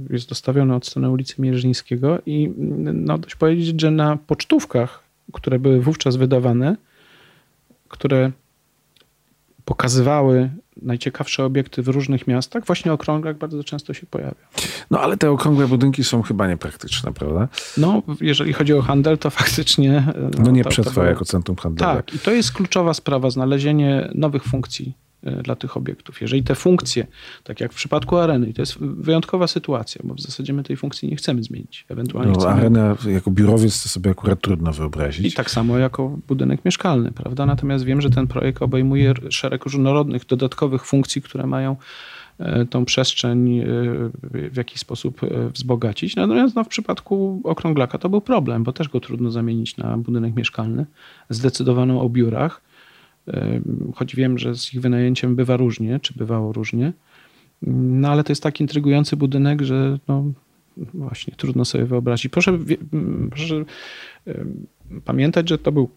jest 0.09 0.29
dostawiony 0.29 0.75
od 0.75 0.85
strony 0.85 1.09
ulicy 1.09 1.41
Mierzyńskiego 1.41 2.19
i 2.25 2.53
no 2.93 3.17
dość 3.17 3.35
powiedzieć, 3.35 3.81
że 3.81 3.91
na 3.91 4.17
pocztówkach, 4.17 5.03
które 5.33 5.59
były 5.59 5.81
wówczas 5.81 6.15
wydawane, 6.15 6.75
które 7.87 8.31
pokazywały 9.65 10.49
najciekawsze 10.81 11.45
obiekty 11.45 11.81
w 11.81 11.87
różnych 11.87 12.27
miastach, 12.27 12.65
właśnie 12.65 12.93
okrągłak 12.93 13.37
bardzo 13.37 13.63
często 13.63 13.93
się 13.93 14.07
pojawia. 14.07 14.47
No 14.91 14.99
ale 14.99 15.17
te 15.17 15.31
okrągłe 15.31 15.67
budynki 15.67 16.03
są 16.03 16.21
chyba 16.21 16.47
niepraktyczne, 16.47 17.13
prawda? 17.13 17.47
No, 17.77 18.01
jeżeli 18.21 18.53
chodzi 18.53 18.73
o 18.73 18.81
handel, 18.81 19.17
to 19.17 19.29
faktycznie... 19.41 20.13
No, 20.15 20.43
no 20.43 20.51
nie 20.51 20.63
to, 20.63 20.69
przetrwa 20.69 21.01
to 21.01 21.07
jako 21.07 21.25
centrum 21.25 21.57
handlowe. 21.57 21.95
Tak, 21.95 22.13
i 22.13 22.19
to 22.19 22.31
jest 22.31 22.51
kluczowa 22.51 22.93
sprawa, 22.93 23.29
znalezienie 23.29 24.09
nowych 24.15 24.43
funkcji 24.43 24.93
dla 25.43 25.55
tych 25.55 25.77
obiektów. 25.77 26.21
Jeżeli 26.21 26.43
te 26.43 26.55
funkcje, 26.55 27.07
tak 27.43 27.59
jak 27.59 27.73
w 27.73 27.75
przypadku 27.75 28.17
areny, 28.17 28.47
i 28.47 28.53
to 28.53 28.61
jest 28.61 28.77
wyjątkowa 28.79 29.47
sytuacja, 29.47 30.01
bo 30.03 30.13
w 30.13 30.19
zasadzie 30.19 30.53
my 30.53 30.63
tej 30.63 30.77
funkcji 30.77 31.09
nie 31.09 31.15
chcemy 31.15 31.43
zmienić. 31.43 31.85
Ewentualnie 31.89 32.31
no, 32.31 32.39
chcemy... 32.39 32.53
Arenę 32.53 32.95
jako 33.07 33.31
biurowiec 33.31 33.83
to 33.83 33.89
sobie 33.89 34.11
akurat 34.11 34.41
trudno 34.41 34.73
wyobrazić. 34.73 35.25
I 35.25 35.35
tak 35.35 35.51
samo 35.51 35.77
jako 35.77 36.17
budynek 36.27 36.65
mieszkalny, 36.65 37.11
prawda? 37.11 37.45
Natomiast 37.45 37.85
wiem, 37.85 38.01
że 38.01 38.09
ten 38.09 38.27
projekt 38.27 38.61
obejmuje 38.61 39.13
szereg 39.29 39.63
różnorodnych, 39.63 40.25
dodatkowych 40.25 40.85
funkcji, 40.85 41.21
które 41.21 41.47
mają 41.47 41.75
e, 42.39 42.65
tą 42.65 42.85
przestrzeń 42.85 43.59
e, 43.59 43.65
w 44.23 44.57
jakiś 44.57 44.79
sposób 44.79 45.21
wzbogacić. 45.53 46.15
Natomiast 46.15 46.55
no, 46.55 46.63
w 46.63 46.67
przypadku 46.67 47.41
okrąglaka 47.43 47.97
to 47.97 48.09
był 48.09 48.21
problem, 48.21 48.63
bo 48.63 48.73
też 48.73 48.89
go 48.89 48.99
trudno 48.99 49.31
zamienić 49.31 49.77
na 49.77 49.97
budynek 49.97 50.35
mieszkalny. 50.35 50.85
Zdecydowano 51.29 52.01
o 52.01 52.09
biurach 52.09 52.70
choć 53.95 54.15
wiem, 54.15 54.37
że 54.37 54.55
z 54.55 54.73
ich 54.73 54.81
wynajęciem 54.81 55.35
bywa 55.35 55.57
różnie, 55.57 55.99
czy 55.99 56.13
bywało 56.13 56.53
różnie. 56.53 56.93
No 57.61 58.09
ale 58.09 58.23
to 58.23 58.31
jest 58.31 58.43
tak 58.43 58.61
intrygujący 58.61 59.17
budynek, 59.17 59.61
że 59.61 59.99
no, 60.07 60.23
właśnie 60.93 61.33
trudno 61.37 61.65
sobie 61.65 61.85
wyobrazić. 61.85 62.31
Proszę, 62.31 62.59
proszę 63.29 63.65
pamiętać, 65.05 65.49
że 65.49 65.57
to 65.57 65.71
był 65.71 65.89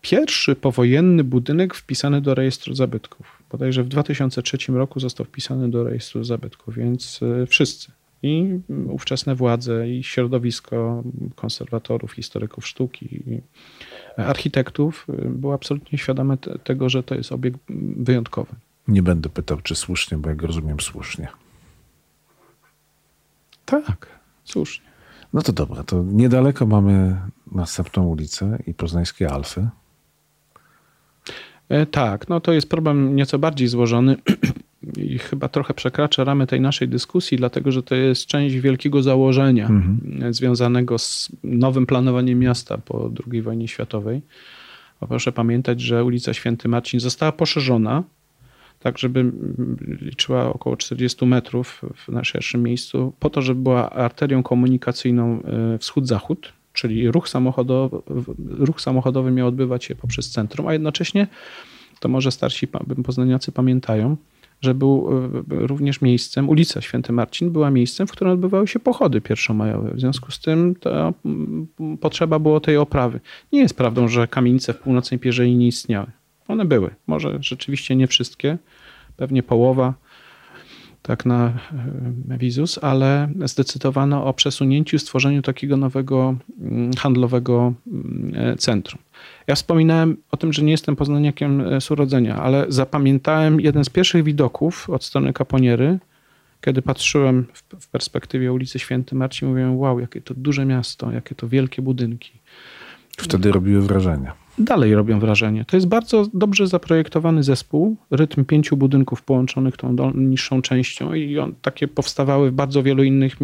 pierwszy 0.00 0.56
powojenny 0.56 1.24
budynek 1.24 1.74
wpisany 1.74 2.20
do 2.20 2.34
rejestru 2.34 2.74
zabytków. 2.74 3.42
Bodajże 3.50 3.82
w 3.82 3.88
2003 3.88 4.72
roku 4.72 5.00
został 5.00 5.26
wpisany 5.26 5.70
do 5.70 5.84
rejestru 5.84 6.24
zabytków, 6.24 6.74
więc 6.74 7.20
e, 7.42 7.46
wszyscy 7.46 7.92
i 8.22 8.58
ówczesne 8.88 9.34
władze, 9.34 9.90
i 9.90 10.02
środowisko 10.02 11.04
konserwatorów, 11.34 12.12
historyków 12.12 12.66
sztuki, 12.66 13.22
architektów 14.16 15.06
y, 15.08 15.28
było 15.28 15.54
absolutnie 15.54 15.98
świadome 15.98 16.36
tego, 16.64 16.88
że 16.88 17.02
to 17.02 17.14
jest 17.14 17.32
obiekt 17.32 17.60
wyjątkowy. 17.96 18.54
Nie 18.88 19.02
będę 19.02 19.28
pytał, 19.28 19.60
czy 19.60 19.74
słusznie, 19.74 20.18
bo 20.18 20.28
jak 20.28 20.42
rozumiem, 20.42 20.80
słusznie. 20.80 21.28
Tak, 23.64 24.06
słusznie. 24.44 24.86
No 25.32 25.42
to 25.42 25.52
dobra, 25.52 25.82
to 25.82 26.02
niedaleko 26.02 26.66
mamy 26.66 27.20
następną 27.52 28.06
ulicę 28.06 28.58
i 28.66 28.74
poznańskie 28.74 29.30
Alfy. 29.30 29.68
E, 31.68 31.86
tak, 31.86 32.28
no 32.28 32.40
to 32.40 32.52
jest 32.52 32.68
problem 32.68 33.16
nieco 33.16 33.38
bardziej 33.38 33.68
złożony 33.68 34.16
i 34.96 35.18
chyba 35.18 35.48
trochę 35.48 35.74
przekracza 35.74 36.24
ramy 36.24 36.46
tej 36.46 36.60
naszej 36.60 36.88
dyskusji, 36.88 37.36
dlatego 37.36 37.72
że 37.72 37.82
to 37.82 37.94
jest 37.94 38.26
część 38.26 38.56
wielkiego 38.56 39.02
założenia 39.02 39.66
mhm. 39.66 40.34
związanego 40.34 40.98
z 40.98 41.32
nowym 41.44 41.86
planowaniem 41.86 42.38
miasta 42.38 42.78
po 42.78 43.10
II 43.30 43.42
wojnie 43.42 43.68
światowej. 43.68 44.22
Bo 45.00 45.06
proszę 45.06 45.32
pamiętać, 45.32 45.80
że 45.80 46.04
ulica 46.04 46.34
Święty 46.34 46.68
Marcin 46.68 47.00
została 47.00 47.32
poszerzona, 47.32 48.02
tak 48.80 48.98
żeby 48.98 49.32
liczyła 50.00 50.52
około 50.52 50.76
40 50.76 51.26
metrów 51.26 51.82
w 51.94 52.08
najszerszym 52.08 52.62
miejscu, 52.62 53.12
po 53.20 53.30
to, 53.30 53.42
żeby 53.42 53.60
była 53.60 53.90
arterią 53.90 54.42
komunikacyjną 54.42 55.42
e, 55.42 55.78
wschód-zachód, 55.78 56.52
czyli 56.72 57.10
ruch 57.10 57.28
samochodowy, 57.28 57.96
ruch 58.38 58.80
samochodowy 58.80 59.30
miał 59.30 59.48
odbywać 59.48 59.84
się 59.84 59.94
poprzez 59.94 60.30
centrum, 60.30 60.68
a 60.68 60.72
jednocześnie, 60.72 61.26
to 62.00 62.08
może 62.08 62.32
starsi 62.32 62.68
poznaniacy 63.04 63.52
pamiętają, 63.52 64.16
że 64.60 64.74
był 64.74 65.08
e, 65.10 65.66
również 65.66 66.00
miejscem, 66.00 66.48
ulica 66.48 66.80
Święty 66.80 67.12
Marcin 67.12 67.50
była 67.50 67.70
miejscem, 67.70 68.06
w 68.06 68.12
którym 68.12 68.32
odbywały 68.32 68.68
się 68.68 68.78
pochody 68.78 69.20
pierwszomajowe. 69.20 69.90
W 69.94 70.00
związku 70.00 70.30
z 70.30 70.40
tym 70.40 70.74
potrzeba 72.00 72.38
było 72.38 72.60
tej 72.60 72.76
oprawy. 72.76 73.20
Nie 73.52 73.60
jest 73.60 73.76
prawdą, 73.76 74.08
że 74.08 74.28
kamienice 74.28 74.72
w 74.72 74.78
północnej 74.78 75.20
Pierzei 75.20 75.56
nie 75.56 75.66
istniały. 75.66 76.06
One 76.48 76.64
były. 76.64 76.90
Może 77.06 77.38
rzeczywiście 77.40 77.96
nie 77.96 78.06
wszystkie, 78.06 78.58
pewnie 79.16 79.42
połowa, 79.42 79.94
tak 81.06 81.26
na 81.26 81.52
e, 82.30 82.38
wizus, 82.38 82.78
ale 82.82 83.28
zdecydowano 83.44 84.24
o 84.24 84.32
przesunięciu, 84.32 84.98
stworzeniu 84.98 85.42
takiego 85.42 85.76
nowego 85.76 86.36
mm, 86.60 86.92
handlowego 86.94 87.72
mm, 87.86 88.32
e, 88.34 88.56
centrum. 88.56 89.02
Ja 89.46 89.54
wspominałem 89.54 90.16
o 90.30 90.36
tym, 90.36 90.52
że 90.52 90.62
nie 90.62 90.70
jestem 90.70 90.96
poznaniakiem 90.96 91.60
e, 91.60 91.80
z 91.80 91.90
urodzenia, 91.90 92.36
ale 92.36 92.66
zapamiętałem 92.68 93.60
jeden 93.60 93.84
z 93.84 93.90
pierwszych 93.90 94.24
widoków 94.24 94.90
od 94.90 95.04
strony 95.04 95.32
Kaponiery, 95.32 95.98
kiedy 96.60 96.82
patrzyłem 96.82 97.46
w 97.80 97.88
perspektywie 97.88 98.52
ulicy 98.52 98.78
Święty 98.78 99.14
Marcin, 99.14 99.48
mówiłem, 99.48 99.78
wow, 99.78 100.00
jakie 100.00 100.20
to 100.20 100.34
duże 100.34 100.64
miasto, 100.64 101.12
jakie 101.12 101.34
to 101.34 101.48
wielkie 101.48 101.82
budynki. 101.82 102.32
Wtedy 103.18 103.52
robiły 103.52 103.82
wrażenie 103.82 104.45
dalej 104.58 104.94
robią 104.94 105.20
wrażenie. 105.20 105.64
To 105.64 105.76
jest 105.76 105.86
bardzo 105.86 106.26
dobrze 106.34 106.66
zaprojektowany 106.66 107.42
zespół, 107.42 107.96
rytm 108.10 108.44
pięciu 108.44 108.76
budynków 108.76 109.22
połączonych 109.22 109.76
tą 109.76 110.12
niższą 110.14 110.62
częścią 110.62 111.14
i 111.14 111.38
on, 111.38 111.54
takie 111.62 111.88
powstawały 111.88 112.50
w 112.50 112.54
bardzo 112.54 112.82
wielu 112.82 113.02
innych 113.02 113.36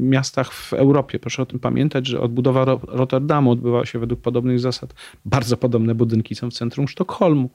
miastach 0.00 0.52
w 0.52 0.72
Europie. 0.72 1.18
Proszę 1.18 1.42
o 1.42 1.46
tym 1.46 1.58
pamiętać, 1.58 2.06
że 2.06 2.20
odbudowa 2.20 2.64
Rotterdamu 2.88 3.50
odbywała 3.50 3.86
się 3.86 3.98
według 3.98 4.20
podobnych 4.20 4.60
zasad. 4.60 4.94
Bardzo 5.24 5.56
podobne 5.56 5.94
budynki 5.94 6.34
są 6.34 6.50
w 6.50 6.54
centrum 6.54 6.88
Sztokholmu. 6.88 7.50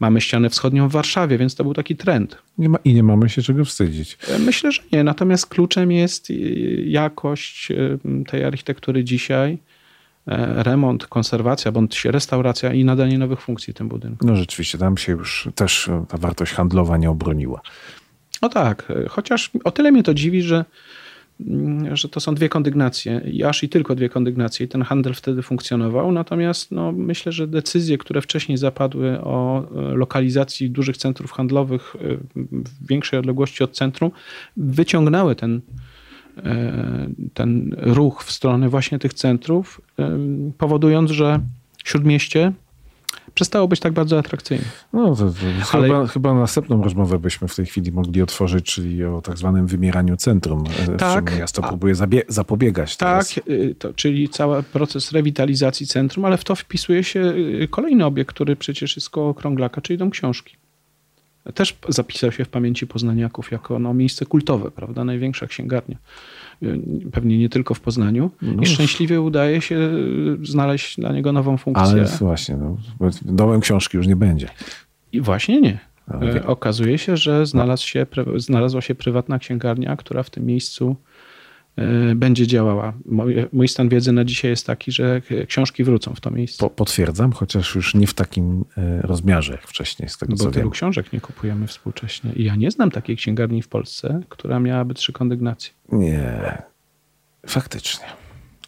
Mamy 0.00 0.20
ścianę 0.20 0.50
wschodnią 0.50 0.88
w 0.88 0.92
Warszawie, 0.92 1.38
więc 1.38 1.54
to 1.54 1.64
był 1.64 1.74
taki 1.74 1.96
trend. 1.96 2.38
Nie 2.58 2.68
ma, 2.68 2.78
I 2.84 2.94
nie 2.94 3.02
mamy 3.02 3.28
się 3.28 3.42
czego 3.42 3.64
wstydzić. 3.64 4.18
Myślę, 4.46 4.72
że 4.72 4.82
nie. 4.92 5.04
Natomiast 5.04 5.46
kluczem 5.46 5.92
jest 5.92 6.28
jakość 6.86 7.68
tej 8.26 8.44
architektury 8.44 9.04
dzisiaj 9.04 9.52
E, 9.52 9.71
remont, 10.26 11.06
konserwacja, 11.06 11.72
bądź 11.72 12.04
restauracja 12.04 12.72
i 12.72 12.84
nadanie 12.84 13.18
nowych 13.18 13.40
funkcji 13.40 13.74
tym 13.74 13.88
budynkom. 13.88 14.28
No 14.28 14.36
rzeczywiście, 14.36 14.78
tam 14.78 14.96
się 14.96 15.12
już 15.12 15.48
też 15.54 15.88
e, 15.88 16.04
ta 16.08 16.18
wartość 16.18 16.52
handlowa 16.52 16.96
nie 16.96 17.10
obroniła. 17.10 17.60
No 18.42 18.48
tak, 18.48 18.90
e, 18.90 19.08
chociaż 19.08 19.50
o 19.64 19.70
tyle 19.70 19.92
mnie 19.92 20.02
to 20.02 20.14
dziwi, 20.14 20.42
że, 20.42 20.64
mm, 21.40 21.96
że 21.96 22.08
to 22.08 22.20
są 22.20 22.34
dwie 22.34 22.48
kondygnacje 22.48 23.20
i 23.32 23.44
aż 23.44 23.62
i 23.62 23.68
tylko 23.68 23.94
dwie 23.94 24.08
kondygnacje 24.08 24.66
i 24.66 24.68
ten 24.68 24.82
handel 24.82 25.14
wtedy 25.14 25.42
funkcjonował. 25.42 26.12
Natomiast 26.12 26.70
no, 26.70 26.92
myślę, 26.92 27.32
że 27.32 27.46
decyzje, 27.46 27.98
które 27.98 28.20
wcześniej 28.22 28.58
zapadły 28.58 29.20
o 29.20 29.66
lokalizacji 29.74 30.70
dużych 30.70 30.96
centrów 30.96 31.32
handlowych 31.32 31.96
w 32.50 32.86
większej 32.86 33.18
odległości 33.18 33.64
od 33.64 33.76
centrum, 33.76 34.10
wyciągnęły 34.56 35.34
ten, 35.34 35.60
E, 35.60 35.81
ten 37.34 37.76
ruch 37.78 38.24
w 38.24 38.32
stronę 38.32 38.68
właśnie 38.68 38.98
tych 38.98 39.14
centrów, 39.14 39.80
e, 39.98 40.18
powodując, 40.58 41.10
że 41.10 41.40
śródmieście 41.84 42.52
przestało 43.34 43.68
być 43.68 43.80
tak 43.80 43.92
bardzo 43.92 44.18
atrakcyjne. 44.18 44.64
No, 44.92 45.16
to, 45.16 45.24
to 45.24 45.34
Ale... 45.72 45.88
chyba, 45.88 46.06
chyba 46.06 46.34
następną 46.34 46.82
rozmowę 46.82 47.18
byśmy 47.18 47.48
w 47.48 47.56
tej 47.56 47.66
chwili 47.66 47.92
mogli 47.92 48.22
otworzyć, 48.22 48.66
czyli 48.66 49.04
o 49.04 49.20
tak 49.20 49.38
zwanym 49.38 49.66
wymieraniu 49.66 50.16
centrum. 50.16 50.64
E, 50.88 50.96
tak. 50.96 51.38
Miasto 51.38 51.62
próbuje 51.62 51.94
zapobiegać. 52.28 52.96
Tak, 52.96 53.26
to, 53.78 53.94
czyli 53.94 54.28
cały 54.28 54.62
proces 54.62 55.12
rewitalizacji 55.12 55.86
centrum, 55.86 56.24
ale 56.24 56.36
w 56.36 56.44
to 56.44 56.54
wpisuje 56.54 57.04
się 57.04 57.34
kolejny 57.70 58.06
obiekt, 58.06 58.34
który 58.34 58.56
przecież 58.56 58.96
jest 58.96 59.10
koło 59.10 59.34
Krąglaka, 59.34 59.80
czyli 59.80 59.98
Dom 59.98 60.10
Książki 60.10 60.56
też 61.54 61.76
zapisał 61.88 62.32
się 62.32 62.44
w 62.44 62.48
pamięci 62.48 62.86
poznaniaków 62.86 63.52
jako 63.52 63.78
no, 63.78 63.94
miejsce 63.94 64.26
kultowe, 64.26 64.70
prawda? 64.70 65.04
Największa 65.04 65.46
księgarnia. 65.46 65.96
Pewnie 67.12 67.38
nie 67.38 67.48
tylko 67.48 67.74
w 67.74 67.80
Poznaniu. 67.80 68.30
No. 68.42 68.62
I 68.62 68.66
szczęśliwie 68.66 69.20
udaje 69.20 69.60
się 69.60 69.90
znaleźć 70.42 70.96
dla 70.96 71.12
niego 71.12 71.32
nową 71.32 71.56
funkcję. 71.56 71.84
Ale 71.84 72.04
właśnie, 72.04 72.56
no, 72.56 72.76
domem 73.22 73.60
książki 73.60 73.96
już 73.96 74.06
nie 74.06 74.16
będzie. 74.16 74.48
I 75.12 75.20
właśnie 75.20 75.60
nie. 75.60 75.78
Okay. 76.06 76.46
Okazuje 76.46 76.98
się, 76.98 77.16
że 77.16 77.46
znalazł 77.46 77.86
się, 77.86 78.06
znalazła 78.36 78.80
się 78.80 78.94
prywatna 78.94 79.38
księgarnia, 79.38 79.96
która 79.96 80.22
w 80.22 80.30
tym 80.30 80.46
miejscu 80.46 80.96
E, 80.96 81.11
będzie 82.14 82.46
działała. 82.46 82.92
Mój, 83.04 83.34
mój, 83.52 83.68
stan 83.68 83.88
wiedzy 83.88 84.12
na 84.12 84.24
dzisiaj 84.24 84.50
jest 84.50 84.66
taki, 84.66 84.92
że 84.92 85.22
książki 85.48 85.84
wrócą 85.84 86.14
w 86.14 86.20
to 86.20 86.30
miejsce. 86.30 86.58
Po, 86.58 86.70
potwierdzam, 86.70 87.32
chociaż 87.32 87.74
już 87.74 87.94
nie 87.94 88.06
w 88.06 88.14
takim 88.14 88.64
e, 88.76 89.02
rozmiarze 89.02 89.52
jak 89.52 89.66
wcześniej. 89.66 90.08
Z 90.08 90.18
tego, 90.18 90.34
no 90.38 90.44
bo 90.44 90.50
tylu 90.50 90.64
wiem. 90.64 90.70
książek 90.70 91.12
nie 91.12 91.20
kupujemy 91.20 91.66
współcześnie. 91.66 92.32
I 92.32 92.44
ja 92.44 92.56
nie 92.56 92.70
znam 92.70 92.90
takiej 92.90 93.16
księgarni 93.16 93.62
w 93.62 93.68
Polsce, 93.68 94.20
która 94.28 94.60
miałaby 94.60 94.94
trzy 94.94 95.12
kondygnacje. 95.12 95.72
Nie, 95.92 96.62
faktycznie. 97.46 98.06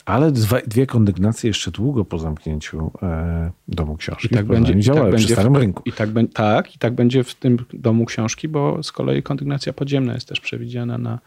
Ale 0.05 0.33
dwie 0.67 0.87
kondygnacje 0.87 1.49
jeszcze 1.49 1.71
długo 1.71 2.05
po 2.05 2.19
zamknięciu 2.19 2.91
e, 3.03 3.53
Domu 3.95 3.99
Książki 3.99 4.27
I 4.27 4.31
tak 4.31 4.47
będzie 4.47 4.81
działały 4.81 5.11
tak 5.11 5.17
przy 5.17 5.27
będzie 5.27 5.35
Starym 5.35 5.55
w, 5.55 5.57
Rynku. 5.57 5.83
I 5.87 5.93
tak, 5.93 6.09
tak, 6.35 6.77
i 6.77 6.79
tak 6.79 6.95
będzie 6.95 7.25
w 7.25 7.35
tym 7.35 7.59
Domu 7.73 8.05
Książki, 8.05 8.49
bo 8.49 8.83
z 8.83 8.93
kolei 8.93 9.23
kondygnacja 9.23 9.73
podziemna 9.73 10.15
jest 10.15 10.29
też 10.29 10.41
przewidziana 10.41 10.99
na 10.99 11.19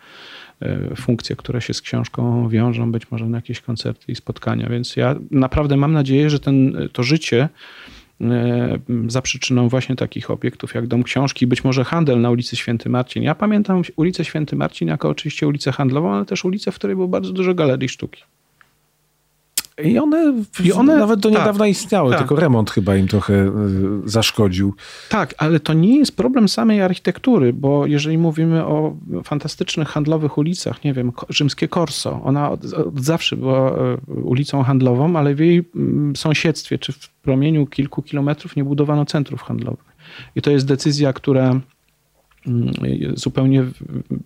e, 0.61 0.95
funkcje, 0.95 1.35
które 1.35 1.61
się 1.61 1.73
z 1.73 1.81
książką 1.81 2.49
wiążą, 2.49 2.91
być 2.91 3.11
może 3.11 3.25
na 3.25 3.37
jakieś 3.37 3.61
koncerty 3.61 4.11
i 4.11 4.15
spotkania. 4.15 4.69
Więc 4.69 4.95
ja 4.95 5.15
naprawdę 5.31 5.77
mam 5.77 5.93
nadzieję, 5.93 6.29
że 6.29 6.39
ten, 6.39 6.89
to 6.93 7.03
życie 7.03 7.49
e, 8.21 8.79
za 9.07 9.21
przyczyną 9.21 9.69
właśnie 9.69 9.95
takich 9.95 10.31
obiektów 10.31 10.75
jak 10.75 10.87
Dom 10.87 11.03
Książki, 11.03 11.47
być 11.47 11.63
może 11.63 11.83
handel 11.83 12.21
na 12.21 12.29
ulicy 12.29 12.55
Święty 12.55 12.89
Marcin. 12.89 13.23
Ja 13.23 13.35
pamiętam 13.35 13.81
ulicę 13.95 14.25
Święty 14.25 14.55
Marcin 14.55 14.87
jako 14.87 15.09
oczywiście 15.09 15.47
ulicę 15.47 15.71
handlową, 15.71 16.13
ale 16.13 16.25
też 16.25 16.45
ulicę, 16.45 16.71
w 16.71 16.75
której 16.75 16.95
było 16.95 17.07
bardzo 17.07 17.33
dużo 17.33 17.53
galerii 17.53 17.89
sztuki. 17.89 18.23
I 19.83 19.99
one, 19.99 20.33
I 20.63 20.71
one 20.71 20.97
nawet 20.97 21.19
do 21.19 21.29
tak, 21.29 21.39
niedawna 21.39 21.67
istniały, 21.67 22.09
tak. 22.09 22.19
tylko 22.19 22.35
remont 22.35 22.71
chyba 22.71 22.95
im 22.95 23.07
trochę 23.07 23.33
y, 23.33 23.51
zaszkodził. 24.05 24.73
Tak, 25.09 25.35
ale 25.37 25.59
to 25.59 25.73
nie 25.73 25.97
jest 25.97 26.15
problem 26.15 26.49
samej 26.49 26.81
architektury, 26.81 27.53
bo 27.53 27.85
jeżeli 27.85 28.17
mówimy 28.17 28.65
o 28.65 28.97
fantastycznych 29.23 29.87
handlowych 29.87 30.37
ulicach, 30.37 30.83
nie 30.83 30.93
wiem, 30.93 31.11
rzymskie 31.29 31.67
Corso, 31.67 32.21
ona 32.23 32.51
od, 32.51 32.73
od 32.73 32.99
zawsze 32.99 33.35
była 33.35 33.71
e, 33.71 33.97
ulicą 34.23 34.63
handlową, 34.63 35.15
ale 35.15 35.35
w 35.35 35.39
jej 35.39 35.69
mm, 35.75 36.15
sąsiedztwie 36.15 36.77
czy 36.77 36.93
w 36.93 37.09
promieniu 37.09 37.67
kilku 37.67 38.01
kilometrów 38.01 38.55
nie 38.55 38.63
budowano 38.63 39.05
centrów 39.05 39.41
handlowych. 39.41 39.97
I 40.35 40.41
to 40.41 40.51
jest 40.51 40.65
decyzja, 40.65 41.13
która 41.13 41.59
mm, 42.47 42.73
zupełnie 43.15 43.65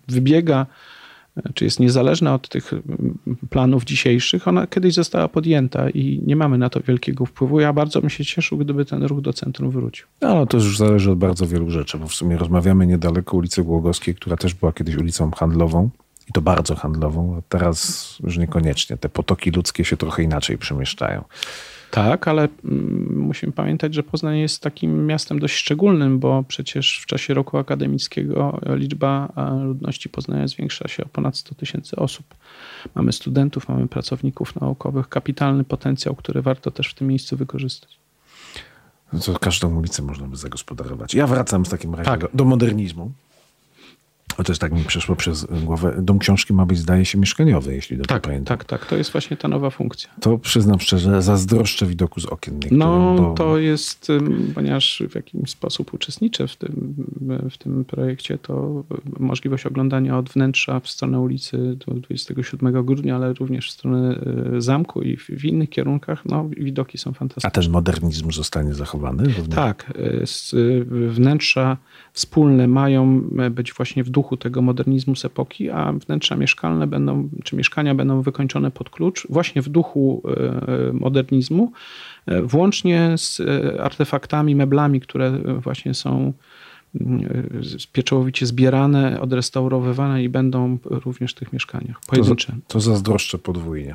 wybiega 0.08 0.66
czy 1.54 1.64
jest 1.64 1.80
niezależna 1.80 2.34
od 2.34 2.48
tych 2.48 2.70
planów 3.50 3.84
dzisiejszych, 3.84 4.48
ona 4.48 4.66
kiedyś 4.66 4.94
została 4.94 5.28
podjęta 5.28 5.90
i 5.90 6.22
nie 6.26 6.36
mamy 6.36 6.58
na 6.58 6.70
to 6.70 6.80
wielkiego 6.80 7.26
wpływu. 7.26 7.60
Ja 7.60 7.72
bardzo 7.72 8.00
bym 8.00 8.10
się 8.10 8.24
cieszył, 8.24 8.58
gdyby 8.58 8.84
ten 8.84 9.02
ruch 9.02 9.20
do 9.20 9.32
centrum 9.32 9.70
wrócił. 9.70 10.06
No, 10.20 10.46
to 10.46 10.56
już 10.56 10.78
zależy 10.78 11.10
od 11.10 11.18
bardzo 11.18 11.46
wielu 11.46 11.70
rzeczy, 11.70 11.98
bo 11.98 12.06
w 12.06 12.14
sumie 12.14 12.36
rozmawiamy 12.36 12.86
niedaleko 12.86 13.36
ulicy 13.36 13.64
Głogowskiej, 13.64 14.14
która 14.14 14.36
też 14.36 14.54
była 14.54 14.72
kiedyś 14.72 14.96
ulicą 14.96 15.30
handlową 15.30 15.90
i 16.28 16.32
to 16.32 16.40
bardzo 16.40 16.74
handlową, 16.74 17.36
a 17.38 17.42
teraz 17.48 18.08
już 18.24 18.38
niekoniecznie. 18.38 18.96
Te 18.96 19.08
potoki 19.08 19.50
ludzkie 19.50 19.84
się 19.84 19.96
trochę 19.96 20.22
inaczej 20.22 20.58
przemieszczają. 20.58 21.24
Tak, 21.92 22.28
ale 22.28 22.48
musimy 23.10 23.52
pamiętać, 23.52 23.94
że 23.94 24.02
Poznań 24.02 24.38
jest 24.38 24.62
takim 24.62 25.06
miastem 25.06 25.38
dość 25.38 25.54
szczególnym, 25.54 26.18
bo 26.18 26.44
przecież 26.48 27.00
w 27.02 27.06
czasie 27.06 27.34
roku 27.34 27.58
akademickiego 27.58 28.60
liczba 28.66 29.32
ludności 29.64 30.08
Poznania 30.08 30.48
zwiększa 30.48 30.88
się 30.88 31.04
o 31.04 31.08
ponad 31.08 31.36
100 31.36 31.54
tysięcy 31.54 31.96
osób. 31.96 32.26
Mamy 32.94 33.12
studentów, 33.12 33.68
mamy 33.68 33.88
pracowników 33.88 34.60
naukowych, 34.60 35.08
kapitalny 35.08 35.64
potencjał, 35.64 36.14
który 36.14 36.42
warto 36.42 36.70
też 36.70 36.88
w 36.88 36.94
tym 36.94 37.08
miejscu 37.08 37.36
wykorzystać. 37.36 37.98
No 39.12 39.20
to 39.20 39.38
każdą 39.38 39.76
ulicę 39.76 40.02
można 40.02 40.28
by 40.28 40.36
zagospodarować. 40.36 41.14
Ja 41.14 41.26
wracam 41.26 41.64
w 41.64 41.68
takim 41.68 41.94
razie 41.94 42.10
tak. 42.10 42.20
do, 42.20 42.28
do 42.34 42.44
modernizmu. 42.44 43.12
O, 44.38 44.44
też 44.44 44.58
tak 44.58 44.72
mi 44.72 44.84
przeszło 44.84 45.16
przez 45.16 45.46
głowę. 45.64 45.94
Dom 46.02 46.18
książki 46.18 46.52
ma 46.52 46.66
być, 46.66 46.78
zdaje 46.78 47.04
się, 47.04 47.18
mieszkaniowy, 47.18 47.74
jeśli 47.74 47.96
dobrze 47.96 48.08
tak, 48.08 48.22
pamiętam. 48.22 48.58
Tak, 48.58 48.64
tak. 48.64 48.86
To 48.86 48.96
jest 48.96 49.12
właśnie 49.12 49.36
ta 49.36 49.48
nowa 49.48 49.70
funkcja. 49.70 50.10
To 50.20 50.38
przyznam 50.38 50.80
szczerze, 50.80 51.22
zazdroszczę 51.22 51.86
widoku 51.86 52.20
z 52.20 52.26
okien. 52.26 52.60
No, 52.70 53.14
bo... 53.18 53.34
to 53.34 53.58
jest, 53.58 54.08
ponieważ 54.54 55.02
w 55.10 55.14
jakiś 55.14 55.50
sposób 55.50 55.94
uczestniczę 55.94 56.48
w 56.48 56.56
tym, 56.56 56.94
w 57.50 57.58
tym 57.58 57.84
projekcie, 57.84 58.38
to 58.38 58.84
możliwość 59.18 59.66
oglądania 59.66 60.18
od 60.18 60.30
wnętrza 60.30 60.80
w 60.80 60.88
stronę 60.88 61.20
ulicy 61.20 61.76
do 61.86 61.94
27 61.94 62.84
grudnia, 62.84 63.16
ale 63.16 63.32
również 63.32 63.68
w 63.68 63.70
stronę 63.70 64.20
e, 64.56 64.60
zamku 64.60 65.02
i 65.02 65.16
w, 65.16 65.26
w 65.26 65.44
innych 65.44 65.70
kierunkach, 65.70 66.24
no, 66.24 66.48
widoki 66.56 66.98
są 66.98 67.12
fantastyczne. 67.12 67.48
A 67.48 67.50
ten 67.50 67.70
modernizm 67.70 68.32
zostanie 68.32 68.74
zachowany? 68.74 69.34
Tak. 69.54 69.92
Wnętrza 71.08 71.76
wspólne 72.12 72.66
mają 72.68 73.20
być 73.50 73.72
właśnie 73.72 74.04
w 74.04 74.10
duchu 74.10 74.21
tego 74.36 74.62
modernizmu 74.62 75.16
z 75.16 75.24
epoki, 75.24 75.70
a 75.70 75.92
wnętrza 75.92 76.36
mieszkalne 76.36 76.86
będą, 76.86 77.28
czy 77.44 77.56
mieszkania 77.56 77.94
będą 77.94 78.22
wykończone 78.22 78.70
pod 78.70 78.90
klucz 78.90 79.26
właśnie 79.30 79.62
w 79.62 79.68
duchu 79.68 80.22
e, 80.26 80.92
modernizmu, 80.92 81.72
e, 82.26 82.42
włącznie 82.42 83.14
z 83.16 83.40
e, 83.40 83.82
artefaktami, 83.82 84.54
meblami, 84.54 85.00
które 85.00 85.30
właśnie 85.58 85.94
są 85.94 86.32
pieczołowicie 87.92 88.46
zbierane, 88.46 89.20
odrestaurowywane 89.20 90.22
i 90.22 90.28
będą 90.28 90.78
również 90.84 91.32
w 91.32 91.34
tych 91.34 91.52
mieszkaniach 91.52 92.00
pojedyncze. 92.06 92.52
To, 92.52 92.58
to 92.68 92.80
zazdroszczę 92.80 93.38
podwójnie 93.38 93.94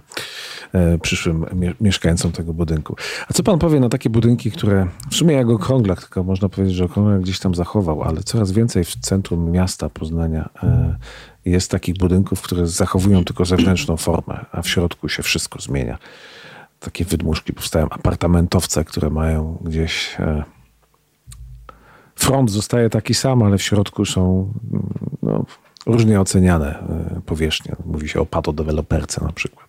e, 0.74 0.98
przyszłym 0.98 1.46
mie 1.54 1.74
mieszkańcom 1.82 2.32
tego 2.32 2.54
budynku. 2.54 2.96
A 3.30 3.34
co 3.34 3.44
pan 3.44 3.60
powie 3.60 3.80
na 3.80 3.90
takie 3.90 4.10
budynki, 4.10 4.52
które 4.52 4.88
w 5.10 5.16
sumie 5.16 5.36
jak 5.36 5.50
okrąglak, 5.50 6.02
tylko 6.02 6.24
można 6.24 6.50
powiedzieć, 6.50 6.76
że 6.76 6.86
okrąglak 6.86 7.22
gdzieś 7.22 7.40
tam 7.40 7.56
zachował, 7.56 8.04
ale 8.04 8.24
coraz 8.24 8.52
więcej 8.52 8.84
w 8.84 8.96
centrum 8.96 9.52
miasta 9.52 9.90
Poznania 9.90 10.50
e, 10.64 10.98
jest 11.46 11.72
takich 11.72 11.98
budynków, 11.98 12.42
które 12.42 12.68
zachowują 12.68 13.24
tylko 13.24 13.46
zewnętrzną 13.46 13.98
formę, 13.98 14.46
a 14.52 14.62
w 14.62 14.70
środku 14.70 15.10
się 15.10 15.24
wszystko 15.24 15.60
zmienia. 15.60 15.98
Takie 16.80 17.06
wydmuszki 17.06 17.54
powstają, 17.54 17.90
apartamentowce, 17.90 18.86
które 18.86 19.10
mają 19.10 19.58
gdzieś... 19.64 20.18
Front 22.17 22.51
zostaje 22.51 22.89
taki 22.89 23.13
sam, 23.13 23.43
ale 23.43 23.58
w 23.58 23.62
środku 23.62 24.06
są 24.06 24.53
no, 25.23 25.45
różnie 25.86 26.21
oceniane 26.21 26.80
e, 26.80 27.21
powierzchnie. 27.25 27.75
Mówi 27.86 28.10
się 28.10 28.19
o 28.19 28.25
patodeweloperce 28.25 29.25
na 29.25 29.32
przykład. 29.32 29.67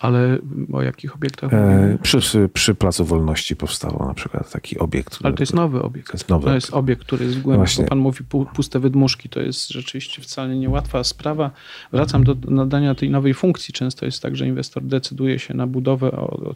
Ale 0.00 0.38
o 0.72 0.82
jakich 0.82 1.14
obiektach? 1.14 1.52
E, 1.52 1.98
przy, 2.02 2.48
przy 2.48 2.74
Placu 2.74 3.04
Wolności 3.04 3.56
powstał 3.56 4.04
na 4.08 4.14
przykład 4.14 4.50
taki 4.50 4.78
obiekt. 4.78 5.18
Ale 5.22 5.34
to 5.34 5.42
jest 5.42 5.54
nowy 5.54 5.82
obiekt. 5.82 6.08
To 6.08 6.12
jest, 6.12 6.28
nowy 6.28 6.46
to 6.46 6.54
jest 6.54 6.74
obiekt, 6.74 7.02
który 7.02 7.24
jest 7.24 7.40
głęboko. 7.40 7.56
Właśnie. 7.56 7.84
Pan 7.84 7.98
mówi 7.98 8.24
puste 8.54 8.80
wydmuszki. 8.80 9.28
To 9.28 9.40
jest 9.40 9.68
rzeczywiście 9.68 10.22
wcale 10.22 10.56
niełatwa 10.56 11.04
sprawa. 11.04 11.50
Wracam 11.92 12.24
do 12.24 12.36
nadania 12.48 12.94
tej 12.94 13.10
nowej 13.10 13.34
funkcji. 13.34 13.74
Często 13.74 14.06
jest 14.06 14.22
tak, 14.22 14.36
że 14.36 14.46
inwestor 14.46 14.82
decyduje 14.82 15.38
się 15.38 15.54
na 15.54 15.66
budowę, 15.66 16.12
o, 16.12 16.50
o 16.50 16.54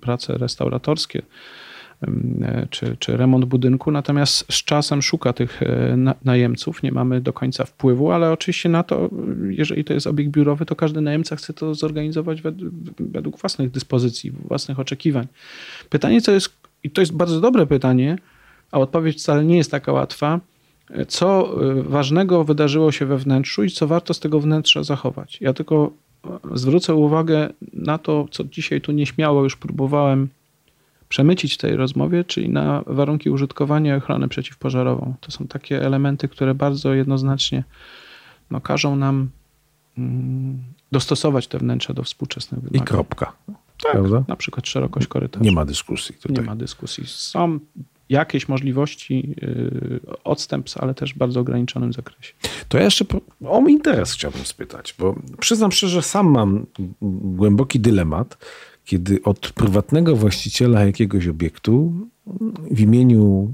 prace 0.00 0.38
restauratorskie 0.38 1.22
czy, 2.70 2.96
czy 2.98 3.16
remont 3.16 3.44
budynku, 3.44 3.90
natomiast 3.90 4.52
z 4.52 4.64
czasem 4.64 5.02
szuka 5.02 5.32
tych 5.32 5.62
e, 5.62 6.14
najemców, 6.24 6.82
nie 6.82 6.92
mamy 6.92 7.20
do 7.20 7.32
końca 7.32 7.64
wpływu, 7.64 8.12
ale 8.12 8.32
oczywiście 8.32 8.68
na 8.68 8.82
to, 8.82 9.10
jeżeli 9.48 9.84
to 9.84 9.94
jest 9.94 10.06
obiekt 10.06 10.30
biurowy, 10.30 10.66
to 10.66 10.76
każdy 10.76 11.00
najemca 11.00 11.36
chce 11.36 11.52
to 11.52 11.74
zorganizować 11.74 12.42
według 12.98 13.40
własnych 13.40 13.70
dyspozycji, 13.70 14.30
własnych 14.30 14.80
oczekiwań. 14.80 15.26
Pytanie, 15.90 16.20
co 16.20 16.32
jest, 16.32 16.50
i 16.84 16.90
to 16.90 17.00
jest 17.00 17.12
bardzo 17.12 17.40
dobre 17.40 17.66
pytanie, 17.66 18.18
a 18.72 18.78
odpowiedź 18.78 19.16
wcale 19.16 19.44
nie 19.44 19.56
jest 19.56 19.70
taka 19.70 19.92
łatwa, 19.92 20.40
co 21.08 21.54
e, 21.70 21.82
ważnego 21.82 22.44
wydarzyło 22.44 22.92
się 22.92 23.06
we 23.06 23.18
wnętrzu 23.18 23.64
i 23.64 23.70
co 23.70 23.86
warto 23.86 24.14
z 24.14 24.20
tego 24.20 24.40
wnętrza 24.40 24.82
zachować. 24.82 25.38
Ja 25.40 25.52
tylko 25.52 25.92
e, 26.24 26.38
zwrócę 26.54 26.94
uwagę 26.94 27.48
na 27.72 27.98
to, 27.98 28.26
co 28.30 28.44
dzisiaj 28.44 28.80
tu 28.80 28.92
nieśmiało 28.92 29.44
już 29.44 29.56
próbowałem 29.56 30.28
przemycić 31.08 31.54
w 31.54 31.58
tej 31.58 31.76
rozmowie, 31.76 32.24
czyli 32.24 32.48
na 32.48 32.82
warunki 32.86 33.30
użytkowania 33.30 33.94
i 33.94 33.98
ochronę 33.98 34.28
przeciwpożarową. 34.28 35.14
To 35.20 35.30
są 35.30 35.46
takie 35.46 35.82
elementy, 35.82 36.28
które 36.28 36.54
bardzo 36.54 36.94
jednoznacznie 36.94 37.64
no, 38.50 38.60
każą 38.60 38.96
nam 38.96 39.28
mm, 39.98 40.58
dostosować 40.92 41.46
te 41.46 41.58
wnętrza 41.58 41.94
do 41.94 42.02
współczesnych 42.02 42.60
wymagań. 42.60 42.82
I 42.82 42.86
kropka. 42.86 43.32
Tak, 43.82 43.92
Prawda? 43.92 44.24
na 44.28 44.36
przykład 44.36 44.66
szerokość 44.66 45.06
korytarza. 45.06 45.44
Nie 45.44 45.52
ma 45.52 45.64
dyskusji 45.64 46.14
tutaj. 46.14 46.36
Nie 46.36 46.42
ma 46.42 46.56
dyskusji. 46.56 47.04
Są 47.06 47.58
jakieś 48.08 48.48
możliwości 48.48 49.34
yy, 49.42 50.00
odstępstw, 50.24 50.78
ale 50.78 50.94
też 50.94 51.14
w 51.14 51.18
bardzo 51.18 51.40
ograniczonym 51.40 51.92
zakresie. 51.92 52.32
To 52.68 52.78
ja 52.78 52.84
jeszcze 52.84 53.04
o 53.44 53.68
interes 53.68 54.12
chciałbym 54.12 54.44
spytać, 54.44 54.94
bo 54.98 55.14
przyznam 55.40 55.72
szczerze, 55.72 56.02
sam 56.02 56.30
mam 56.30 56.66
głęboki 57.22 57.80
dylemat, 57.80 58.38
kiedy 58.88 59.22
od 59.22 59.52
prywatnego 59.52 60.16
właściciela 60.16 60.84
jakiegoś 60.86 61.26
obiektu 61.26 61.92
w 62.70 62.80
imieniu 62.80 63.52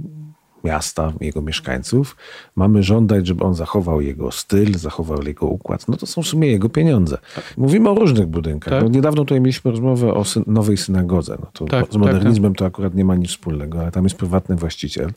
miasta, 0.64 1.12
jego 1.20 1.42
mieszkańców, 1.42 2.16
mamy 2.57 2.83
żądać, 2.83 3.27
żeby 3.27 3.44
on 3.44 3.55
zachował 3.55 4.01
jego 4.01 4.31
styl, 4.31 4.79
zachował 4.79 5.23
jego 5.23 5.47
układ, 5.47 5.88
no 5.88 5.97
to 5.97 6.07
są 6.07 6.23
w 6.23 6.27
sumie 6.27 6.49
jego 6.49 6.68
pieniądze. 6.68 7.18
Tak. 7.35 7.55
Mówimy 7.57 7.90
o 7.90 7.94
różnych 7.94 8.27
budynkach. 8.27 8.75
Tak. 8.75 8.83
No 8.83 8.88
niedawno 8.88 9.25
tutaj 9.25 9.40
mieliśmy 9.40 9.70
rozmowę 9.70 10.14
o 10.14 10.25
syn 10.25 10.44
nowej 10.47 10.77
synagodze. 10.77 11.37
No 11.40 11.47
to 11.53 11.64
tak, 11.64 11.92
z 11.92 11.97
modernizmem 11.97 12.52
tak, 12.52 12.59
to 12.59 12.67
akurat 12.67 12.94
nie 12.94 13.04
ma 13.04 13.17
nic 13.17 13.31
wspólnego, 13.31 13.81
ale 13.81 13.90
tam 13.90 14.04
jest 14.04 14.17
prywatny 14.17 14.56
właściciel. 14.56 15.13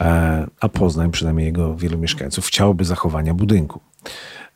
E, 0.00 0.46
a 0.60 0.68
Poznań, 0.68 1.10
przynajmniej 1.10 1.46
jego 1.46 1.76
wielu 1.76 1.98
mieszkańców, 1.98 2.46
chciałoby 2.46 2.84
zachowania 2.84 3.34
budynku. 3.34 3.80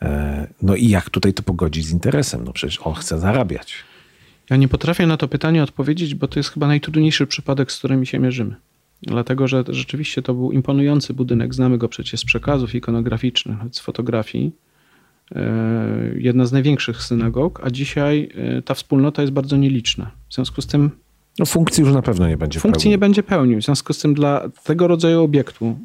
E, 0.02 0.46
no 0.62 0.74
i 0.74 0.88
jak 0.88 1.10
tutaj 1.10 1.34
to 1.34 1.42
pogodzić 1.42 1.86
z 1.86 1.90
interesem? 1.90 2.44
No 2.44 2.52
przecież 2.52 2.80
on 2.84 2.94
chce 2.94 3.18
zarabiać. 3.18 3.89
Ja 4.50 4.56
nie 4.56 4.68
potrafię 4.68 5.06
na 5.06 5.16
to 5.16 5.28
pytanie 5.28 5.62
odpowiedzieć, 5.62 6.14
bo 6.14 6.28
to 6.28 6.38
jest 6.38 6.50
chyba 6.50 6.66
najtrudniejszy 6.66 7.26
przypadek, 7.26 7.72
z 7.72 7.78
którymi 7.78 8.06
się 8.06 8.18
mierzymy. 8.18 8.56
Dlatego, 9.02 9.48
że 9.48 9.64
rzeczywiście 9.68 10.22
to 10.22 10.34
był 10.34 10.52
imponujący 10.52 11.14
budynek. 11.14 11.54
Znamy 11.54 11.78
go 11.78 11.88
przecież 11.88 12.20
z 12.20 12.24
przekazów 12.24 12.74
ikonograficznych, 12.74 13.58
z 13.72 13.80
fotografii. 13.80 14.52
jedna 16.16 16.46
z 16.46 16.52
największych 16.52 17.02
synagog, 17.02 17.60
a 17.64 17.70
dzisiaj 17.70 18.28
ta 18.64 18.74
wspólnota 18.74 19.22
jest 19.22 19.34
bardzo 19.34 19.56
nieliczna. 19.56 20.10
W 20.28 20.34
związku 20.34 20.62
z 20.62 20.66
tym 20.66 20.90
no 21.38 21.46
funkcji 21.46 21.84
już 21.84 21.92
na 21.92 22.02
pewno 22.02 22.28
nie 22.28 22.36
będzie 22.36 22.60
Funkcji 22.60 22.82
pełnił. 22.82 22.90
nie 22.90 22.98
będzie 22.98 23.22
pełnił. 23.22 23.60
W 23.60 23.64
związku 23.64 23.92
z 23.92 23.98
tym 23.98 24.14
dla 24.14 24.48
tego 24.64 24.86
rodzaju 24.86 25.22
obiektu, 25.22 25.78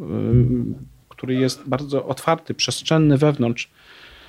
który 1.09 1.35
jest 1.35 1.63
bardzo 1.67 2.05
otwarty, 2.05 2.53
przestrzenny 2.53 3.17
wewnątrz, 3.17 3.69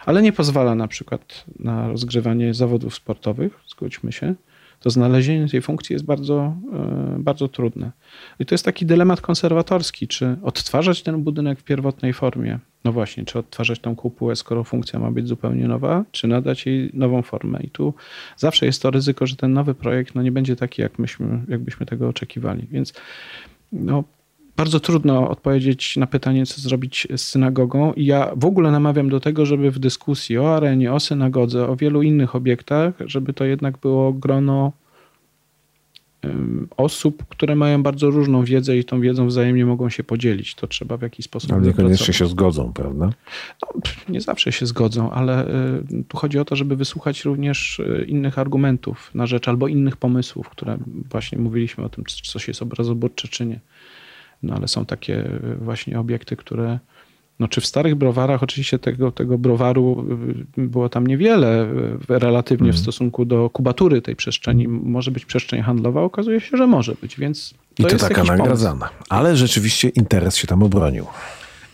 ale 0.07 0.23
nie 0.23 0.33
pozwala 0.33 0.75
na 0.75 0.89
przykład 0.89 1.45
na 1.59 1.89
rozgrywanie 1.89 2.55
zawodów 2.55 2.95
sportowych, 2.95 3.61
zgódźmy 3.69 4.13
się, 4.13 4.35
to 4.81 4.91
znalezienie 4.91 5.49
tej 5.49 5.63
funkcji 5.63 5.93
jest 5.93 6.05
bardzo, 6.05 6.57
e, 6.73 7.17
bardzo 7.19 7.49
trudne. 7.49 7.93
I 8.39 8.47
to 8.47 8.55
jest 8.55 8.65
taki 8.65 8.87
dylemat 8.87 9.21
konserwatorski, 9.21 10.09
czy 10.09 10.37
odtwarzać 10.43 11.03
ten 11.03 11.23
budynek 11.23 11.61
w 11.61 11.65
pierwotnej 11.65 12.13
formie, 12.13 12.59
no 12.85 12.93
właśnie, 12.93 13.25
czy 13.25 13.39
odtwarzać 13.39 13.79
tą 13.79 13.97
kupułę, 13.97 14.37
skoro 14.37 14.65
funkcja 14.65 14.99
ma 14.99 15.11
być 15.11 15.29
zupełnie 15.29 15.69
nowa, 15.69 16.05
czy 16.11 16.29
nadać 16.29 16.67
jej 16.67 16.91
nową 16.95 17.23
formę. 17.23 17.61
I 17.63 17.71
tu 17.71 17.95
zawsze 18.37 18.67
jest 18.67 18.83
to 18.83 18.91
ryzyko, 18.91 19.27
że 19.27 19.37
ten 19.37 19.53
nowy 19.53 19.75
projekt 19.75 20.15
no, 20.15 20.23
nie 20.23 20.33
będzie 20.33 20.57
taki, 20.57 20.83
jak 20.83 20.99
myśmy, 20.99 21.45
jakbyśmy 21.49 21.87
tego 21.87 22.09
oczekiwali. 22.09 22.67
Więc 22.71 22.93
no, 23.73 24.05
bardzo 24.57 24.81
trudno 24.81 25.31
odpowiedzieć 25.31 25.97
na 25.97 26.07
pytanie, 26.07 26.47
co 26.47 26.61
zrobić 26.61 27.09
z 27.17 27.21
synagogą. 27.21 27.93
I 27.93 28.07
ja 28.07 28.33
w 28.37 28.45
ogóle 28.45 28.71
namawiam 28.71 29.09
do 29.09 29.21
tego, 29.21 29.47
żeby 29.47 29.71
w 29.71 29.79
dyskusji 29.79 30.39
o 30.39 30.57
arenie, 30.57 30.93
o 30.93 31.01
synagodze, 31.01 31.69
o 31.69 31.77
wielu 31.77 32.03
innych 32.03 32.35
obiektach, 32.35 32.95
żeby 33.07 33.33
to 33.33 33.45
jednak 33.45 33.79
było 33.79 34.13
grono 34.13 34.73
osób, 36.77 37.25
które 37.29 37.57
mają 37.57 37.83
bardzo 37.83 38.11
różną 38.11 38.45
wiedzę 38.45 38.77
i 38.77 38.85
tą 38.85 39.01
wiedzą 39.01 39.27
wzajemnie 39.27 39.67
mogą 39.67 39.91
się 39.91 40.05
podzielić. 40.05 40.55
To 40.55 40.67
trzeba 40.67 40.97
w 40.97 41.03
jakiś 41.03 41.25
sposób. 41.25 41.53
Ale 41.53 41.63
niekoniecznie 41.63 42.15
się 42.15 42.27
zgodzą, 42.27 42.73
prawda? 42.73 43.11
No, 43.63 43.81
nie 44.09 44.21
zawsze 44.21 44.53
się 44.53 44.67
zgodzą, 44.67 45.11
ale 45.11 45.49
y, 45.49 46.05
tu 46.09 46.17
chodzi 46.17 46.39
o 46.39 46.45
to, 46.45 46.57
żeby 46.57 46.77
wysłuchać 46.77 47.25
również 47.25 47.79
y, 47.79 48.05
innych 48.09 48.39
argumentów 48.39 49.11
na 49.15 49.27
rzecz 49.27 49.49
albo 49.49 49.69
innych 49.69 49.97
pomysłów, 49.97 50.49
które 50.49 50.79
właśnie 51.11 51.39
mówiliśmy 51.39 51.85
o 51.85 51.89
tym, 51.89 52.05
czy 52.05 52.23
coś 52.23 52.49
jest 52.49 52.63
obrazoburcze, 52.63 53.29
czy 53.29 53.47
nie. 53.47 53.61
No 54.43 54.55
ale 54.55 54.69
są 54.69 54.87
takie 54.87 55.31
właśnie 55.61 56.01
obiekty, 56.01 56.37
które 56.37 56.79
no, 57.39 57.49
czy 57.49 57.61
w 57.61 57.67
starych 57.67 57.95
browarach, 57.95 58.43
oczywiście 58.43 58.79
tego, 58.79 59.13
tego 59.13 59.39
browaru 59.39 60.07
y, 60.59 60.69
było 60.69 60.89
tam 60.89 61.07
niewiele 61.07 61.65
y, 62.11 62.19
relatywnie 62.19 62.73
w 62.73 62.77
mhm. 62.77 62.83
stosunku 62.83 63.25
do 63.25 63.51
kubatury 63.51 64.03
tej 64.03 64.17
przestrzeni. 64.17 64.69
Może 64.69 65.11
być 65.11 65.25
przestrzeń 65.25 65.63
handlowa, 65.63 66.03
okazuje 66.03 66.41
się, 66.41 66.57
że 66.57 66.67
może 66.67 66.95
być, 67.03 67.19
więc 67.19 67.51
to 67.51 67.83
I 67.83 67.87
to 67.87 67.93
jest 67.93 68.09
taka 68.09 68.25
nagradzana. 68.25 68.87
Pomysł. 68.87 69.05
Ale 69.09 69.37
rzeczywiście 69.37 69.89
interes 69.89 70.37
się 70.37 70.47
tam 70.47 70.63
obronił. 70.63 71.07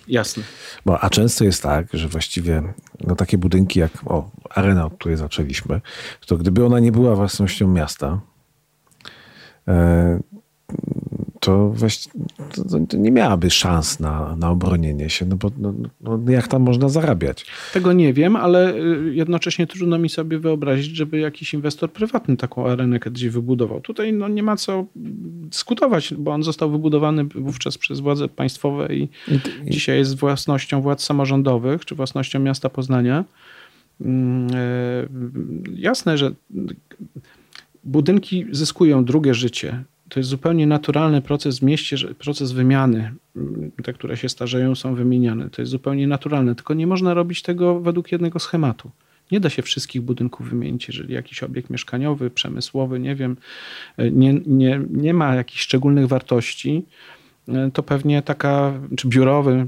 Jasne. 0.09 0.43
Bo, 0.87 1.01
a 1.01 1.11
często 1.11 1.45
jest 1.45 1.63
tak, 1.63 1.87
że 1.93 2.09
właściwie 2.09 2.63
no, 3.07 3.17
takie 3.17 3.39
budynki 3.39 3.81
jak 3.81 3.93
o, 4.07 4.31
arena, 4.51 4.87
od 4.87 4.95
której 4.95 5.17
zaczęliśmy, 5.17 5.81
to 6.27 6.37
gdyby 6.37 6.67
ona 6.67 6.81
nie 6.81 6.93
była 6.93 7.17
własnością 7.17 7.69
miasta, 7.69 8.21
e, 9.69 10.21
to, 11.43 11.75
to, 12.89 12.97
nie 12.97 13.11
miałaby 13.11 13.51
szans 13.51 14.01
na, 14.01 14.37
na 14.37 14.51
obronienie 14.51 15.11
się, 15.11 15.27
no 15.27 15.37
bo 15.37 15.51
no, 15.59 15.75
no, 16.01 16.19
jak 16.33 16.49
tam 16.49 16.63
można 16.63 16.89
zarabiać? 16.89 17.47
Tego 17.73 17.93
nie 17.93 18.13
wiem, 18.13 18.37
ale 18.37 18.75
y, 18.75 19.15
jednocześnie 19.15 19.67
trudno 19.67 19.99
mi 19.99 20.09
sobie 20.09 20.39
wyobrazić, 20.39 20.97
żeby 20.97 21.19
jakiś 21.19 21.55
inwestor 21.55 21.93
prywatny 21.93 22.37
taką 22.37 22.67
arenę 22.67 23.01
kiedyś 23.01 23.29
wybudował. 23.29 23.81
Tutaj 23.81 24.13
no, 24.13 24.29
nie 24.29 24.43
ma 24.43 24.57
co 24.57 24.87
dyskutować, 24.95 26.15
bo 26.15 26.31
on 26.33 26.43
został 26.43 26.71
wybudowany 26.71 27.25
wówczas 27.25 27.79
przez 27.79 28.01
władze 28.01 28.29
państwowe 28.29 28.95
i, 28.95 29.03
I, 29.67 29.71
dzisiaj 29.71 29.99
jest 29.99 30.19
własnością 30.19 30.83
władz 30.83 31.03
samorządowych, 31.03 31.85
czy 31.85 31.95
własnością 31.95 32.41
miasta 32.41 32.69
Poznania. 32.69 33.25
Mm, 34.01 34.47
e, 34.55 34.59
jasne, 35.75 36.19
że 36.19 36.33
budynki 37.85 38.47
zyskują 38.51 39.05
drugie 39.05 39.35
życie 39.35 39.85
to 40.13 40.21
jest 40.21 40.31
zupełnie 40.31 40.67
naturalny 40.67 41.23
proces 41.23 41.59
w 41.59 41.63
mieście, 41.63 41.97
proces 42.19 42.53
wymiany. 42.53 43.13
Te, 43.83 43.93
które 43.93 44.17
się 44.17 44.29
starzeją, 44.29 44.75
są 44.75 44.95
wymieniane. 44.95 45.51
To 45.51 45.63
jest 45.63 45.73
zupełnie 45.73 46.07
naturalne, 46.07 46.55
tylko 46.55 46.75
nie 46.75 46.87
można 46.87 47.15
robić 47.15 47.43
tego 47.43 47.81
według 47.81 48.13
jednego 48.13 48.39
schematu. 48.39 48.91
Nie 49.31 49.41
da 49.41 49.51
się 49.51 49.63
wszystkich 49.63 50.03
budynków 50.03 50.49
wymienić, 50.51 50.89
jeżeli 50.89 51.15
jakiś 51.15 51.43
obiekt 51.43 51.71
mieszkaniowy, 51.71 52.31
przemysłowy, 52.31 53.01
nie 53.01 53.15
wiem, 53.15 53.37
nie, 53.99 54.41
nie, 54.47 54.81
nie 54.91 55.15
ma 55.15 55.35
jakichś 55.35 55.63
szczególnych 55.63 56.09
wartości 56.09 56.85
to 57.73 57.83
pewnie 57.83 58.23
taka, 58.23 58.73
czy 58.97 59.09
biurowy, 59.09 59.67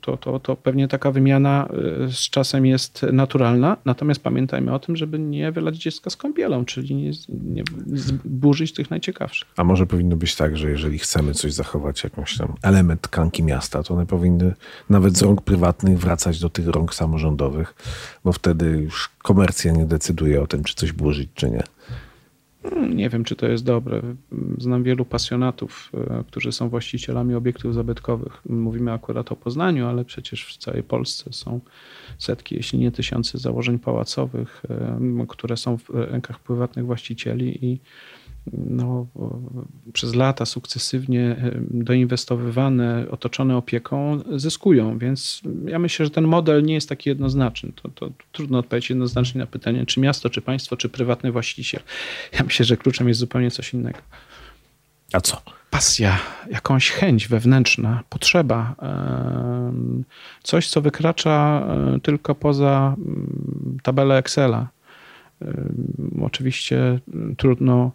to, 0.00 0.16
to, 0.16 0.40
to 0.40 0.56
pewnie 0.56 0.88
taka 0.88 1.10
wymiana 1.10 1.68
e, 2.04 2.12
z 2.12 2.30
czasem 2.30 2.66
jest 2.66 3.06
naturalna. 3.12 3.76
Natomiast 3.84 4.22
pamiętajmy 4.22 4.74
o 4.74 4.78
tym, 4.78 4.96
żeby 4.96 5.18
nie 5.18 5.52
wylać 5.52 5.76
dziecka 5.76 6.10
z 6.10 6.16
kąpielą, 6.16 6.64
czyli 6.64 6.94
nie, 6.94 7.12
nie 7.28 7.62
zburzyć 7.92 8.72
tych 8.72 8.90
najciekawszych. 8.90 9.48
A 9.56 9.64
może 9.64 9.86
powinno 9.86 10.16
być 10.16 10.36
tak, 10.36 10.56
że 10.56 10.70
jeżeli 10.70 10.98
chcemy 10.98 11.34
coś 11.34 11.52
zachować, 11.52 12.04
jakąś 12.04 12.36
tam 12.36 12.54
element 12.62 13.00
tkanki 13.00 13.42
miasta, 13.42 13.82
to 13.82 13.94
one 13.94 14.06
powinny 14.06 14.54
nawet 14.90 15.16
z 15.16 15.22
rąk 15.22 15.42
prywatnych 15.42 15.98
wracać 15.98 16.40
do 16.40 16.50
tych 16.50 16.68
rąk 16.68 16.94
samorządowych, 16.94 17.74
bo 18.24 18.32
wtedy 18.32 18.66
już 18.66 19.10
komercja 19.22 19.72
nie 19.72 19.86
decyduje 19.86 20.42
o 20.42 20.46
tym, 20.46 20.64
czy 20.64 20.74
coś 20.74 20.92
burzyć, 20.92 21.28
czy 21.34 21.50
nie. 21.50 21.62
Hmm, 22.62 22.96
nie 22.96 23.08
wiem, 23.08 23.24
czy 23.24 23.36
to 23.36 23.46
jest 23.46 23.64
dobre. 23.64 24.02
Znam 24.58 24.82
wielu 24.82 25.04
pasjonatów, 25.04 25.92
e, 25.94 26.24
którzy 26.26 26.52
są 26.52 26.68
właścicielami 26.68 27.34
obiektów 27.34 27.74
zabytkowych. 27.74 28.42
Mówimy 28.48 28.92
akurat 28.92 29.32
o 29.32 29.36
Poznaniu, 29.36 29.86
ale 29.86 30.04
przecież 30.04 30.46
w 30.46 30.56
całej 30.56 30.82
Polsce 30.82 31.32
są 31.32 31.60
setki, 32.18 32.54
jeśli 32.54 32.78
nie 32.78 32.90
tysiące 32.90 33.38
założeń 33.38 33.78
pałacowych, 33.78 34.62
e, 34.70 35.26
które 35.28 35.56
są 35.56 35.78
w 35.78 35.90
rękach 35.90 36.40
prywatnych 36.40 36.86
właścicieli 36.86 37.64
i 37.64 37.80
no, 38.52 39.06
przez 39.92 40.14
lata 40.14 40.46
sukcesywnie 40.46 41.36
doinwestowywane, 41.70 43.06
otoczone 43.10 43.56
opieką, 43.56 44.20
zyskują. 44.36 44.98
Więc 44.98 45.42
ja 45.66 45.78
myślę, 45.78 46.06
że 46.06 46.10
ten 46.10 46.24
model 46.24 46.62
nie 46.62 46.74
jest 46.74 46.88
taki 46.88 47.08
jednoznaczny. 47.08 47.72
To, 47.82 47.88
to 47.88 48.10
trudno 48.32 48.58
odpowiedzieć 48.58 48.90
jednoznacznie 48.90 49.38
na 49.38 49.46
pytanie, 49.46 49.86
czy 49.86 50.00
miasto, 50.00 50.30
czy 50.30 50.42
państwo, 50.42 50.76
czy 50.76 50.88
prywatny 50.88 51.32
właściciel. 51.32 51.80
Ja 52.32 52.44
myślę, 52.44 52.66
że 52.66 52.76
kluczem 52.76 53.08
jest 53.08 53.20
zupełnie 53.20 53.50
coś 53.50 53.74
innego. 53.74 53.98
A 55.12 55.20
co? 55.20 55.42
Pasja, 55.70 56.18
jakąś 56.50 56.90
chęć 56.90 57.28
wewnętrzna, 57.28 58.02
potrzeba, 58.08 58.74
coś, 60.42 60.68
co 60.68 60.80
wykracza 60.80 61.66
e, 61.96 62.00
tylko 62.00 62.34
poza 62.34 62.96
tabelę 63.82 64.18
Excela. 64.18 64.68
Oczywiście 66.22 67.00
trudno 67.36 67.92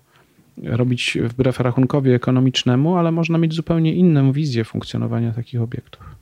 robić 0.64 1.18
wbrew 1.24 1.60
rachunkowi 1.60 2.12
ekonomicznemu, 2.12 2.98
ale 2.98 3.12
można 3.12 3.38
mieć 3.38 3.54
zupełnie 3.54 3.94
inną 3.94 4.32
wizję 4.32 4.64
funkcjonowania 4.64 5.32
takich 5.32 5.62
obiektów. 5.62 6.16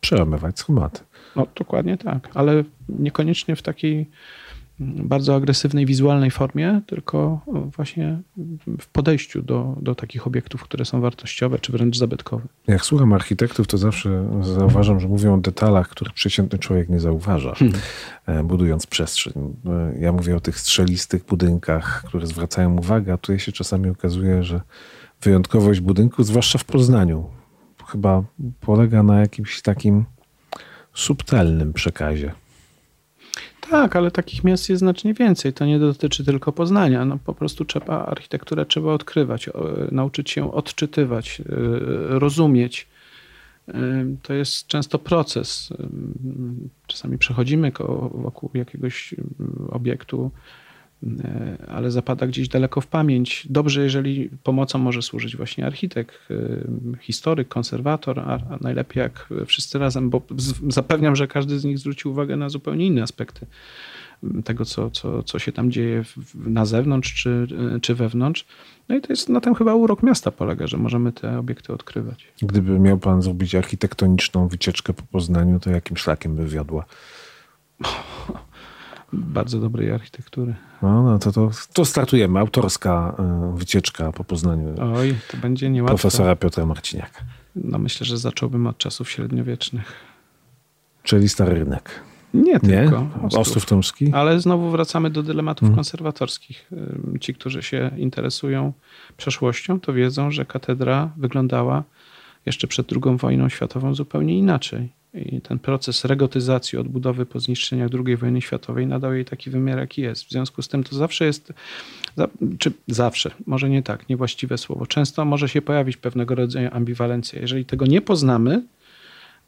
Przełamywać 0.00 0.58
schematy. 0.58 1.00
No 1.36 1.46
dokładnie 1.56 1.96
tak, 1.96 2.30
ale 2.34 2.64
niekoniecznie 2.88 3.56
w 3.56 3.62
takiej 3.62 4.10
bardzo 4.80 5.34
agresywnej, 5.34 5.86
wizualnej 5.86 6.30
formie, 6.30 6.80
tylko 6.86 7.40
właśnie 7.76 8.18
w 8.80 8.86
podejściu 8.86 9.42
do, 9.42 9.76
do 9.82 9.94
takich 9.94 10.26
obiektów, 10.26 10.62
które 10.62 10.84
są 10.84 11.00
wartościowe, 11.00 11.58
czy 11.58 11.72
wręcz 11.72 11.96
zabytkowe. 11.96 12.44
Jak 12.66 12.84
słucham 12.84 13.12
architektów, 13.12 13.66
to 13.66 13.78
zawsze 13.78 14.28
zauważam, 14.40 15.00
że 15.00 15.08
mówią 15.08 15.34
o 15.34 15.38
detalach, 15.38 15.88
których 15.88 16.14
przeciętny 16.14 16.58
człowiek 16.58 16.88
nie 16.88 17.00
zauważa, 17.00 17.54
hmm. 17.54 17.80
E, 18.26 18.44
budując 18.44 18.86
przestrzeń. 18.86 19.32
E, 19.66 20.00
ja 20.00 20.12
mówię 20.12 20.36
o 20.36 20.40
tych 20.40 20.58
strzelistych 20.58 21.24
budynkach, 21.24 22.02
które 22.06 22.26
zwracają 22.26 22.78
uwagę, 22.78 23.12
a 23.12 23.16
tutaj 23.16 23.38
się 23.38 23.52
czasami 23.52 23.90
okazuje, 23.90 24.44
że 24.44 24.60
wyjątkowość 25.22 25.80
budynku, 25.80 26.24
zwłaszcza 26.24 26.58
w 26.58 26.64
Poznaniu, 26.64 27.24
chyba 27.86 28.22
polega 28.60 29.02
na 29.02 29.20
jakimś 29.20 29.62
takim 29.62 30.04
subtelnym 30.94 31.72
przekazie. 31.72 32.32
Tak, 33.72 33.96
ale 33.96 34.10
takich 34.10 34.44
miast 34.44 34.68
jest 34.68 34.78
znacznie 34.78 35.14
więcej. 35.14 35.52
To 35.52 35.66
nie 35.66 35.78
dotyczy 35.78 36.24
tylko 36.24 36.52
Poznania. 36.52 37.04
No, 37.04 37.18
po 37.24 37.34
prostu 37.34 37.64
trzeba, 37.64 38.06
architekturę 38.06 38.66
trzeba 38.66 38.92
odkrywać, 38.92 39.50
nauczyć 39.92 40.30
się 40.30 40.52
odczytywać, 40.52 41.40
e, 41.40 41.44
rozumieć. 42.18 42.88
E, 43.68 43.74
to 44.22 44.34
jest 44.34 44.66
często 44.66 44.98
proces. 44.98 45.72
E, 45.72 45.86
czasami 46.86 47.18
przechodzimy 47.18 47.72
wokół 48.14 48.50
jakiegoś 48.54 49.14
obiektu, 49.70 50.30
ale 51.68 51.90
zapada 51.90 52.26
gdzieś 52.26 52.48
daleko 52.48 52.80
w 52.80 52.86
pamięć. 52.86 53.46
Dobrze, 53.50 53.82
jeżeli 53.82 54.30
pomocą 54.42 54.78
może 54.78 55.02
służyć 55.02 55.36
właśnie 55.36 55.66
architekt, 55.66 56.14
e, 56.30 56.98
historyk, 57.00 57.48
konserwator, 57.48 58.20
a 58.20 58.58
najlepiej 58.60 59.00
jak 59.00 59.28
wszyscy 59.46 59.78
razem, 59.78 60.10
bo 60.10 60.22
zapewniam, 60.68 61.16
że 61.16 61.28
każdy 61.28 61.58
z 61.58 61.64
nich 61.64 61.78
zwróci 61.78 62.08
uwagę 62.08 62.36
na 62.36 62.48
zupełnie 62.48 62.86
inne 62.86 63.02
aspekty 63.02 63.46
tego, 64.44 64.64
co, 64.64 64.90
co, 64.90 65.22
co 65.22 65.38
się 65.38 65.52
tam 65.52 65.70
dzieje 65.70 66.04
na 66.34 66.64
zewnątrz 66.64 67.14
czy, 67.14 67.46
czy 67.82 67.94
wewnątrz. 67.94 68.46
No 68.88 68.96
i 68.96 69.00
to 69.00 69.12
jest 69.12 69.28
na 69.28 69.40
tym 69.40 69.54
chyba 69.54 69.74
urok 69.74 70.02
miasta 70.02 70.30
polega, 70.30 70.66
że 70.66 70.76
możemy 70.76 71.12
te 71.12 71.38
obiekty 71.38 71.72
odkrywać. 71.72 72.26
Gdyby 72.42 72.78
miał 72.78 72.98
pan 72.98 73.22
zrobić 73.22 73.54
architektoniczną 73.54 74.48
wycieczkę 74.48 74.92
po 74.92 75.02
Poznaniu, 75.02 75.60
to 75.60 75.70
jakim 75.70 75.96
szlakiem 75.96 76.36
by 76.36 76.46
wiodła? 76.46 76.84
bardzo 79.12 79.58
dobrej 79.60 79.92
architektury. 79.92 80.54
No, 80.82 81.02
no 81.02 81.18
to, 81.18 81.32
to, 81.32 81.50
to 81.72 81.84
startujemy. 81.84 82.38
Autorska 82.40 83.16
y, 83.54 83.58
wycieczka 83.58 84.12
po 84.12 84.24
Poznaniu 84.24 84.74
Oj, 84.94 85.14
to 85.30 85.36
będzie 85.36 85.70
niełatwe. 85.70 85.94
profesora 85.98 86.36
Piotra 86.36 86.66
Marciniaka. 86.66 87.20
No 87.56 87.78
myślę, 87.78 88.06
że 88.06 88.18
zacząłbym 88.18 88.66
od 88.66 88.78
czasów 88.78 89.10
średniowiecznych. 89.10 89.92
Czyli 91.02 91.28
Stary 91.28 91.54
Rynek. 91.54 92.00
Nie 92.34 92.52
Nie? 92.52 92.60
tylko. 92.60 93.06
Ostrów, 93.38 93.66
Tomski? 93.66 94.12
Ale 94.12 94.40
znowu 94.40 94.70
wracamy 94.70 95.10
do 95.10 95.22
dylematów 95.22 95.60
Hmm. 95.60 95.76
konserwatorskich. 95.76 96.70
Ci, 97.20 97.34
którzy 97.34 97.62
się 97.62 97.90
interesują 97.96 98.72
przeszłością, 99.16 99.80
to 99.80 99.92
wiedzą, 99.92 100.30
że 100.30 100.44
katedra 100.44 101.10
wyglądała 101.16 101.82
jeszcze 102.46 102.66
przed 102.66 102.88
II 102.92 103.16
wojną 103.16 103.48
światową 103.48 103.94
zupełnie 103.94 104.38
inaczej. 104.38 104.92
I 105.14 105.40
ten 105.40 105.58
proces 105.58 106.04
regotyzacji, 106.04 106.78
odbudowy 106.78 107.26
po 107.26 107.40
zniszczeniach 107.40 107.90
II 108.06 108.16
wojny 108.16 108.40
światowej 108.40 108.86
nadał 108.86 109.14
jej 109.14 109.24
taki 109.24 109.50
wymiar, 109.50 109.78
jaki 109.78 110.02
jest. 110.02 110.24
W 110.24 110.30
związku 110.30 110.62
z 110.62 110.68
tym 110.68 110.84
to 110.84 110.96
zawsze 110.96 111.24
jest, 111.24 111.52
czy 112.58 112.72
zawsze, 112.88 113.30
może 113.46 113.70
nie 113.70 113.82
tak, 113.82 114.08
niewłaściwe 114.08 114.58
słowo. 114.58 114.86
Często 114.86 115.24
może 115.24 115.48
się 115.48 115.62
pojawić 115.62 115.96
pewnego 115.96 116.34
rodzaju 116.34 116.68
ambiwalencja. 116.72 117.40
Jeżeli 117.40 117.64
tego 117.64 117.86
nie 117.86 118.00
poznamy, 118.00 118.62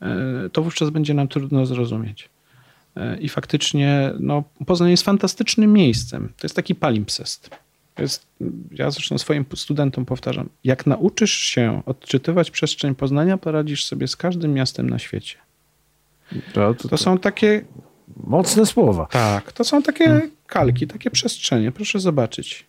e, 0.03 0.51
to 0.53 0.63
wówczas 0.63 0.91
będzie 0.91 1.15
nam 1.15 1.29
trudno 1.29 1.67
zrozumieć. 1.67 2.29
E, 2.97 3.19
I 3.21 3.29
faktycznie 3.29 4.13
no, 4.21 4.45
Poznań 4.67 4.91
jest 4.91 5.03
fantastycznym 5.03 5.73
miejscem. 5.73 6.29
To 6.37 6.47
jest 6.47 6.57
taki 6.57 6.75
palimpsest. 6.75 7.51
To 7.95 8.03
jest, 8.03 8.27
ja 8.71 8.91
zresztą 8.91 9.19
swoim 9.19 9.45
studentom 9.55 10.05
powtarzam, 10.05 10.49
jak 10.65 10.87
nauczysz 10.87 11.33
się 11.33 11.83
odczytywać 11.87 12.51
przestrzeń 12.51 12.95
Poznania, 12.95 13.39
poradzisz 13.39 13.85
sobie 13.85 14.09
z 14.09 14.17
każdym 14.17 14.55
miastem 14.55 14.91
na 14.91 14.99
świecie. 14.99 15.44
To, 16.53 16.75
to, 16.75 16.89
To 16.89 16.97
są 16.99 17.19
takie, 17.19 17.65
mocne 18.17 18.67
słowa. 18.67 19.07
tak, 19.11 19.53
to 19.53 19.65
są 19.65 19.83
takie 19.83 20.21
kalki, 20.47 20.87
takie 20.87 21.11
przestrzenie. 21.11 21.73
Proszę 21.73 22.01
zobaczyć. 22.01 22.67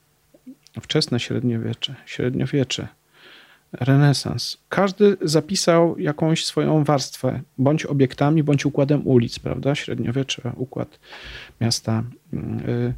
Wczesne 0.81 1.19
średniowiecze, 1.19 1.95
średniowiecze, 2.05 2.87
renesans. 3.79 4.57
Każdy 4.69 5.17
zapisał 5.21 5.99
jakąś 5.99 6.45
swoją 6.45 6.83
warstwę, 6.83 7.41
bądź 7.57 7.85
obiektami, 7.85 8.43
bądź 8.43 8.65
układem 8.65 9.07
ulic, 9.07 9.39
prawda? 9.39 9.75
Średniowiecze, 9.75 10.51
układ 10.55 10.99
miasta. 11.61 12.03
Yy, 12.33 12.93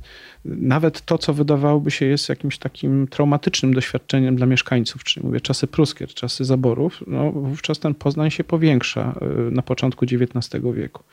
Nawet 0.45 1.01
to, 1.01 1.17
co 1.17 1.34
wydawałoby 1.34 1.91
się 1.91 2.05
jest 2.05 2.30
jakimś 2.30 2.57
takim 2.57 3.07
traumatycznym 3.07 3.73
doświadczeniem 3.73 4.36
dla 4.36 4.45
mieszkańców, 4.45 5.03
czyli 5.03 5.25
mówię 5.25 5.41
czasy 5.41 5.67
pruskie, 5.67 6.07
czasy 6.07 6.45
zaborów, 6.45 7.03
no 7.07 7.32
wówczas 7.32 7.80
ten 7.80 7.93
Poznań 7.95 8.32
się 8.32 8.43
powiększa 8.43 9.19
yy, 9.21 9.51
na 9.51 9.61
początku 9.61 10.05
XIX 10.05 10.63
wieku. 10.73 11.03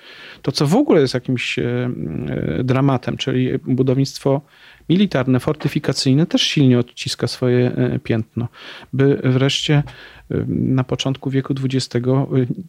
To, 0.43 0.53
co 0.53 0.67
w 0.67 0.77
ogóle 0.77 1.01
jest 1.01 1.15
jakimś 1.15 1.57
yy, 1.57 2.65
dramatem, 2.65 3.17
czyli 3.17 3.51
budownictwo 3.59 4.41
militarne, 4.89 5.41
fortyfikacyjne 5.41 6.27
też 6.27 6.43
silnie 6.43 6.79
odciska 6.79 7.27
swoje 7.27 7.77
e, 7.77 7.99
piętno, 7.99 8.49
by 8.93 9.21
wreszcie 9.25 9.75
e, 9.75 10.45
na 10.49 10.85
początku 10.85 11.31
wieku 11.31 11.55
XX 11.65 11.97
e, 11.97 12.01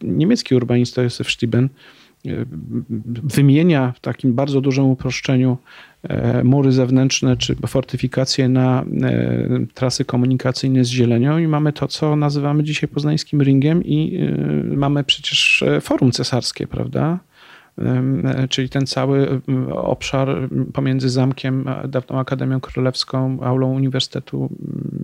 niemiecki 0.01 0.55
urbanista 0.55 1.01
Józef 1.01 1.31
Stieben 1.31 1.69
e, 2.25 2.29
wymienia 3.23 3.93
w 3.95 3.99
takim 3.99 4.33
bardzo 4.33 4.61
dużym 4.61 4.85
uproszczeniu 4.85 5.57
mury 6.43 6.71
zewnętrzne 6.71 7.37
czy 7.37 7.55
fortyfikacje 7.67 8.49
na 8.49 8.85
trasy 9.73 10.05
komunikacyjne 10.05 10.83
z 10.83 10.87
zielenią 10.87 11.37
i 11.37 11.47
mamy 11.47 11.73
to, 11.73 11.87
co 11.87 12.15
nazywamy 12.15 12.63
dzisiaj 12.63 12.89
poznańskim 12.89 13.41
ringiem 13.41 13.83
i 13.83 14.19
mamy 14.63 15.03
przecież 15.03 15.63
forum 15.81 16.11
cesarskie, 16.11 16.67
prawda? 16.67 17.19
Czyli 18.49 18.69
ten 18.69 18.85
cały 18.85 19.41
obszar 19.71 20.49
pomiędzy 20.73 21.09
zamkiem, 21.09 21.65
dawną 21.87 22.19
Akademią 22.19 22.59
Królewską, 22.59 23.37
aulą 23.41 23.71
Uniwersytetu 23.71 24.49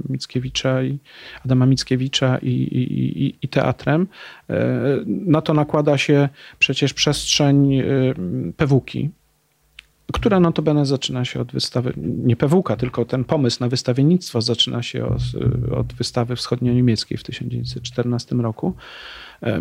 Mickiewicza 0.09 0.83
i 0.83 0.99
Adama 1.45 1.65
Mickiewicza 1.65 2.37
i, 2.37 2.49
i, 2.49 3.23
i, 3.23 3.35
i 3.41 3.47
teatrem. 3.47 4.07
E, 4.49 4.55
Na 5.05 5.41
to 5.41 5.53
nakłada 5.53 5.97
się 5.97 6.29
przecież 6.59 6.93
przestrzeń 6.93 7.83
PWK, 8.57 8.91
która 10.11 10.39
notabene 10.39 10.85
zaczyna 10.85 11.25
się 11.25 11.39
od 11.41 11.51
wystawy, 11.51 11.93
nie 11.97 12.35
PWK, 12.35 12.75
tylko 12.75 13.05
ten 13.05 13.23
pomysł 13.23 13.57
na 13.59 13.69
wystawiennictwo 13.69 14.41
zaczyna 14.41 14.83
się 14.83 15.05
od, 15.05 15.21
od 15.75 15.93
wystawy 15.93 16.35
wschodnio-niemieckiej 16.35 17.17
w 17.17 17.23
1914 17.23 18.35
roku, 18.35 18.73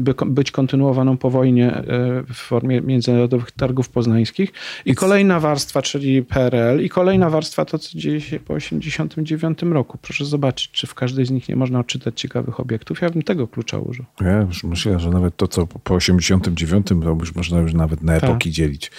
by 0.00 0.14
być 0.26 0.50
kontynuowaną 0.50 1.16
po 1.16 1.30
wojnie 1.30 1.72
e, 1.74 1.84
w 2.22 2.34
formie 2.34 2.80
międzynarodowych 2.80 3.50
targów 3.50 3.88
poznańskich. 3.88 4.52
I 4.86 4.94
kolejna 4.94 5.40
warstwa, 5.40 5.82
czyli 5.82 6.22
PRL, 6.22 6.84
i 6.84 6.88
kolejna 6.88 7.30
warstwa 7.30 7.64
to, 7.64 7.78
co 7.78 7.98
dzieje 7.98 8.20
się 8.20 8.40
po 8.40 8.54
1989 8.54 9.62
roku. 9.74 9.98
Proszę 10.02 10.24
zobaczyć, 10.24 10.70
czy 10.70 10.86
w 10.86 10.94
każdej 10.94 11.26
z 11.26 11.30
nich 11.30 11.48
nie 11.48 11.56
można 11.56 11.78
odczytać 11.80 12.20
ciekawych 12.20 12.60
obiektów. 12.60 13.00
Ja 13.02 13.10
bym 13.10 13.22
tego 13.22 13.48
klucza 13.48 13.78
użył. 13.78 14.04
Ja 14.20 14.36
już 14.40 14.64
myślę, 14.64 15.00
że 15.00 15.10
nawet 15.10 15.36
to, 15.36 15.48
co 15.48 15.66
po- 15.66 15.78
po 15.78 15.94
89, 15.94 16.86
to 16.86 16.94
już 17.20 17.34
można 17.34 17.60
już 17.60 17.72
nawet 17.72 18.02
na 18.02 18.20
Tak. 18.20 18.30
epoki 18.30 18.50
dzielić. 18.50 18.90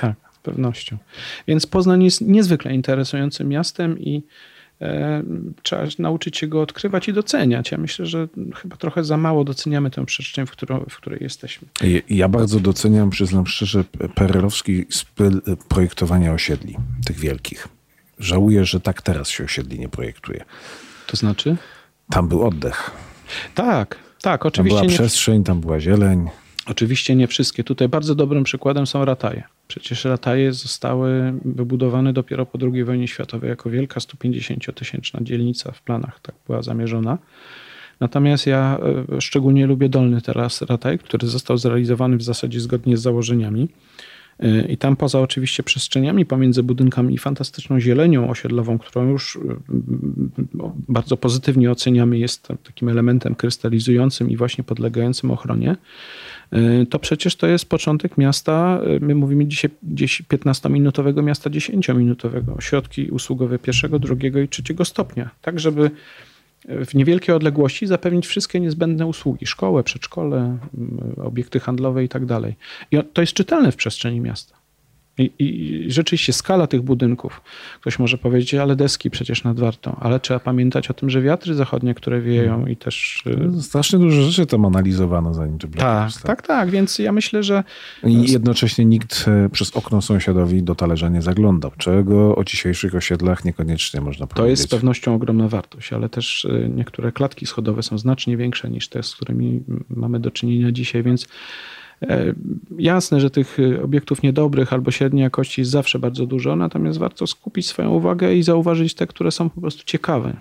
Tak, 0.00 0.14
z 0.32 0.38
pewnością. 0.38 0.96
Więc 1.48 1.66
Poznań 1.66 2.04
jest 2.04 2.20
niezwykle 2.20 2.74
interesującym 2.74 3.48
miastem 3.48 3.98
i 3.98 4.22
trzeba 5.62 5.82
nauczyć 5.98 6.38
się 6.38 6.46
go 6.46 6.62
odkrywać 6.62 7.08
i 7.08 7.12
doceniać. 7.12 7.70
Ja 7.70 7.78
myślę, 7.78 8.06
że 8.06 8.28
chyba 8.54 8.76
trochę 8.76 9.04
za 9.04 9.16
mało 9.16 9.44
doceniamy 9.44 9.90
tę 9.90 10.06
przestrzeń, 10.06 10.46
w, 10.46 10.50
którą, 10.50 10.84
w 10.88 10.96
której 10.96 11.18
jesteśmy. 11.22 11.68
Ja 12.08 12.28
bardzo 12.28 12.60
doceniam, 12.60 13.10
przyznam 13.10 13.46
szczerze, 13.46 13.84
perelowski 14.14 14.84
styl 14.90 15.42
projektowania 15.68 16.32
osiedli, 16.32 16.76
tych 17.06 17.18
wielkich. 17.18 17.68
Żałuję, 18.18 18.64
że 18.64 18.80
tak 18.80 19.02
teraz 19.02 19.28
się 19.28 19.44
osiedli 19.44 19.78
nie 19.78 19.88
projektuje. 19.88 20.44
To 21.06 21.16
znaczy? 21.16 21.56
Tam 22.10 22.28
był 22.28 22.42
oddech. 22.42 22.90
Tak, 23.54 23.98
tak, 24.22 24.40
Tam 24.40 24.48
oczywiście 24.48 24.74
była 24.74 24.82
nie, 24.82 24.94
przestrzeń, 24.94 25.44
tam 25.44 25.60
była 25.60 25.80
zieleń. 25.80 26.28
Oczywiście 26.66 27.16
nie 27.16 27.26
wszystkie. 27.26 27.64
Tutaj 27.64 27.88
bardzo 27.88 28.14
dobrym 28.14 28.44
przykładem 28.44 28.86
są 28.86 29.04
rataje. 29.04 29.42
Przecież 29.68 30.04
rataje 30.04 30.52
zostały 30.52 31.32
wybudowane 31.44 32.12
dopiero 32.12 32.46
po 32.46 32.58
II 32.72 32.84
wojnie 32.84 33.08
światowej 33.08 33.50
jako 33.50 33.70
wielka 33.70 34.00
150-tysięczna 34.00 35.22
dzielnica 35.22 35.72
w 35.72 35.82
planach, 35.82 36.20
tak 36.20 36.34
była 36.46 36.62
zamierzona. 36.62 37.18
Natomiast 38.00 38.46
ja 38.46 38.78
e, 39.12 39.20
szczególnie 39.20 39.66
lubię 39.66 39.88
dolny 39.88 40.20
teraz 40.20 40.62
rataj, 40.62 40.98
który 40.98 41.28
został 41.28 41.58
zrealizowany 41.58 42.16
w 42.16 42.22
zasadzie 42.22 42.60
zgodnie 42.60 42.96
z 42.96 43.02
założeniami. 43.02 43.68
E, 44.40 44.66
I 44.66 44.76
tam 44.76 44.96
poza 44.96 45.20
oczywiście 45.20 45.62
przestrzeniami 45.62 46.26
pomiędzy 46.26 46.62
budynkami 46.62 47.14
i 47.14 47.18
fantastyczną 47.18 47.80
zielenią 47.80 48.30
osiedlową, 48.30 48.78
którą 48.78 49.08
już 49.08 49.36
e, 49.36 49.40
bardzo 50.88 51.16
pozytywnie 51.16 51.70
oceniamy, 51.70 52.18
jest 52.18 52.48
takim 52.64 52.88
elementem 52.88 53.34
krystalizującym 53.34 54.30
i 54.30 54.36
właśnie 54.36 54.64
podlegającym 54.64 55.30
ochronie, 55.30 55.76
to 56.90 56.98
przecież 56.98 57.36
to 57.36 57.46
jest 57.46 57.68
początek 57.68 58.18
miasta, 58.18 58.80
e, 58.84 59.00
my 59.00 59.14
mówimy 59.14 59.46
dzisiaj 59.46 59.70
gdzieś 59.82 60.22
15-minutowego 60.22 61.22
miasta 61.22 61.50
10-minutowego, 61.50 62.56
ośrodki 62.56 63.10
usługowe 63.10 63.58
pierwszego, 63.58 63.98
drugiego 63.98 64.40
i 64.40 64.48
trzeciego 64.48 64.84
stopnia, 64.84 65.30
tak 65.42 65.60
żeby 65.60 65.90
w 66.68 66.94
niewielkiej 66.94 67.34
odległości 67.34 67.86
zapewnić 67.86 68.26
wszystkie 68.26 68.60
niezbędne 68.60 69.06
usługi, 69.06 69.46
szkołę, 69.46 69.82
przedszkole, 69.82 70.58
m, 70.78 71.14
obiekty 71.24 71.60
handlowe 71.60 72.04
i 72.04 72.08
tak 72.08 72.26
dalej. 72.26 72.54
I 72.90 72.98
to 73.12 73.20
jest 73.20 73.32
czytelne 73.32 73.72
w 73.72 73.76
przestrzeni 73.76 74.20
miasta. 74.20 74.61
I, 75.18 75.30
I 75.38 75.84
rzeczywiście 75.92 76.32
skala 76.32 76.66
tych 76.66 76.82
budynków, 76.82 77.40
ktoś 77.80 77.98
może 77.98 78.18
powiedzieć, 78.18 78.54
ale 78.54 78.76
deski 78.76 79.10
przecież 79.10 79.44
nad 79.44 79.60
Wartą, 79.60 79.96
ale 80.00 80.20
trzeba 80.20 80.40
pamiętać 80.40 80.90
o 80.90 80.94
tym, 80.94 81.10
że 81.10 81.22
wiatry 81.22 81.54
zachodnie, 81.54 81.94
które 81.94 82.20
wieją 82.20 82.66
i 82.66 82.76
też... 82.76 83.22
y, 83.58 83.62
Strasznie 83.62 83.98
dużo 83.98 84.22
rzeczy 84.22 84.46
tam 84.46 84.64
analizowano, 84.64 85.34
zanim 85.34 85.56
bloki 85.58 85.78
Tak, 85.78 86.04
powstały. 86.04 86.26
tak, 86.36 86.46
tak, 86.46 86.70
więc 86.70 86.98
ja 86.98 87.12
myślę, 87.12 87.42
że 87.42 87.64
I 88.04 88.32
jednocześnie 88.32 88.84
nikt 88.84 89.24
e, 89.28 89.48
przez 89.48 89.76
okno 89.76 90.02
sąsiadowi 90.02 90.62
do 90.62 90.74
talerza 90.74 91.08
nie 91.08 91.22
zaglądał, 91.22 91.70
czego 91.78 92.36
o 92.36 92.44
dzisiejszych 92.44 92.94
osiedlach 92.94 93.44
niekoniecznie 93.44 94.00
można 94.00 94.26
To 94.26 94.34
powiedzieć. 94.34 94.50
jest 94.58 94.62
z 94.62 94.74
pewnością 94.74 95.14
ogromna 95.14 95.48
wartość, 95.48 95.92
ale 95.92 96.08
też 96.08 96.44
y, 96.44 96.70
niektóre 96.74 97.12
klatki 97.12 97.46
schodowe 97.46 97.82
są 97.82 97.98
znacznie 97.98 98.36
większe 98.36 98.70
niż 98.70 98.88
te, 98.88 99.02
z 99.02 99.14
którymi 99.14 99.62
mamy 99.90 100.20
do 100.20 100.30
czynienia 100.30 100.72
dzisiaj, 100.72 101.02
więc 101.02 101.26
jasne, 102.78 103.20
że 103.20 103.30
tych 103.30 103.58
y, 103.58 103.82
obiektów 103.82 104.22
niedobrych 104.22 104.72
albo 104.72 104.90
średniej 104.90 105.22
jakości 105.22 105.60
jest 105.60 105.70
zawsze 105.70 105.98
bardzo 105.98 106.26
dużo, 106.26 106.56
natomiast 106.56 106.98
warto 106.98 107.26
skupić 107.26 107.66
swoją 107.66 107.90
uwagę 107.90 108.34
i 108.34 108.42
zauważyć 108.42 108.94
te, 108.94 109.06
które 109.06 109.30
są 109.30 109.50
po 109.50 109.60
prostu 109.60 109.82
ciekawe. 109.84 110.36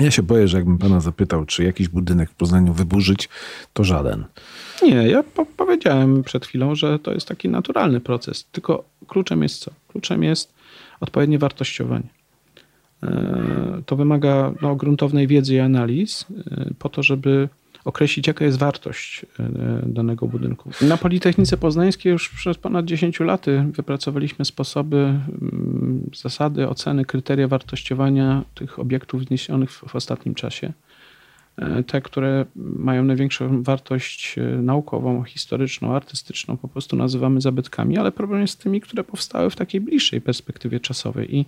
Ja 0.00 0.10
się 0.10 0.22
boję, 0.22 0.48
że 0.48 0.56
jakbym 0.56 0.78
pana 0.78 1.00
zapytał, 1.00 1.46
czy 1.46 1.64
jakiś 1.64 1.88
budynek 1.88 2.30
w 2.30 2.34
Poznaniu 2.34 2.72
wyburzyć, 2.72 3.28
to 3.72 3.84
żaden. 3.84 4.24
Nie, 4.82 5.08
ja 5.08 5.22
po 5.22 5.46
powiedziałem 5.46 6.22
przed 6.22 6.46
chwilą, 6.46 6.74
że 6.74 6.98
to 6.98 7.12
jest 7.12 7.28
taki 7.28 7.48
naturalny 7.48 8.00
proces, 8.00 8.44
tylko 8.52 8.84
kluczem 9.06 9.42
jest 9.42 9.58
co? 9.58 9.70
Kluczem 9.88 10.22
jest 10.22 10.52
odpowiednie 11.00 11.38
wartościowanie. 11.38 12.08
E, 13.02 13.82
To 13.86 13.96
wymaga 13.96 14.52
no, 14.62 14.76
gruntownej 14.76 15.26
wiedzy 15.26 15.54
i 15.54 15.58
analiz 15.58 16.26
e, 16.50 16.70
po 16.78 16.88
to, 16.88 17.02
żeby 17.02 17.48
określić, 17.84 18.26
jaka 18.26 18.44
jest 18.44 18.58
wartość 18.58 19.26
danego 19.82 20.26
budynku. 20.26 20.70
Na 20.80 20.96
Politechnice 20.96 21.56
Poznańskiej 21.56 22.12
już 22.12 22.28
przez 22.28 22.58
ponad 22.58 22.84
10 22.84 23.20
lat 23.20 23.46
wypracowaliśmy 23.72 24.44
sposoby, 24.44 24.96
mm, 24.96 26.10
zasady 26.16 26.68
oceny, 26.68 27.04
kryteria 27.04 27.48
wartościowania 27.48 28.42
tych 28.54 28.78
obiektów 28.78 29.24
zniesionych 29.24 29.70
w 29.70 29.96
ostatnim 29.96 30.34
czasie. 30.34 30.72
E, 31.60 31.82
te, 31.82 32.00
które 32.00 32.44
mają 32.56 33.04
największą 33.04 33.62
wartość 33.62 34.38
e, 34.38 34.42
naukową, 34.42 35.22
historyczną, 35.22 35.94
artystyczną, 35.94 36.56
po 36.56 36.68
prostu 36.68 36.96
nazywamy 36.96 37.40
zabytkami, 37.40 37.98
ale 37.98 38.12
problem 38.12 38.40
jest 38.40 38.54
z 38.54 38.56
tymi, 38.56 38.80
które 38.80 39.04
powstały 39.04 39.50
w 39.50 39.56
takiej 39.56 39.80
bliższej 39.80 40.20
perspektywie 40.20 40.80
czasowej. 40.80 41.36
I 41.36 41.44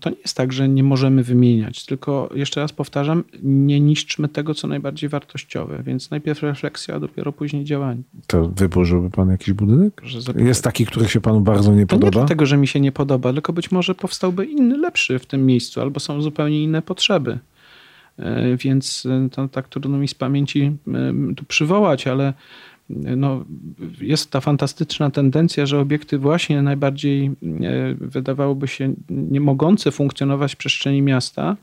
to 0.00 0.10
nie 0.10 0.16
jest 0.16 0.36
tak, 0.36 0.52
że 0.52 0.68
nie 0.68 0.82
możemy 0.82 1.22
wymieniać, 1.22 1.86
tylko 1.86 2.30
jeszcze 2.34 2.60
raz 2.60 2.72
powtarzam, 2.72 3.24
nie 3.42 3.80
niszczmy 3.80 4.28
tego, 4.28 4.54
co 4.54 4.68
najbardziej 4.68 5.08
wartościowe, 5.08 5.82
więc 5.82 6.10
najpierw 6.10 6.42
refleksja, 6.42 6.94
a 6.94 7.00
dopiero 7.00 7.32
później 7.32 7.64
działanie. 7.64 8.02
To 8.26 8.48
wyburzyłby 8.48 9.10
pan 9.10 9.28
jakiś 9.28 9.52
budynek? 9.52 10.02
Jest 10.36 10.64
taki, 10.64 10.86
który 10.86 11.08
się 11.08 11.20
panu 11.20 11.40
bardzo 11.40 11.74
nie 11.74 11.86
podoba? 11.86 12.10
To 12.10 12.18
nie 12.18 12.20
dlatego, 12.20 12.46
że 12.46 12.56
mi 12.56 12.66
się 12.66 12.80
nie 12.80 12.92
podoba, 12.92 13.32
tylko 13.32 13.52
być 13.52 13.70
może 13.70 13.94
powstałby 13.94 14.44
inny, 14.46 14.78
lepszy 14.78 15.18
w 15.18 15.26
tym 15.26 15.46
miejscu, 15.46 15.80
albo 15.80 16.00
są 16.00 16.22
zupełnie 16.22 16.62
inne 16.62 16.82
potrzeby. 16.82 17.38
E, 18.18 18.56
więc 18.56 19.06
e, 19.06 19.28
to 19.30 19.48
tak 19.48 19.68
trudno 19.68 19.98
mi 19.98 20.08
z 20.08 20.14
pamięci 20.14 20.76
tu 21.36 21.44
przywołać, 21.44 22.06
ale 22.06 22.34
no, 22.90 23.44
jest 24.00 24.30
ta 24.30 24.40
fantastyczna 24.40 25.10
tendencja, 25.10 25.66
że 25.66 25.80
obiekty 25.80 26.18
właśnie 26.18 26.62
najbardziej 26.62 27.30
wydawałoby 28.00 28.68
się 28.68 28.94
nie 29.10 29.40
mogące 29.40 29.90
funkcjonować 29.90 30.54
w 30.54 30.56
przestrzeni 30.56 31.02
miasta, 31.02 31.56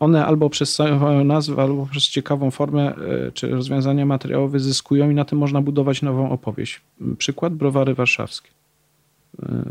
one 0.00 0.26
albo 0.26 0.50
przez 0.50 0.72
swoją 0.72 1.24
nazwę, 1.24 1.62
albo 1.62 1.86
przez 1.86 2.08
ciekawą 2.08 2.50
formę 2.50 2.94
czy 3.34 3.48
rozwiązania 3.48 4.06
materiałowe 4.06 4.60
zyskują 4.60 5.10
i 5.10 5.14
na 5.14 5.24
tym 5.24 5.38
można 5.38 5.62
budować 5.62 6.02
nową 6.02 6.30
opowieść. 6.30 6.80
Przykład 7.18 7.54
browary 7.54 7.94
warszawskie 7.94 8.50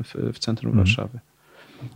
w, 0.04 0.34
w 0.34 0.40
centrum 0.40 0.70
mhm. 0.70 0.86
Warszawy. 0.86 1.20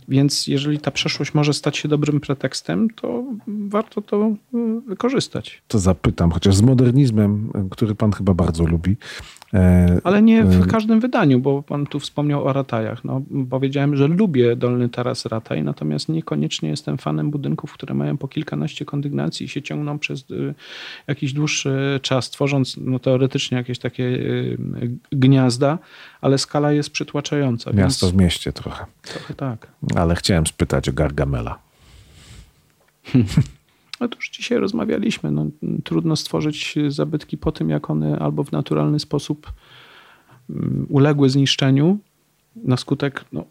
Więc 0.08 0.46
jeżeli 0.46 0.78
ta 0.78 0.90
przeszłość 0.90 1.34
może 1.34 1.52
stać 1.52 1.76
się 1.76 1.88
dobrym 1.88 2.20
pretekstem, 2.20 2.90
to 2.90 3.24
warto 3.46 4.02
to 4.02 4.16
e, 4.54 4.80
wykorzystać. 4.86 5.62
To 5.68 5.78
zapytam, 5.78 6.30
chociaż 6.30 6.54
z 6.54 6.62
modernizmem, 6.62 7.52
który 7.70 7.94
pan 7.94 8.12
chyba 8.12 8.34
bardzo 8.34 8.64
lubi, 8.64 8.96
Ale 10.04 10.22
nie 10.22 10.44
w 10.44 10.62
e, 10.62 10.66
każdym 10.66 11.00
wydaniu, 11.00 11.40
bo 11.40 11.62
pan 11.62 11.86
tu 11.86 12.00
wspomniał 12.00 12.46
o 12.46 12.52
ratajach. 12.52 13.04
No, 13.04 13.22
powiedziałem, 13.50 13.96
że 13.96 14.08
lubię 14.08 14.56
Dolny 14.56 14.88
Taras 14.88 15.26
Rataj, 15.26 15.62
natomiast 15.62 16.08
niekoniecznie 16.08 16.68
jestem 16.68 16.98
fanem 16.98 17.30
budynków, 17.30 17.72
które 17.72 17.94
mają 17.94 18.16
po 18.16 18.28
kilkanaście 18.28 18.84
kondygnacji 18.84 19.46
i 19.46 19.48
się 19.48 19.62
ciągną 19.62 19.98
przez 19.98 20.20
e, 20.20 20.24
jakiś 21.06 21.32
dłuższy 21.32 22.00
czas, 22.02 22.30
tworząc 22.30 22.76
no, 22.80 22.98
teoretycznie 22.98 23.58
jakieś 23.58 23.78
takie 23.78 24.18
gniazda, 25.12 25.78
ale 26.20 26.38
skala 26.38 26.72
jest 26.72 26.90
przytłaczająca. 26.90 27.72
Miasto 27.72 28.10
w 28.10 28.14
mieście 28.14 28.52
trochę. 28.52 28.84
Trochę 29.02 29.34
tak. 29.34 29.68
Ale 29.96 30.14
chciałem 30.14 30.46
spytać 30.46 30.88
o 30.88 30.92
Gargamela. 30.92 31.58
No 34.04 34.08
to 34.08 34.16
już 34.16 34.30
dzisiaj 34.30 34.58
rozmawialiśmy. 34.58 35.30
No, 35.30 35.46
trudno 35.84 36.16
stworzyć 36.16 36.74
zabytki 36.88 37.38
po 37.38 37.52
tym, 37.52 37.70
jak 37.70 37.90
one 37.90 38.18
albo 38.18 38.44
w 38.44 38.52
naturalny 38.52 38.98
sposób 38.98 39.52
mm, 40.50 40.86
uległy 40.88 41.30
zniszczeniu 41.30 41.98
na 42.56 42.76
skutek 42.76 43.24
no, 43.32 43.44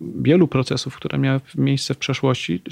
wielu 0.00 0.48
procesów, 0.48 0.96
które 0.96 1.18
miały 1.18 1.40
miejsce 1.56 1.94
w 1.94 1.98
przeszłości. 1.98 2.62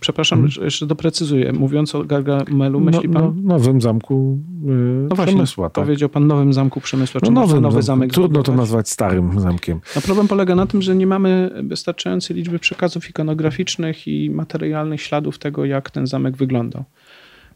Przepraszam, 0.00 0.38
hmm. 0.38 0.64
jeszcze 0.64 0.86
doprecyzuję. 0.86 1.52
Mówiąc 1.52 1.94
o 1.94 2.04
Gargamelu, 2.04 2.80
myśli 2.80 3.08
no, 3.08 3.20
pan? 3.20 3.42
No, 3.42 3.54
nowym 3.54 3.80
zamku 3.80 4.38
yy, 4.64 5.06
no 5.08 5.16
właśnie, 5.16 5.34
Przemysła. 5.34 5.70
Tak? 5.70 5.84
Powiedział 5.84 6.08
pan 6.08 6.26
nowym 6.26 6.52
zamku 6.52 6.80
Przemysła, 6.80 7.20
czy 7.20 7.32
no 7.32 7.40
nowy, 7.40 7.60
nowy 7.60 7.82
zamek. 7.82 8.12
Trudno 8.12 8.42
to 8.42 8.54
nazwać 8.54 8.88
starym 8.88 9.40
zamkiem. 9.40 9.80
No, 9.96 10.02
problem 10.02 10.28
polega 10.28 10.54
na 10.54 10.66
tym, 10.66 10.82
że 10.82 10.96
nie 10.96 11.06
mamy 11.06 11.50
wystarczającej 11.64 12.36
liczby 12.36 12.58
przekazów 12.58 13.10
ikonograficznych 13.10 14.08
i 14.08 14.30
materialnych 14.30 15.00
śladów 15.00 15.38
tego, 15.38 15.64
jak 15.64 15.90
ten 15.90 16.06
zamek 16.06 16.36
wyglądał. 16.36 16.84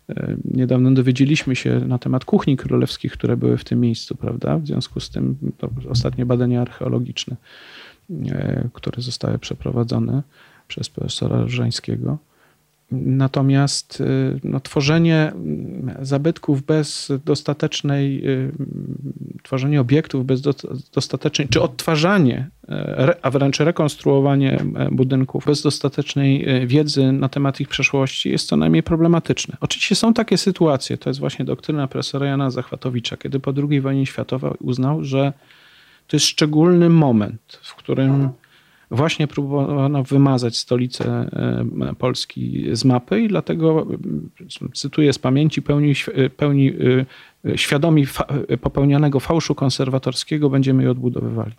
Yy, 0.08 0.36
niedawno 0.44 0.90
dowiedzieliśmy 0.90 1.56
się 1.56 1.80
na 1.80 1.98
temat 1.98 2.24
kuchni 2.24 2.56
królewskich, 2.56 3.12
które 3.12 3.36
były 3.36 3.56
w 3.56 3.64
tym 3.64 3.80
miejscu, 3.80 4.16
prawda? 4.16 4.58
W 4.58 4.66
związku 4.66 5.00
z 5.00 5.10
tym 5.10 5.36
ostatnie 5.90 6.26
badania 6.26 6.60
archeologiczne. 6.60 7.36
E, 8.10 8.68
które 8.72 9.02
zostały 9.02 9.38
przeprowadzone 9.38 10.22
przez 10.68 10.88
profesora 10.88 11.42
Różańskiego. 11.42 12.18
Natomiast 12.92 14.00
e, 14.00 14.04
no, 14.44 14.60
tworzenie 14.60 15.32
zabytków 16.02 16.62
bez 16.62 17.12
dostatecznej, 17.24 18.26
e, 18.26 18.50
tworzenie 19.42 19.80
obiektów 19.80 20.26
bez 20.26 20.40
dostatecznej, 20.92 21.48
czy 21.48 21.62
odtwarzanie, 21.62 22.50
a 23.22 23.30
wręcz 23.30 23.60
rekonstruowanie 23.60 24.64
budynków 24.92 25.44
bez 25.46 25.62
dostatecznej 25.62 26.46
wiedzy 26.66 27.12
na 27.12 27.28
temat 27.28 27.60
ich 27.60 27.68
przeszłości 27.68 28.30
jest 28.30 28.48
co 28.48 28.56
najmniej 28.56 28.82
problematyczne. 28.82 29.56
Oczywiście 29.60 29.94
są 29.94 30.14
takie 30.14 30.38
sytuacje, 30.38 30.98
to 30.98 31.10
jest 31.10 31.20
właśnie 31.20 31.44
doktryna 31.44 31.88
profesora 31.88 32.26
Jana 32.26 32.50
Zachwatowicza, 32.50 33.16
kiedy 33.16 33.40
po 33.40 33.52
II 33.70 33.80
wojnie 33.80 34.06
światowej 34.06 34.52
uznał, 34.60 35.04
że 35.04 35.32
to 36.10 36.16
jest 36.16 36.26
szczególny 36.26 36.88
moment, 36.88 37.60
w 37.62 37.74
którym 37.74 38.28
właśnie 38.90 39.26
próbowano 39.26 40.02
wymazać 40.02 40.56
stolicę 40.56 41.04
e, 41.88 41.94
Polski 41.98 42.66
z 42.72 42.84
mapy 42.84 43.20
i 43.20 43.28
dlatego, 43.28 43.86
cytuję 44.74 45.12
z 45.12 45.18
pamięci, 45.18 45.62
pełni, 45.62 45.94
pełni 46.36 46.72
e, 47.44 47.58
świadomi 47.58 48.06
popełnianego 48.60 49.20
fałszu 49.20 49.54
konserwatorskiego 49.54 50.50
będziemy 50.50 50.82
je 50.82 50.90
odbudowywali. 50.90 51.52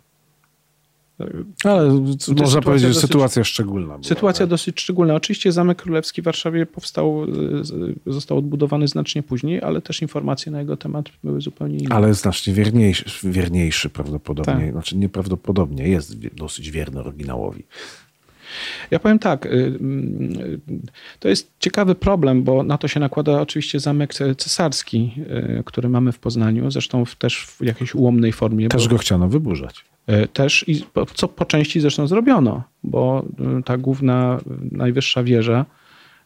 Ale 1.64 2.04
można 2.40 2.62
powiedzieć, 2.62 2.94
że 2.94 3.00
sytuacja 3.00 3.44
szczególna. 3.44 3.94
Była, 3.94 4.02
sytuacja 4.02 4.46
tak? 4.46 4.50
dosyć 4.50 4.80
szczególna. 4.80 5.14
Oczywiście 5.14 5.52
Zamek 5.52 5.82
Królewski 5.82 6.22
w 6.22 6.24
Warszawie 6.24 6.66
powstał, 6.66 7.26
został 8.06 8.38
odbudowany 8.38 8.88
znacznie 8.88 9.22
później, 9.22 9.62
ale 9.62 9.82
też 9.82 10.02
informacje 10.02 10.52
na 10.52 10.60
jego 10.60 10.76
temat 10.76 11.06
były 11.24 11.40
zupełnie 11.40 11.78
inne. 11.78 11.94
Ale 11.94 12.14
znacznie 12.14 12.52
wierniejszy, 12.54 13.04
wierniejszy 13.22 13.90
prawdopodobnie. 13.90 14.54
Tak. 14.54 14.72
Znaczy 14.72 14.96
nieprawdopodobnie 14.96 15.88
jest 15.88 16.26
dosyć 16.36 16.70
wierny 16.70 17.00
oryginałowi. 17.00 17.64
Ja 18.90 18.98
powiem 18.98 19.18
tak, 19.18 19.46
y, 19.46 19.48
y, 19.48 20.60
to 21.20 21.28
jest 21.28 21.52
ciekawy 21.58 21.94
problem, 21.94 22.42
bo 22.42 22.62
na 22.62 22.78
to 22.78 22.88
się 22.88 23.00
nakłada 23.00 23.40
oczywiście 23.40 23.80
zamek 23.80 24.14
cesarski, 24.36 25.12
y, 25.58 25.62
który 25.64 25.88
mamy 25.88 26.12
w 26.12 26.18
Poznaniu, 26.18 26.70
zresztą 26.70 27.04
też 27.18 27.46
w 27.46 27.64
jakiejś 27.64 27.94
ułomnej 27.94 28.32
formie. 28.32 28.68
Też 28.68 28.88
go 28.88 28.98
chciano 28.98 29.28
wyburzać. 29.28 29.84
E, 30.06 30.28
też, 30.28 30.64
i 30.68 30.84
co 31.14 31.28
po 31.28 31.44
części 31.44 31.80
zresztą 31.80 32.06
zrobiono, 32.06 32.62
bo 32.84 33.26
e, 33.58 33.62
ta 33.62 33.78
główna, 33.78 34.40
najwyższa 34.72 35.22
wieża 35.22 35.66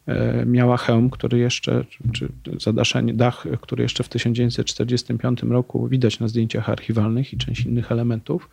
e, 0.06 0.46
miała 0.46 0.76
hełm, 0.76 1.10
który 1.10 1.38
jeszcze, 1.38 1.84
czy 2.12 2.28
zadaszenie, 2.60 3.14
dach, 3.14 3.46
który 3.60 3.82
jeszcze 3.82 4.04
w 4.04 4.08
1945 4.08 5.42
roku 5.42 5.88
widać 5.88 6.20
na 6.20 6.28
zdjęciach 6.28 6.70
archiwalnych 6.70 7.32
i 7.32 7.36
część 7.36 7.64
innych 7.64 7.92
elementów 7.92 8.50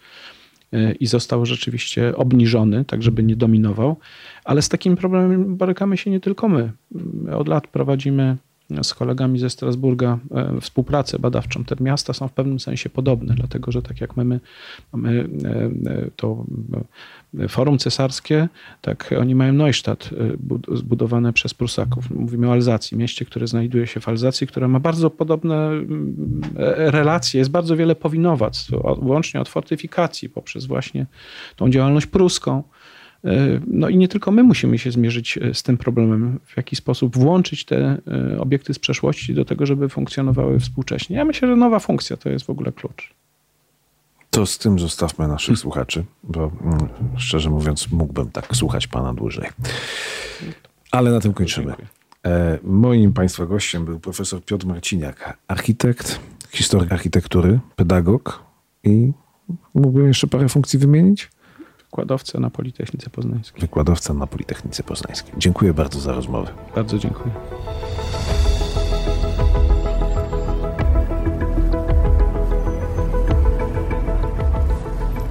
i 0.99 1.07
został 1.07 1.45
rzeczywiście 1.45 2.15
obniżony, 2.15 2.85
tak 2.85 3.03
żeby 3.03 3.23
nie 3.23 3.35
dominował. 3.35 3.97
Ale 4.43 4.61
z 4.61 4.69
takim 4.69 4.95
problemem 4.95 5.55
borykamy 5.55 5.97
się 5.97 6.11
nie 6.11 6.19
tylko 6.19 6.49
my. 6.49 6.71
Od 7.31 7.47
lat 7.47 7.67
prowadzimy 7.67 8.37
z 8.81 8.93
kolegami 8.93 9.39
ze 9.39 9.49
Strasburga 9.49 10.19
e, 10.31 10.61
współpracę 10.61 11.19
badawczą. 11.19 11.63
Te 11.63 11.75
miasta 11.79 12.13
są 12.13 12.27
w 12.27 12.31
pewnym 12.31 12.59
sensie 12.59 12.89
podobne, 12.89 13.35
dlatego 13.35 13.71
że 13.71 13.81
tak 13.81 14.01
jak 14.01 14.17
mamy, 14.17 14.39
mamy 14.93 15.29
e, 15.45 15.49
e, 15.91 16.11
to 16.15 16.45
forum 17.49 17.77
cesarskie, 17.77 18.47
tak 18.81 19.13
oni 19.19 19.35
mają 19.35 19.53
Neustadt 19.53 20.09
zbudowane 20.73 21.33
przez 21.33 21.53
Prusaków. 21.53 22.11
Mówimy 22.11 22.49
o 22.49 22.51
Alzacji, 22.51 22.97
mieście, 22.97 23.25
które 23.25 23.47
znajduje 23.47 23.87
się 23.87 23.99
w 23.99 24.09
Alzacji, 24.09 24.47
które 24.47 24.67
ma 24.67 24.79
bardzo 24.79 25.09
podobne 25.09 25.69
relacje, 26.77 27.39
jest 27.39 27.51
bardzo 27.51 27.75
wiele 27.77 27.95
powinowactw, 27.95 28.71
łącznie 29.01 29.41
od 29.41 29.49
fortyfikacji 29.49 30.29
poprzez 30.29 30.65
właśnie 30.65 31.05
tą 31.55 31.69
działalność 31.69 32.05
pruską, 32.05 32.63
E, 32.63 32.82
no 33.67 33.89
i 33.89 33.97
nie 33.97 34.07
tylko 34.07 34.31
my 34.31 34.43
musimy 34.43 34.77
się 34.77 34.91
zmierzyć 34.91 35.37
e, 35.37 35.53
z 35.53 35.63
tym 35.63 35.77
problemem, 35.77 36.39
w 36.45 36.57
jaki 36.57 36.75
sposób 36.75 37.17
włączyć 37.17 37.65
te 37.65 37.97
e, 38.33 38.39
obiekty 38.39 38.73
z 38.73 38.79
przeszłości 38.79 39.33
do 39.33 39.45
tego, 39.45 39.65
żeby 39.65 39.89
funkcjonowały 39.89 40.59
współcześnie. 40.59 41.17
Ja 41.17 41.25
myślę, 41.25 41.47
że 41.47 41.55
nowa 41.55 41.79
funkcja 41.79 42.17
to 42.17 42.29
jest 42.29 42.45
w 42.45 42.49
ogóle 42.49 42.71
klucz. 42.71 43.13
To 44.29 44.45
z 44.45 44.57
tym 44.57 44.79
zostawmy 44.79 45.27
naszych 45.27 45.57
słuchaczy, 45.57 46.03
bo 46.23 46.51
mm, 46.61 46.87
szczerze 47.17 47.49
mówiąc, 47.49 47.91
mógłbym 47.91 48.31
tak 48.31 48.55
słuchać 48.55 48.87
pana 48.87 49.13
dłużej. 49.13 49.49
Ale 50.91 51.11
na 51.11 51.19
tym 51.19 51.33
kończymy. 51.33 51.73
Moim 52.63 53.13
państwa 53.13 53.45
gościem 53.45 53.85
był 53.85 53.99
profesor 53.99 54.43
Piotr 54.45 54.65
Marciniak, 54.65 55.37
architekt, 55.47 56.19
historyk 56.51 56.91
architektury, 56.91 57.59
pedagog 57.75 58.43
i 58.83 59.11
mógłbym 59.73 60.07
jeszcze 60.07 60.27
parę 60.27 60.49
funkcji 60.49 60.79
wymienić? 60.79 61.29
wykładowca 61.93 62.39
na 62.39 62.49
Politechnice 62.49 63.09
Poznańskiej. 63.09 63.61
Wykładowca 63.61 64.13
na 64.13 64.27
Politechnice 64.27 64.83
Poznańskiej. 64.83 65.33
Dziękuję 65.37 65.73
bardzo 65.73 65.99
za 65.99 66.13
rozmowę. 66.13 66.51
Bardzo 66.75 66.97
dziękuję. 66.97 67.33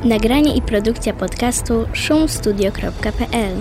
Nagranie 0.04 0.56
i 0.56 0.62
produkcja 0.62 1.12
podcastu 1.12 1.86
szumstudio.pl 1.92 3.56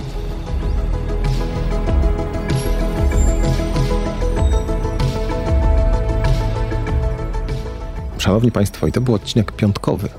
Szanowni 8.18 8.52
Państwo, 8.52 8.88
i 8.88 8.92
to 8.92 9.02
był 9.02 9.14
odcinek 9.16 9.52
piątkowy. 9.52 10.10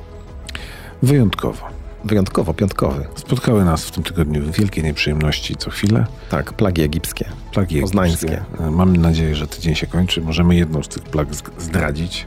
Wyjątkowo. 1.03 1.72
Wyjątkowo 2.05 2.55
piątkowy. 2.55 3.07
Spotkały 3.15 3.65
nas 3.65 3.85
w 3.85 3.91
tym 3.91 4.03
tygodniu 4.03 4.53
wielkie 4.53 4.83
nieprzyjemności 4.83 5.57
co 5.57 5.71
chwilę. 5.71 6.07
Tak, 6.31 6.53
plagi 6.53 6.83
egipskie. 6.83 7.25
Plagi 7.53 7.81
Poznańskie. 7.81 8.27
egipskie. 8.33 8.71
Mam 8.71 8.97
nadzieję, 8.97 9.35
że 9.35 9.47
tydzień 9.47 9.75
się 9.75 9.87
kończy. 9.87 10.21
Możemy 10.21 10.55
jedną 10.55 10.83
z 10.83 10.89
tych 10.89 11.03
plag 11.03 11.29
zdradzić. 11.59 12.27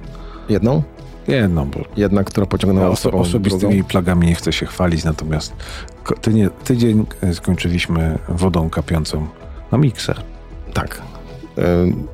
Jedną? 0.49 0.83
Jedną, 1.27 1.65
bo 1.69 1.79
Jedna, 1.97 2.23
która 2.23 2.45
pociągnęła 2.45 2.89
oso- 2.89 3.15
osobistymi 3.19 3.73
drugą. 3.73 3.87
plagami 3.89 4.27
nie 4.27 4.35
chcę 4.35 4.53
się 4.53 4.65
chwalić, 4.65 5.03
natomiast 5.03 5.53
tydzień 6.63 7.05
e, 7.21 7.33
skończyliśmy 7.33 8.19
wodą 8.29 8.69
kapiącą 8.69 9.27
na 9.71 9.77
mikser. 9.77 10.21
Tak. 10.73 11.01
Y, 11.57 11.61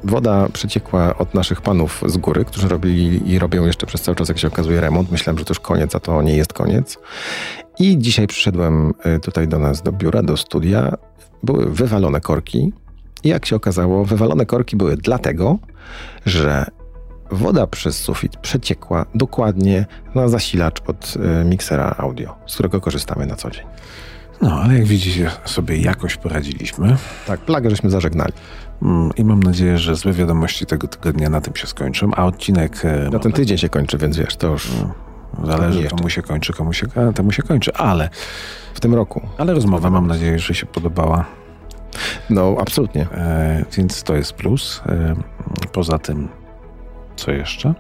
Woda 0.04 0.48
przeciekła 0.54 1.18
od 1.18 1.34
naszych 1.34 1.62
panów 1.62 2.04
z 2.06 2.18
góry, 2.18 2.46
którzy 2.46 2.68
robili 2.68 3.32
i 3.32 3.40
robią 3.40 3.66
jeszcze 3.66 3.86
przez 3.86 4.02
cały 4.02 4.16
czas, 4.16 4.30
jak 4.30 4.38
się 4.38 4.48
okazuje, 4.48 4.82
remont. 4.82 5.12
Myślałem, 5.12 5.38
że 5.40 5.46
to 5.46 5.52
już 5.52 5.60
koniec, 5.60 5.96
a 5.96 6.00
to 6.00 6.22
nie 6.22 6.38
jest 6.38 6.54
koniec. 6.54 6.98
I 7.80 7.98
dzisiaj 7.98 8.28
przyszedłem 8.28 8.94
y, 9.16 9.20
tutaj 9.20 9.48
do 9.48 9.60
nas, 9.60 9.82
do 9.82 9.92
biura, 9.92 10.24
do 10.24 10.38
studia. 10.38 10.98
Były 11.44 11.66
wywalone 11.66 12.22
korki. 12.22 12.74
I 13.24 13.30
jak 13.30 13.46
się 13.46 13.56
okazało, 13.56 14.06
wywalone 14.06 14.46
korki 14.46 14.76
były 14.76 14.98
dlatego, 14.98 15.58
że 16.26 16.66
woda 17.32 17.68
przez 17.68 17.98
sufit 17.98 18.38
przeciekła 18.38 19.06
dokładnie 19.16 19.86
na 20.16 20.28
zasilacz 20.28 20.82
od 20.88 21.14
y, 21.42 21.46
miksera 21.46 21.96
audio, 21.98 22.36
z 22.48 22.54
którego 22.54 22.82
korzystamy 22.82 23.26
na 23.26 23.36
co 23.36 23.52
dzień. 23.52 23.66
No, 24.42 24.62
ale 24.62 24.74
jak 24.74 24.84
widzicie, 24.84 25.32
sobie 25.46 25.78
jakoś 25.78 26.18
poradziliśmy. 26.18 26.96
Tak, 27.28 27.40
plagę 27.40 27.70
żeśmy 27.70 27.90
zażegnali. 27.90 28.34
Mm, 28.82 29.10
I 29.18 29.24
mam 29.26 29.44
nadzieję, 29.44 29.78
że 29.78 29.96
złe 29.96 30.14
wiadomości 30.14 30.66
tego 30.66 30.88
tygodnia 30.88 31.30
na 31.30 31.42
tym 31.42 31.56
się 31.56 31.68
skończą, 31.68 32.12
a 32.16 32.26
odcinek 32.26 32.86
e, 32.86 33.10
Na 33.10 33.20
ten 33.20 33.32
tydzień 33.32 33.58
się 33.58 33.70
kończy, 33.70 33.98
więc 33.98 34.18
wiesz, 34.18 34.36
to 34.36 34.48
już 34.48 34.72
zależy, 35.44 35.82
jeszcze. 35.82 35.98
komu 35.98 36.10
się 36.10 36.22
kończy, 36.22 36.54
komu 36.54 36.74
się, 36.74 36.88
a 37.10 37.14
temu 37.14 37.32
się 37.32 37.44
kończy, 37.44 37.74
ale, 37.74 38.10
w 38.74 38.80
tym 38.80 38.96
roku. 38.96 39.22
ale 39.38 39.54
rozmowa 39.54 39.90
mam 39.90 40.08
nadzieję, 40.08 40.40
że 40.40 40.54
się 40.54 40.66
podobała, 40.66 41.26
No, 42.30 42.56
absolutnie. 42.62 43.08
e, 43.12 43.66
więc 43.78 44.04
to 44.04 44.16
jest 44.16 44.34
plus. 44.34 44.82
E, 44.86 45.16
poza 45.74 45.98
tym, 46.00 46.28
co 47.16 47.32
jeszcze? 47.32 47.74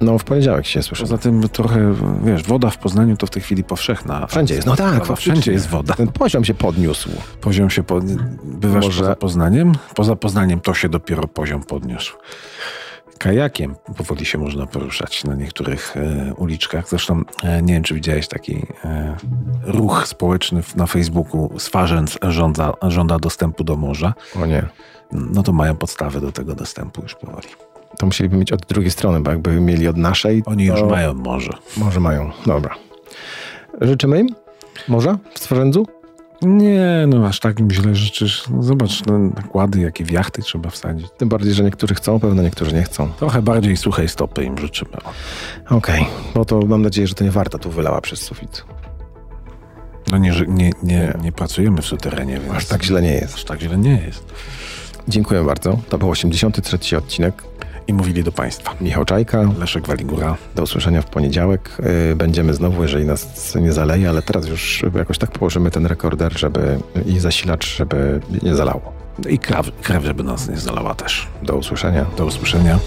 No, 0.00 0.18
w 0.18 0.24
poniedziałek 0.24 0.66
się 0.66 0.82
słyszę. 0.82 1.02
Poza 1.02 1.18
tym 1.18 1.48
trochę, 1.48 1.94
wiesz, 2.24 2.42
woda 2.42 2.70
w 2.70 2.78
Poznaniu 2.78 3.16
to 3.16 3.26
w 3.26 3.30
tej 3.30 3.42
chwili 3.42 3.64
powszechna. 3.64 4.26
Wszędzie 4.26 4.54
jest. 4.54 4.66
No 4.66 4.76
tak, 4.76 4.94
faktycznie. 4.94 5.16
wszędzie 5.16 5.52
jest 5.52 5.68
woda. 5.68 5.94
Ten 5.94 6.08
poziom 6.08 6.44
się 6.44 6.54
podniósł. 6.54 7.10
Poziom 7.40 7.70
się 7.70 7.82
pod... 7.82 8.04
Bywasz 8.44 8.84
Może- 8.84 9.00
poza 9.00 9.16
Poznaniem? 9.16 9.72
Poza 9.94 10.16
Poznaniem 10.16 10.60
to 10.60 10.74
się 10.74 10.88
dopiero 10.88 11.28
poziom 11.28 11.62
podniósł. 11.62 12.16
Kajakiem 13.18 13.74
powoli 13.96 14.26
się 14.26 14.38
można 14.38 14.66
poruszać 14.66 15.24
na 15.24 15.34
niektórych 15.34 15.96
e, 15.96 16.34
uliczkach. 16.34 16.88
Zresztą 16.88 17.22
e, 17.42 17.62
nie 17.62 17.74
wiem, 17.74 17.82
czy 17.82 17.94
widziałeś 17.94 18.28
taki 18.28 18.66
e, 18.84 19.16
ruch 19.62 20.06
społeczny 20.06 20.62
na 20.76 20.86
Facebooku. 20.86 21.58
Swarzędz 21.58 22.18
żąda, 22.22 22.72
żąda 22.82 23.18
dostępu 23.18 23.64
do 23.64 23.76
morza. 23.76 24.14
O 24.42 24.46
nie. 24.46 24.66
No 25.12 25.42
to 25.42 25.52
mają 25.52 25.76
podstawę 25.76 26.20
do 26.20 26.32
tego 26.32 26.54
dostępu 26.54 27.02
już 27.02 27.14
powoli. 27.14 27.48
To 27.98 28.06
musieliby 28.06 28.36
mieć 28.36 28.52
od 28.52 28.66
drugiej 28.66 28.90
strony, 28.90 29.20
bo 29.20 29.30
jakby 29.30 29.60
mieli 29.60 29.88
od 29.88 29.96
naszej. 29.96 30.42
Oni 30.46 30.64
już 30.64 30.82
mają 30.82 31.14
morze. 31.14 31.52
Może 31.76 32.00
mają. 32.00 32.30
Dobra. 32.46 32.74
Życzymy 33.80 34.20
im? 34.20 34.28
Morza 34.88 35.18
w 35.34 35.38
Stworzędzu? 35.38 35.86
Nie, 36.42 37.04
no 37.08 37.26
aż 37.26 37.40
tak 37.40 37.60
im 37.60 37.70
źle 37.70 37.94
życzysz. 37.94 38.44
No, 38.48 38.62
zobacz, 38.62 39.06
no, 39.06 39.18
nakłady, 39.18 39.80
jakie 39.80 40.04
w 40.04 40.10
jachty 40.10 40.42
trzeba 40.42 40.70
wsadzić. 40.70 41.06
Tym 41.18 41.28
bardziej, 41.28 41.54
że 41.54 41.64
niektórzy 41.64 41.94
chcą, 41.94 42.20
pewno 42.20 42.42
niektórzy 42.42 42.74
nie 42.74 42.82
chcą. 42.82 43.08
Trochę 43.08 43.42
bardziej 43.42 43.76
suchej 43.76 44.08
stopy 44.08 44.44
im 44.44 44.58
życzymy. 44.58 44.90
Okej. 45.70 46.06
No 46.34 46.44
to 46.44 46.60
mam 46.60 46.82
nadzieję, 46.82 47.06
że 47.06 47.14
to 47.14 47.24
nie 47.24 47.30
warta 47.30 47.58
tu 47.58 47.70
wylała 47.70 48.00
przez 48.00 48.20
sufit. 48.22 48.64
No 50.12 50.18
nie, 50.18 50.32
nie, 50.48 50.70
nie, 50.82 51.14
nie 51.22 51.32
pracujemy 51.32 51.82
w 51.82 51.86
suterenie, 51.86 52.40
więc 52.40 52.54
Aż 52.54 52.66
tak 52.66 52.82
źle 52.82 53.02
nie 53.02 53.12
jest. 53.12 53.34
aż 53.34 53.44
tak 53.44 53.60
źle 53.60 53.76
nie 53.76 54.02
jest. 54.06 54.24
Dziękuję 55.08 55.44
bardzo. 55.44 55.78
To 55.88 55.98
był 55.98 56.10
83 56.10 56.96
odcinek. 56.96 57.42
I 57.90 57.94
mówili 57.94 58.24
do 58.24 58.32
Państwa. 58.32 58.74
Michał 58.80 59.04
Czajka. 59.04 59.48
Leszek 59.58 59.86
Waligura. 59.86 60.36
Do 60.54 60.62
usłyszenia 60.62 61.02
w 61.02 61.06
poniedziałek. 61.06 61.70
Yy, 62.08 62.16
Będziemy 62.16 62.54
znowu, 62.54 62.82
jeżeli 62.82 63.04
nas 63.06 63.54
nie 63.54 63.72
zaleje, 63.72 64.08
ale 64.08 64.22
teraz 64.22 64.48
już 64.48 64.84
jakoś 64.94 65.18
tak 65.18 65.30
położymy 65.30 65.70
ten 65.70 65.86
rekorder, 65.86 66.38
żeby 66.38 66.78
i 67.06 67.18
zasilacz, 67.18 67.76
żeby 67.76 68.20
nie 68.42 68.54
zalało. 68.54 68.92
I 69.28 69.38
krew, 69.38 69.72
krew, 69.82 70.04
żeby 70.04 70.22
nas 70.22 70.48
nie 70.48 70.56
zalała 70.56 70.94
też. 70.94 71.26
Do 71.42 71.56
usłyszenia. 71.56 72.06
Do 72.16 72.26
usłyszenia. 72.26 72.78